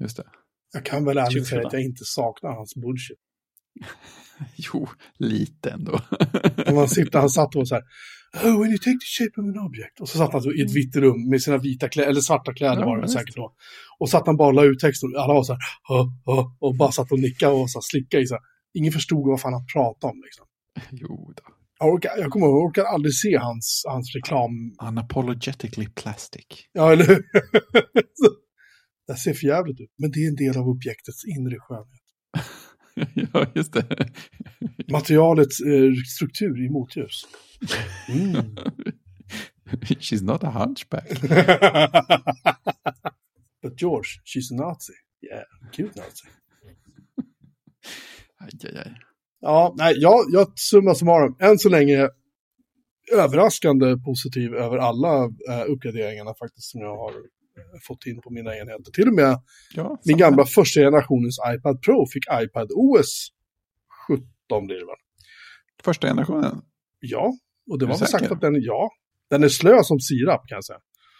[0.00, 0.24] Just det.
[0.72, 1.44] Jag kan väl ärligt 24.
[1.48, 3.18] säga att jag inte saknar hans bullshit.
[4.56, 6.00] Jo, lite ändå.
[6.74, 7.84] Man sitter, han satt och så här,
[8.44, 10.00] Oh, when you take the shape of an object.
[10.00, 12.52] Och så satt han så i ett vitt rum med sina vita kläder, eller svarta
[12.54, 12.82] kläder Mm.
[12.82, 13.14] Ja, var det visst.
[13.18, 13.54] säkert då.
[13.98, 16.56] Och satt han bara och la ut texten och alla var så här, "Hå, hå",
[16.60, 18.38] och bara satt och nickade och så här, slickade i sig.
[18.74, 20.46] Ingen förstod vad fan han pratade om liksom.
[20.90, 21.42] jo då.
[21.78, 24.50] Jag, orkar, jag kommer ihåg, jag orkar aldrig se hans, hans reklam.
[24.88, 26.46] Unapologetically plastic.
[26.72, 27.24] Ja, eller hur?
[29.10, 29.90] Det ser för jävligt ut.
[29.98, 32.00] Men det är en del av objektets inre skönhet.
[33.32, 34.10] ja, just det.
[34.92, 37.26] Materialets eh, struktur i motljus.
[38.08, 38.56] Mm.
[40.00, 41.08] She's not a hunchback.
[43.62, 44.92] But George, she's a Nazi.
[45.22, 46.28] Yeah, cute Nazi.
[48.38, 48.94] Aj, aj, aj.
[49.40, 52.08] Ja, nej, jag, jag summa summarum, än så länge
[53.12, 57.12] överraskande positiv över alla eh, uppgraderingarna faktiskt som jag har
[57.86, 58.92] fått in på mina enheter.
[58.92, 59.38] Till och med
[59.74, 63.28] Ja, min gamla första generationens iPad Pro fick iPad OS
[64.08, 64.96] 17 blir det väl?
[65.84, 66.62] Första generationen.
[67.00, 67.32] Ja,
[67.70, 68.90] och det var väl sagt att den, ja,
[69.30, 70.78] den är slö som sirap kan jag säga.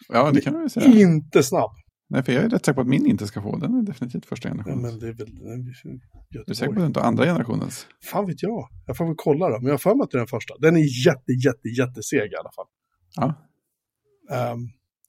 [0.09, 0.87] Ja, det kan man ju säga.
[1.01, 1.71] Inte snabb.
[2.09, 3.57] Nej, för jag är rätt säker på att min inte ska få.
[3.57, 4.83] Den är definitivt första Ja, generationen.
[4.83, 6.81] men det är väl den är Du är säker på att Göteborg.
[6.81, 7.87] det inte andra generationens?
[8.11, 8.69] Fan vet jag.
[8.87, 9.57] Jag får väl kolla då.
[9.57, 10.55] Men jag har för mig att det är den första.
[10.59, 12.67] Den är jätte, jätte, jätteseg i alla fall.
[13.17, 13.35] Ja.
[14.37, 14.59] Ehm,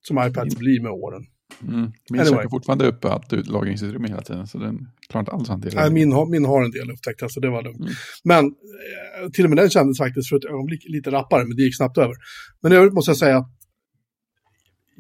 [0.01, 1.25] som iPads blir med åren.
[1.61, 1.91] Mm.
[2.09, 2.37] Min Anyway.
[2.37, 4.47] käkar fortfarande uppe allt ut lagringsutrymme hela tiden.
[4.47, 7.31] Så den klarar inte alls att hantera Nej, min, har, min har en del upptäckt,
[7.31, 7.79] så det var lugnt.
[7.79, 7.91] Mm.
[8.23, 11.63] Men eh, till och med den kändes faktiskt för ett ögonblick lite rappare, men det
[11.63, 12.15] gick snabbt över.
[12.61, 13.51] Men i övrigt måste jag säga att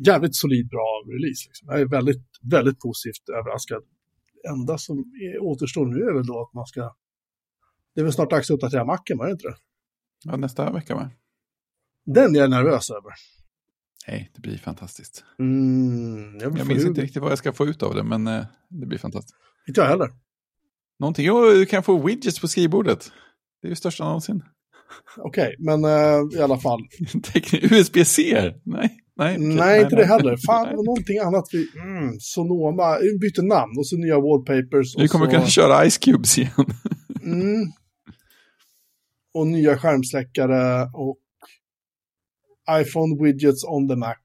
[0.05, 1.41] jävligt solid bra release.
[1.47, 1.67] Liksom.
[1.71, 3.83] Jag är väldigt, väldigt positivt överraskad.
[4.43, 6.95] Det enda som är, återstår nu är väl då att man ska
[7.95, 9.55] Det är väl snart dags att uppdatera macken, var det inte det?
[10.23, 11.09] Ja, nästa vecka va?
[12.05, 13.11] Den är jag nervös över.
[14.07, 15.23] Nej, det blir fantastiskt.
[15.39, 18.27] Mm, jag, Jag minns ut- inte riktigt vad jag ska få ut av det, men
[18.27, 19.35] eh, det blir fantastiskt.
[19.67, 20.09] Inte jag heller.
[20.99, 23.11] Någonting, jo, du kan få widgets på skrivbordet.
[23.61, 24.43] Det är ju största någonsin.
[25.17, 26.79] Okej, men eh, i alla fall.
[27.61, 28.21] USB-C?
[28.63, 29.35] Nej, nej.
[29.35, 30.31] okej, nej, inte det heller.
[30.31, 30.37] nej.
[30.37, 31.43] Fan, det var någonting annat.
[31.51, 34.95] Vi, mm, Sonoma, bytte namn och så nya wallpapers.
[34.97, 36.51] Vi kommer så, kunna köra Ice Cubes igen.
[37.23, 37.71] Mm,
[39.33, 41.17] och nya skärmsläckare och
[42.81, 44.17] iPhone widgets on the Mac.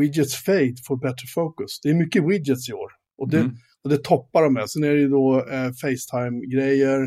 [0.00, 1.80] Widgets fade for better focus.
[1.82, 2.90] Det är mycket widgets i år.
[3.18, 3.56] Och det, Mm.
[3.84, 4.70] och det toppar de med.
[4.70, 6.98] Sen är det ju då eh, Facetime-grejer.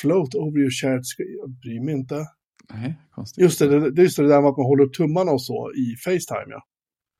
[0.00, 1.36] Float over your shared screen.
[1.40, 2.26] Jag bryr mig inte.
[2.74, 3.42] Nej, konstigt.
[3.42, 5.96] Just det, det, just det där med att man håller upp tummarna och så i
[6.04, 6.46] Facetime.
[6.50, 6.62] Ja.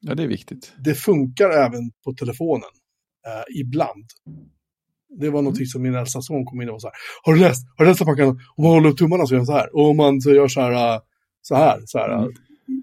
[0.00, 0.72] Ja, det är viktigt.
[0.84, 2.70] Det funkar även på telefonen.
[3.26, 4.04] Eh, ibland.
[5.20, 6.94] Det var någonting som min äldsta son kom in och var så här.
[7.22, 7.66] Har du läst?
[7.76, 9.52] Har du läst att man kan, om man håller upp tummarna så gör den så
[9.52, 9.76] här.
[9.76, 11.00] Och om man så gör så här, eh,
[11.42, 12.08] så här, så här.
[12.18, 12.32] Mm.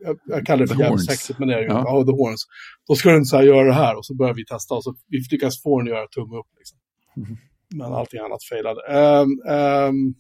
[0.02, 1.84] Jag, jag kallar det för jävligt men det är ju Ja.
[1.86, 2.06] ja.
[2.06, 2.46] the horns.
[2.88, 4.96] Då ska den så här göra det här och så börjar vi testa och så
[5.08, 6.48] vi lyckas få den att göra tumme upp.
[6.58, 6.78] Liksom.
[7.16, 7.38] Mhm.
[7.76, 8.82] Men allting annat failade.
[8.88, 10.14] Ehm, ehm,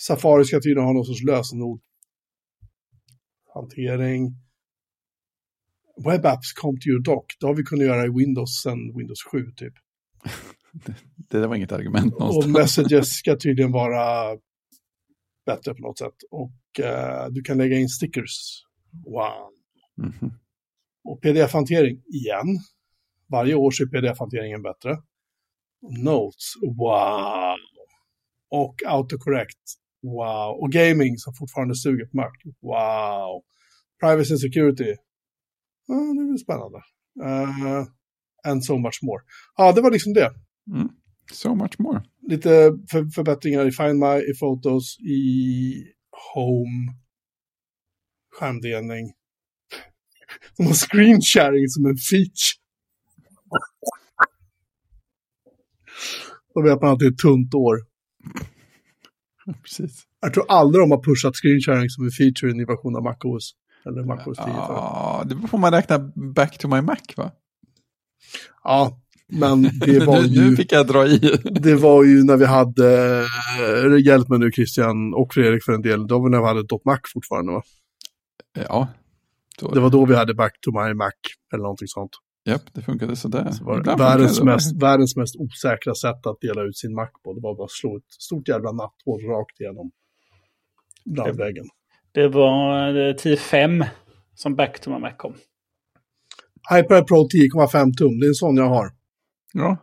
[0.00, 1.80] Safari ska tydligen ha någon sorts lösenord.
[3.54, 4.34] Hantering.
[6.06, 7.26] Web apps come to your dock.
[7.40, 9.72] Det har vi kunnat göra i Windows sedan Windows 7 typ.
[11.30, 12.56] Det där var inget argument Och någonstans.
[12.58, 14.36] messages ska tydligen vara
[15.46, 16.14] bättre på något sätt.
[16.30, 18.64] Och eh, du kan lägga in stickers.
[19.06, 19.50] Wow.
[19.96, 20.32] Mhm.
[21.04, 22.58] Och pdf-hantering igen.
[23.30, 24.96] Varje år så är pdf-hanteringen bättre.
[26.04, 27.56] Notes, wow.
[28.50, 29.64] Och autocorrect,
[30.02, 30.58] wow.
[30.60, 32.30] Och gaming som fortfarande suger på Mac,
[32.60, 33.42] wow.
[34.00, 34.94] Privacy and security,
[35.86, 36.78] ja, det är spännande.
[37.22, 37.86] Uh,
[38.48, 39.22] and so much more.
[39.56, 40.30] Ja, det var liksom det.
[40.74, 40.88] Mm.
[41.32, 42.02] So much more.
[42.28, 45.92] Lite för, förbättringar i Find My, i Photos, i
[46.34, 46.94] Home,
[48.38, 49.12] skärmdelning.
[50.56, 52.60] De har screen sharing som en feature.
[56.54, 57.76] Då vet man att det är ett tunt år.
[59.62, 60.02] Precis.
[60.20, 62.96] Jag tror aldrig de har pushat screen sharing som en feature i en ny version
[62.96, 63.54] av MacOS.
[63.86, 64.46] Eller MacOS 10.
[64.46, 64.54] Ja.
[64.56, 67.32] Ja, det beror på om man räknar back to my Mac va?
[68.64, 69.00] ja,
[69.32, 70.50] men det var nu, ju...
[70.50, 71.18] nu fick jag dra i.
[71.44, 73.18] Det var ju när vi hade,
[73.84, 76.64] eh, hjälp mig nu Christian och Fredrik för en del, då var när vi hade
[76.84, 77.62] .Mac fortfarande va?
[78.68, 78.88] Ja,
[79.72, 81.10] Det var då vi hade Back to my Mac
[81.52, 82.10] eller någonting sånt.
[82.44, 83.50] japp, det funkade sådär.
[83.50, 84.44] Så var det världens, det.
[84.44, 87.32] mest, världens mest osäkra sätt att dela ut sin Mac på.
[87.34, 89.90] Det var bara att slå ett stort jävla natthål rakt igenom
[91.04, 91.64] blandväggen.
[92.12, 93.86] Det var eh, 10.5
[94.34, 95.34] som Back to my Mac kom.
[96.72, 98.90] iPad Pro 10,5 tum, det är en sån jag har.
[99.54, 99.76] Ja,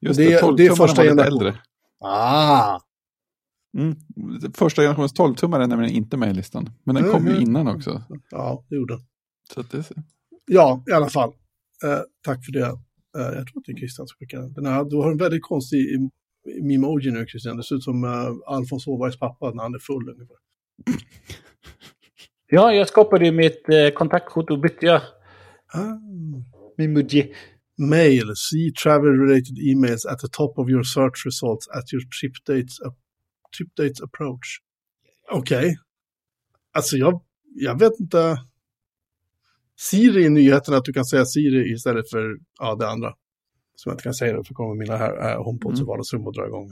[0.00, 0.38] just Det- det.
[0.40, 1.46] 12 det är första var lite generation.
[1.46, 1.60] äldre.
[2.00, 2.80] Ah!
[3.78, 3.96] Mm.
[4.54, 6.70] Första generationens 12-tummare är nämligen inte med i listan.
[6.84, 8.02] Men den kom ju innan också.
[8.30, 9.02] Ja, det gjorde den.
[9.54, 9.90] Så det,
[10.46, 11.28] Ja, i alla fall.
[11.84, 12.60] Eh, tack för det.
[12.66, 12.74] Eh,
[13.36, 14.66] jag tror att det är Christian som skickade den.
[14.66, 16.10] Här, du har en väldigt konstig em-
[16.62, 17.56] memoji nu Christian.
[17.56, 18.10] Det ser ut som uh,
[18.46, 20.36] Alfons Åbergs pappa när han är full ungefär.
[22.50, 25.00] Ja, jag skapade ju mitt eh, kontaktkort och bytte jag
[25.74, 25.98] Ah.
[26.76, 27.32] Memoji.
[27.78, 32.32] Mail, see travel related emails at the top of your search results at your trip
[32.46, 32.78] dates,
[33.56, 34.46] trip dates approach.
[35.30, 35.76] Okej.
[36.72, 37.22] Alltså jag,
[37.54, 38.36] jag vet inte.
[39.76, 43.14] Siri i nyheterna att du kan säga Siri istället för ja, det andra.
[43.76, 45.86] Som jag inte kan säga det för kommer mina här äh, HomePods i Mm.
[45.86, 46.70] vardagsrum och dra igång.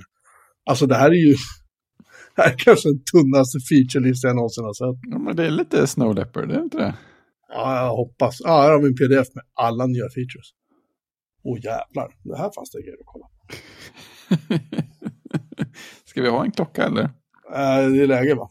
[0.65, 1.35] Alltså det här är ju
[2.37, 5.01] det här är kanske den tunnaste feature-listan jag någonsin har sett.
[5.11, 6.95] ja, men det är lite Snow Leopard, är det inte det?
[7.49, 8.41] Ja, jag hoppas.
[8.45, 10.49] Ja, här har vi en pdf med alla nya features.
[11.49, 13.27] Åh jävlar, det här fanns det grejer att kolla.
[16.05, 17.03] Ska vi ha en klocka eller?
[17.55, 18.49] Eh, det är läge va?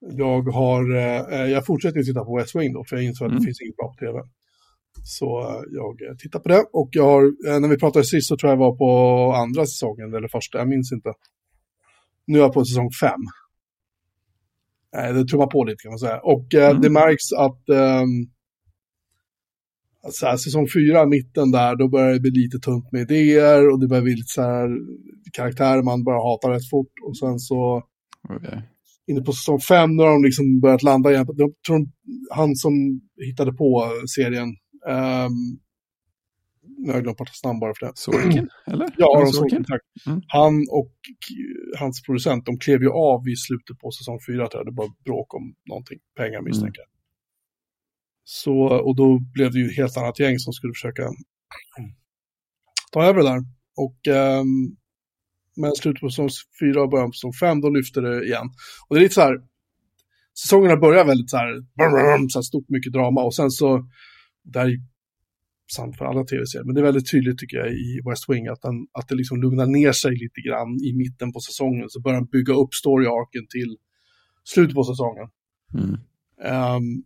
[0.00, 3.30] Jag har, eh, jag fortsätter ju titta på West Wing då, för jag insåg att
[3.32, 3.44] det Mm.
[3.44, 4.20] finns inget bra på tv.
[5.04, 8.28] Så eh, jag eh, tittar på det och jag har, eh, när vi pratade sist
[8.28, 8.90] så tror jag var på
[9.36, 11.12] andra säsongen eller första, jag minns inte.
[12.26, 13.20] Nu är jag på säsong fem.
[14.96, 16.20] Eh, det trummar på lite kan man säga.
[16.20, 16.82] Och eh, Mm.
[16.82, 18.08] det märks att ehm,
[20.08, 23.80] så här, säsong fyra, mitten där, då börjar det bli lite tunt med idéer och
[23.80, 24.68] det börjar bli lite så här
[25.32, 26.92] karaktärer man bara hatar rätt fort.
[27.06, 27.82] Och sen så
[28.28, 28.62] Okej.
[29.06, 31.26] inne på säsong fem, då har de liksom börjat landa igen.
[31.36, 31.86] Jag tror
[32.30, 32.72] han som
[33.26, 34.48] hittade på serien,
[34.88, 35.60] um,
[36.78, 37.92] nu har jag glömt bort hans namn bara för det.
[37.94, 38.86] Sorkin, eller?
[38.96, 39.80] Ja, Var Aron det Sorkin, tack.
[40.06, 40.20] Mm.
[40.26, 40.94] Han och
[41.78, 44.66] hans producent, de klev ju av i slutet på säsong fyra, tror jag.
[44.72, 46.99] Det var bråk om någonting, pengar misstänker jag.
[48.24, 51.02] Så, och då blev det ju ett helt annat gäng som skulle försöka
[52.92, 53.38] ta över där.
[53.76, 54.06] Och
[54.40, 54.76] um,
[55.56, 56.28] men slutet på säsong
[56.60, 58.46] 4 och början på säsong 5, då lyfter det igen.
[58.88, 59.36] Och det är lite så här,
[60.42, 61.52] säsongerna börjar väldigt så här,
[62.28, 63.88] så här stort mycket drama och sen så,
[64.42, 64.78] det här är
[65.76, 68.62] sant för alla tv-serier, men det är väldigt tydligt tycker jag i West Wing att,
[68.62, 72.18] den, att det liksom lugnar ner sig lite grann i mitten på säsongen, så börjar
[72.20, 73.76] den bygga upp story-arken till
[74.44, 75.28] slutet på säsongen.
[75.74, 75.94] Mm.
[76.76, 77.04] Um,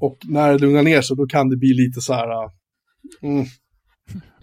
[0.00, 2.50] och när det lugnar ner sig, då kan det bli lite så här, uh,
[3.22, 3.46] mm,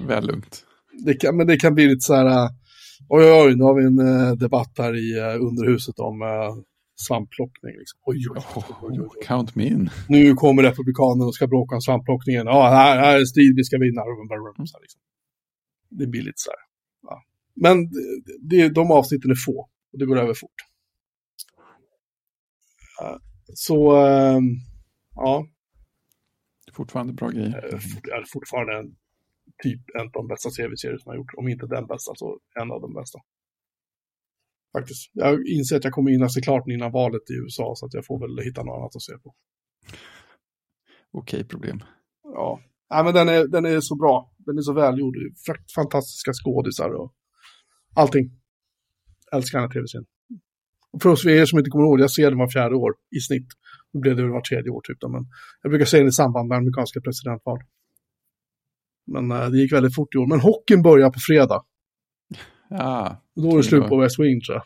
[0.08, 0.66] Väl lugnt.
[1.06, 2.50] det kan, men det kan bli lite så här, uh,
[3.10, 6.64] oj, oj, oj, nu har vi en uh, debatt här i uh, underhuset om uh,
[6.96, 7.76] svampplockning.
[7.78, 8.00] Liksom.
[8.06, 9.26] Oj, oj, oj, oj, oj.
[9.26, 9.90] Count me in.
[10.10, 12.46] Nu kommer republikanerna och ska bråka om svampplockningen.
[12.46, 14.02] Ja, här, här är strid, vi ska vinna.
[14.02, 15.02] Så här, liksom.
[15.90, 16.60] Det blir lite så här.
[17.10, 17.24] Ja.
[17.56, 17.90] Men
[18.50, 20.60] det, de avsnitten är få och det går över fort.
[23.54, 24.40] Så, uh,
[25.16, 25.48] ja,
[26.74, 27.74] Fortfarande bra grejer.
[27.74, 28.92] uh, fort, är fortfarande
[29.64, 31.34] typ en av de bästa tv-serier som jag gjort.
[31.38, 33.20] Om inte den bästa, så en av de bästa.
[34.78, 35.12] Faktiskt.
[35.14, 38.06] Jag inser att jag kommer hinna se klart innan valet i USA, så att jag
[38.06, 39.36] får väl hitta något annat att se på.
[41.12, 41.84] Okej problem.
[42.24, 42.60] Ja,
[42.90, 44.34] ja men den är, den är så bra.
[44.38, 45.16] Den är så välgjord.
[45.76, 47.14] Fantastiska skådisar och
[47.96, 48.32] allting.
[49.32, 50.06] Älskar den här tv-serien.
[51.02, 53.48] För oss er som inte kommer ihåg, jag ser den var fjärde år i snitt.
[53.94, 55.00] Nu blev det väl var tredje år typ.
[55.00, 55.26] Då, men
[55.62, 57.60] jag brukar se den i samband med amerikanska presidentval.
[59.12, 60.28] Men äh, det gick väldigt fort i år.
[60.28, 61.64] Men hockeyn börjar på fredag.
[62.70, 64.64] Ja, Och då är det slut på West Wing tror jag.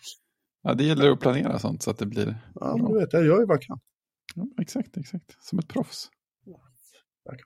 [0.64, 2.36] ja, det gäller att planera sånt så att det blir...
[2.56, 3.80] Ja, du vet, jag gör ju vad jag kan.
[4.36, 5.38] Ja, exakt, exakt.
[5.40, 6.10] Som ett proffs.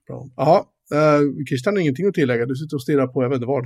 [0.07, 0.27] Bra.
[0.35, 0.57] Jaha,
[0.93, 2.45] eh, Christian har ingenting att tillägga.
[2.45, 3.65] Du sitter och stirrar på, jag vet inte vad.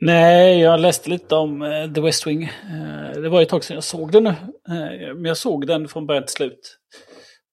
[0.00, 2.42] Nej, jag läste lite om eh, The West Wing.
[2.44, 4.30] Eh, det var ett tag sedan jag såg den nu.
[4.68, 6.78] Eh, men jag såg den från början till slut.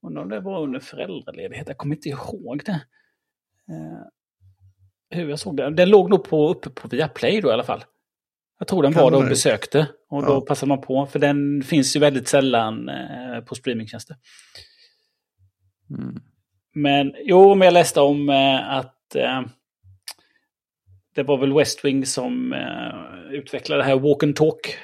[0.08, 1.68] Undrar om det var under föräldraledighet.
[1.68, 2.82] Jag kommer inte ihåg det.
[5.10, 5.76] Hur jag såg den.
[5.76, 7.84] Den låg nog på, uppe på Viaplay då i alla fall.
[8.60, 9.88] Jag tror den Kan var då och besökte.
[10.10, 10.28] Och Ja.
[10.28, 11.06] då passade man på.
[11.06, 12.90] För den finns ju väldigt sällan
[13.46, 14.16] på streamingtjänster.
[15.90, 16.22] Mm.
[16.74, 18.30] Men jo, men jag läste om
[18.70, 19.16] att
[21.16, 24.78] det var väl West Wing som eh, utvecklade det här Walk and Talk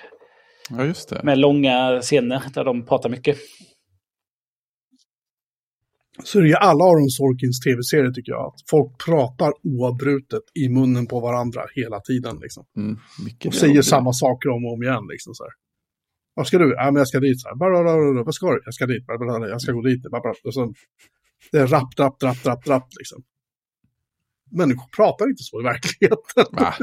[0.70, 1.24] Ja, just det.
[1.24, 3.38] med långa scener där de pratar mycket.
[6.24, 8.46] Så det är alla Aron Sorkins tv-serier tycker jag.
[8.46, 12.40] Att folk pratar oavbrutet i munnen på varandra hela tiden.
[12.42, 12.66] Liksom.
[12.78, 12.98] Mm.
[13.26, 15.08] Mycket Och säger samma saker om och om igen.
[15.12, 15.52] Liksom, så här.
[16.34, 16.74] Vad ska du?
[16.78, 17.42] Ja, men jag ska dit.
[17.42, 17.56] Så här.
[18.26, 18.62] Vad ska du?
[18.66, 19.04] Jag ska dit.
[19.50, 20.06] Jag ska gå dit.
[20.44, 20.74] Och så,
[21.52, 22.88] det är rapp, rapp, rapp, rapp, rapp.
[23.00, 23.24] Liksom.
[24.52, 26.46] Människor pratar inte så i verkligheten.
[26.52, 26.74] Va?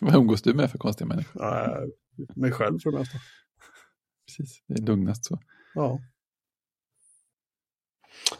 [0.00, 1.40] Vad umgås du med för konstiga människor?
[1.40, 1.90] Nej,
[2.36, 3.18] mig själv för det mesta.
[4.26, 5.38] Precis, det är lugnast så.
[5.74, 5.98] Ja.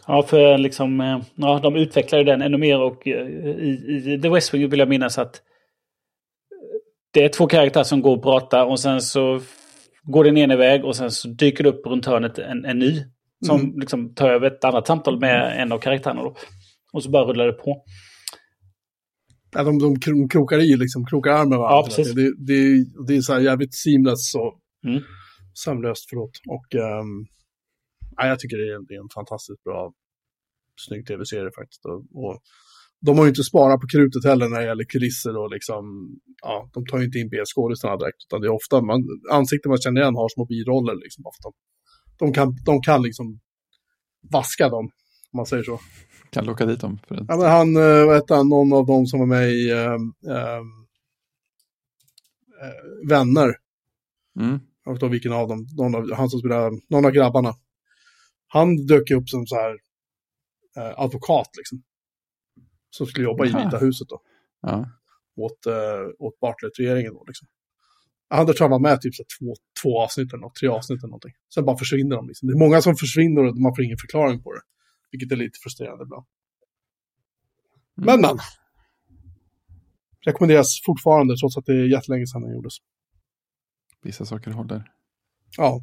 [0.07, 4.29] Ja, för liksom, eh, ja, de utvecklade den ännu mer och eh, i, i The
[4.29, 5.41] West Wing vill jag minnas att eh,
[7.13, 9.41] det är två karaktärer som går och pratar och sen så
[10.03, 13.03] går den ena iväg och sen så dyker det upp runt hörnet en, en ny
[13.45, 13.79] som Mm.
[13.79, 16.23] liksom tar över ett annat samtal med en av karaktärerna.
[16.23, 16.35] Då.
[16.93, 17.83] Och så bara rullar det på.
[19.51, 21.91] Ja, de, de kro- krokar i, liksom, krokar arm med varandra.
[21.97, 22.03] Ja.
[22.13, 24.57] Det, det, det är så här jävligt seamless och
[24.87, 25.01] Mm.
[25.63, 26.31] sömlöst, förlåt.
[26.55, 27.25] Och ehm,
[28.17, 29.93] ja, jag tycker det är, en- det är en fantastiskt bra,
[30.87, 31.85] snygg tv-serie faktiskt.
[31.85, 32.35] Och, och
[33.05, 35.83] de har ju inte sparat på krutet heller när det gäller kulisser och liksom,
[36.41, 38.99] ja, de tar ju inte in B-skådisarna direkt, utan det är ofta man,
[39.31, 41.47] ansikten man känner igen har små biroller liksom ofta.
[42.19, 43.39] De kan, de kan liksom
[44.31, 44.85] vaska dem,
[45.31, 45.79] om man säger så.
[46.31, 46.99] Kan locka dit dem.
[47.07, 47.25] För att...
[47.27, 50.13] Ja, men han, eh, vad hette han, någon av dem som var med i ehm,
[50.27, 50.63] eh,
[53.09, 53.55] Vänner.
[54.39, 54.59] Mm.
[54.85, 55.67] Jag vet inte vilken av dem.
[55.77, 57.53] Någon av, han som spelar, någon av grabbarna.
[58.47, 59.71] Han dök upp som så här
[60.77, 61.83] eh, advokat liksom.
[62.89, 63.65] Som skulle jobba i Jaha.
[63.65, 64.21] Vita huset då.
[64.61, 64.89] Ja.
[65.35, 65.67] Åt,
[66.19, 67.47] åt Bartlett-regeringen då liksom.
[68.29, 69.53] Han tror jag var med typ så två,
[69.83, 71.33] två avsnitt eller något, tre avsnitt eller någonting.
[71.53, 72.47] Sen bara försvinner de liksom.
[72.47, 74.61] Det är många som försvinner och man får ingen förklaring på det.
[75.11, 76.25] Vilket är lite frustrerande ibland.
[77.95, 78.37] Men men.
[80.25, 82.73] Rekommenderas fortfarande trots att det är jättelänge sedan den gjordes.
[84.01, 84.91] Vissa saker håller.
[85.57, 85.81] Ja.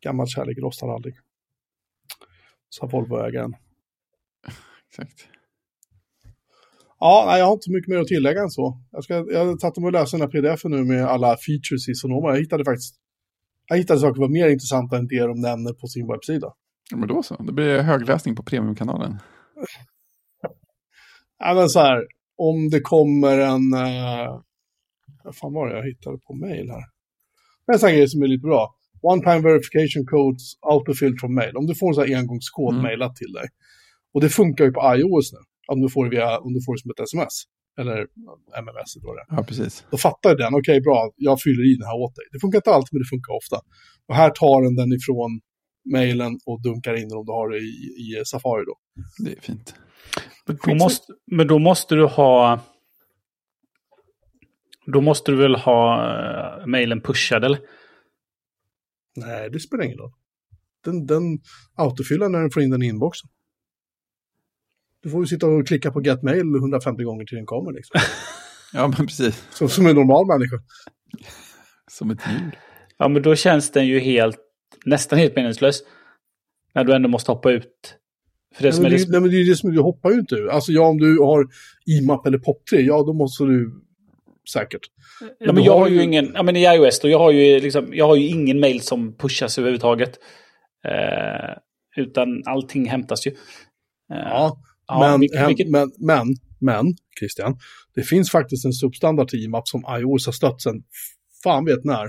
[0.00, 1.14] Gammal kärlek rostar aldrig.
[2.68, 3.54] Sa Volvo-ägaren.
[4.88, 5.28] Exakt.
[6.98, 8.82] Ja, nej, jag har inte så mycket mer att tillägga än så.
[8.90, 11.88] Jag, ska, jag har tagit mig och läst den här pdf nu med alla features
[11.88, 12.28] i Sonoma.
[12.28, 13.00] Jag hittade faktiskt
[13.66, 16.52] jag hittade saker som var mer intressanta än det de nämner på sin webbsida.
[16.90, 17.42] Ja, men då så.
[17.42, 19.18] Det blir högläsning på premiumkanalen.
[21.38, 22.06] Ja, men så här,
[22.36, 23.74] om det kommer en...
[23.74, 24.40] Uh,
[25.24, 26.84] vad fan var det jag hittade på mail här?
[27.66, 28.74] Det är en sån grej som är lite bra.
[29.02, 31.56] One-time verification codes autofilled from mail.
[31.56, 32.82] Om du får en sån här engångskod Mm.
[32.82, 33.46] mailat till dig.
[34.14, 35.38] Och det funkar ju på iOS nu.
[35.72, 37.34] Om du får det, via, om du får det som ett sms.
[37.80, 37.98] Eller
[38.62, 38.90] MMS.
[39.02, 39.24] Då, det.
[39.28, 39.84] Ja, precis.
[39.90, 42.26] då fattar den, okej bra, jag fyller i den här åt dig.
[42.32, 43.58] Det funkar inte alltid, men det funkar ofta.
[44.08, 45.30] Och här tar den den ifrån
[45.84, 48.76] mejlen och dunkar in den om du har det i, i Safari då.
[49.24, 49.74] Det är fint.
[50.46, 52.60] Då måste, men då måste du ha...
[54.86, 56.08] Då måste du väl ha
[56.60, 57.58] uh, mejlen pushad eller?
[59.16, 60.12] Nej, det spelar ingen roll.
[60.84, 61.38] Den, den
[61.74, 63.30] autofyllar när den får in den i inboxen.
[65.02, 67.72] Du får ju sitta och klicka på get mail 150 gånger till den kommer.
[67.72, 68.00] Liksom.
[68.76, 69.46] Ja, men precis.
[69.50, 70.56] Som, som en normal människa.
[71.90, 72.58] Som ett djur.
[72.98, 74.36] Ja, men då känns den ju helt,
[74.84, 75.82] nästan helt meningslös.
[76.74, 77.96] När du ändå måste hoppa ut.
[78.54, 79.80] För det Nej, som men är det, liksom, nej, men det är det som du
[79.80, 80.48] hoppar ju inte ur.
[80.48, 81.46] Alltså ja, om du har
[81.86, 83.84] IMAP eller POP3, ja då måste du
[84.52, 84.80] säkert.
[85.38, 87.94] ja, men jag har ju ingen, ja men i iOS då, jag har ju liksom,
[87.94, 90.18] jag har ju ingen mail som pushas överhuvudtaget.
[90.84, 91.56] Eh,
[91.96, 93.30] utan allting hämtas ju.
[93.30, 93.36] Eh,
[94.18, 96.26] Ja, ja, men, vilket, vilket, men, men,
[96.60, 97.58] men, Christian,
[97.94, 100.82] det finns faktiskt en substandard till IMAP som iOS har stött sen
[101.42, 102.08] fan vet när.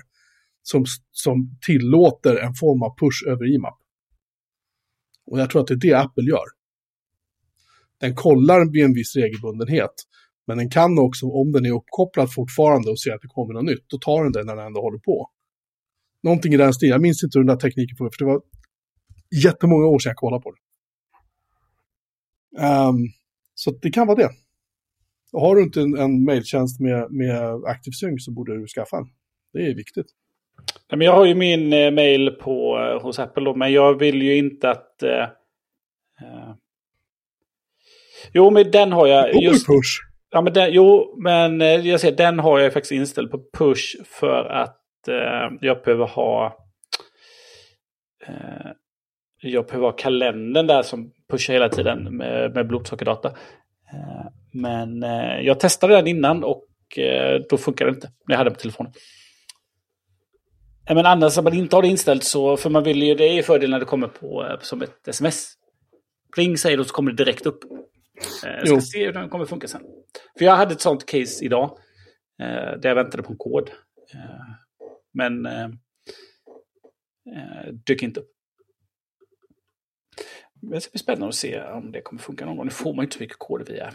[0.72, 3.78] Som, som tillåter en form av push över IMAP.
[5.26, 6.48] Och jag tror att det är det Apple gör.
[8.00, 9.96] Den kollar vid en viss regelbundenhet.
[10.48, 13.66] Men den kan också, om den är uppkopplad fortfarande och ser att det kommer något
[13.66, 15.32] nytt, då tar den det när den ändå håller på.
[16.24, 16.92] Någonting i den stilen.
[16.92, 18.42] Jag minns inte hur den där tekniken funkar, för det var
[19.44, 20.62] jättemånga år sedan jag kollade på det.
[22.58, 22.96] Um, ehm,
[23.54, 24.30] så det kan vara det.
[25.34, 29.10] Och har du inte en, en mailtjänst med, med ActiveSync så borde du skaffa en.
[29.54, 30.06] Det är viktigt
[30.90, 34.00] nej, men jag har ju min eh, mail på, eh, hos Apple då, men jag
[34.00, 35.04] vill ju inte att...
[35.04, 35.24] Eh,
[36.22, 36.54] eh,
[38.34, 39.44] jo, men den har jag.
[39.44, 39.68] Just...
[39.68, 40.02] Push.
[40.32, 43.96] Ja, men den, jo, men eh, jag ser, den har jag faktiskt inställd på push
[44.06, 46.58] för att eh, jag behöver ha...
[48.28, 48.72] Eh,
[49.42, 53.32] jag behöver ha kalendern där som pushar hela tiden med, med blodsockerdata.
[54.54, 55.02] Men
[55.42, 56.66] jag testade den innan och
[57.50, 58.94] då funkar det inte när jag hade den på telefonen.
[60.90, 63.34] Men annars om man inte har det inställt så, för man vill ju, det är
[63.34, 65.54] ju fördel när det kommer på eh, som ett sms.
[66.38, 67.64] Ring säger du så kommer det direkt upp.
[67.64, 67.70] Eh,
[68.44, 68.82] Jag ska Jo.
[68.82, 69.82] se hur den kommer funka sen.
[70.38, 71.78] För jag hade ett sånt case idag.
[72.42, 72.48] Eh,
[72.80, 73.70] där jag väntade på en kod.
[75.14, 75.48] Men
[77.86, 78.32] dök inte upp.
[80.62, 82.66] Det ska bli spännande att se om det kommer funka någon gång.
[82.66, 83.94] Nu får man ju inte så mycket kod via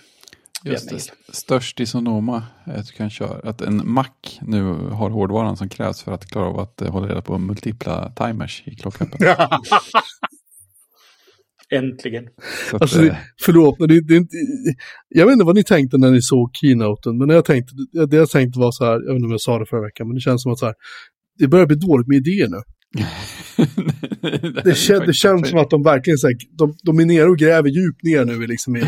[0.65, 1.01] Just det.
[1.33, 4.07] Störst i Sonoma är att du kan köra att en Mac
[4.41, 8.13] nu har hårdvaran som krävs för att klara av att eh, hålla reda på multipla
[8.17, 9.19] timers i klockappen.
[11.73, 12.29] Äntligen.
[12.71, 14.37] Så att, Alltså, eh, det, förlåt, men det, det är inte...
[15.09, 17.75] Jag vet inte vad ni tänkte när ni såg keynoten, men jag tänkte,
[18.09, 20.09] det jag tänkte var så här, jag vet inte om jag sa det förra veckan,
[20.09, 20.75] men det känns som att så här,
[21.39, 22.61] det börjar bli dåligt med idéer nu.
[24.65, 27.39] Det, kän, det känns som att de verkligen så här, de, de är nere och
[27.39, 28.85] gräver djupt ner nu i liksom i,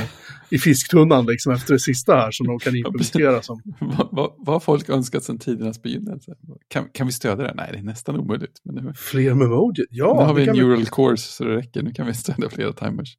[0.50, 3.62] i fisktunnan liksom efter det sista här som de kan implementera som.
[3.80, 6.34] vad, vad, vad har folk önskat sedan tidernas begynnelse?
[6.68, 7.54] Kan, kan vi stödja det?
[7.54, 8.60] Nej, det är nästan omöjligt.
[8.64, 9.84] Men nu, Fler memoji?
[9.90, 11.82] Ja, nu har vi en neural course så det räcker.
[11.82, 13.16] Nu kan vi stödja flera timers.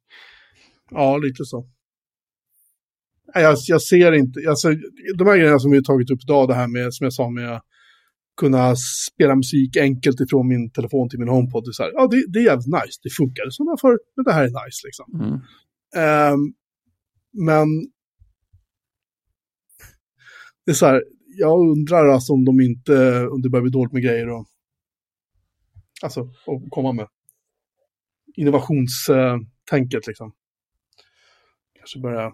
[0.90, 1.66] Ja, lite så.
[3.34, 4.68] Jag, jag ser inte, alltså,
[5.18, 7.30] de här grejerna som vi har tagit upp idag, det här med, som jag sa
[7.30, 7.60] med
[8.36, 11.74] kunna spela musik enkelt ifrån min telefon till min HomePod.
[11.74, 13.00] Så här, ja, det, det är jävligt nice.
[13.02, 15.20] Det funkade som jag förut, men det här är nice liksom.
[15.20, 15.40] Mm.
[15.96, 16.54] Ehm,
[17.32, 17.68] men
[20.66, 21.04] det är så här,
[21.36, 24.46] jag undrar alltså om de inte, om det börjar bli dåligt med grejer och
[26.02, 27.08] alltså, att komma med
[28.36, 30.32] innovationstänket liksom.
[31.78, 32.32] Kanske börjar,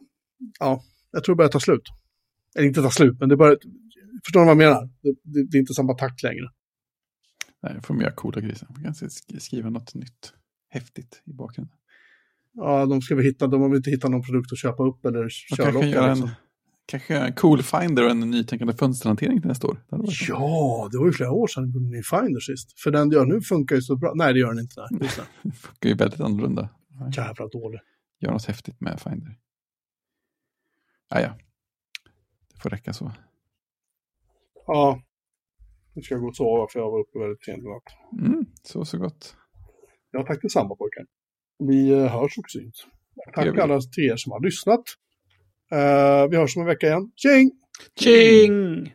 [0.59, 1.89] ja, jag tror det börjar ta slut.
[2.57, 3.59] Eller inte ta slut, men det börjar,
[4.25, 4.89] förstår ni vad jag menar?
[5.03, 6.51] Det, det, det är inte samma takt längre.
[7.63, 8.59] Nej, jag får mer coola grejer.
[8.71, 10.33] Man kan sk- skriva något nytt
[10.69, 11.77] häftigt i bakgrunden.
[12.53, 15.05] Ja, de ska väl hitta, de har väl inte hittat någon produkt att köpa upp
[15.05, 16.19] eller köra kanske, lock.
[16.19, 16.29] en,
[16.87, 19.85] kanske en cool finder och en nytänkande fönsterhantering till nästa år.
[19.91, 19.97] Det
[20.29, 22.81] Ja, det var ju flera år sedan ni gjorde Finder sist.
[22.81, 24.13] För den du gör nu funkar ju så bra.
[24.15, 24.87] Nej, det gör den inte.
[24.91, 25.23] Nej, det.
[25.49, 26.69] Det funkar ju väldigt annorlunda.
[27.17, 27.81] Jävla dålig.
[28.21, 29.39] Gör något häftigt med Finder.
[31.09, 31.39] Ah, ja,
[32.55, 33.13] det får räcka så.
[34.73, 35.03] Ja.
[35.95, 38.23] Nu ska jag gå och sova för jag var uppe väldigt sent i natt.
[38.27, 39.37] Mm, så så gott.
[40.11, 41.07] Ja, tack detsamma pojkar.
[41.59, 42.87] Vi eh, hörs och syns.
[43.35, 44.85] Tack alla till er som har lyssnat.
[45.73, 47.13] Eh, vi hörs om en vecka igen.
[47.17, 47.51] Tjing!
[48.01, 48.95] Tjing!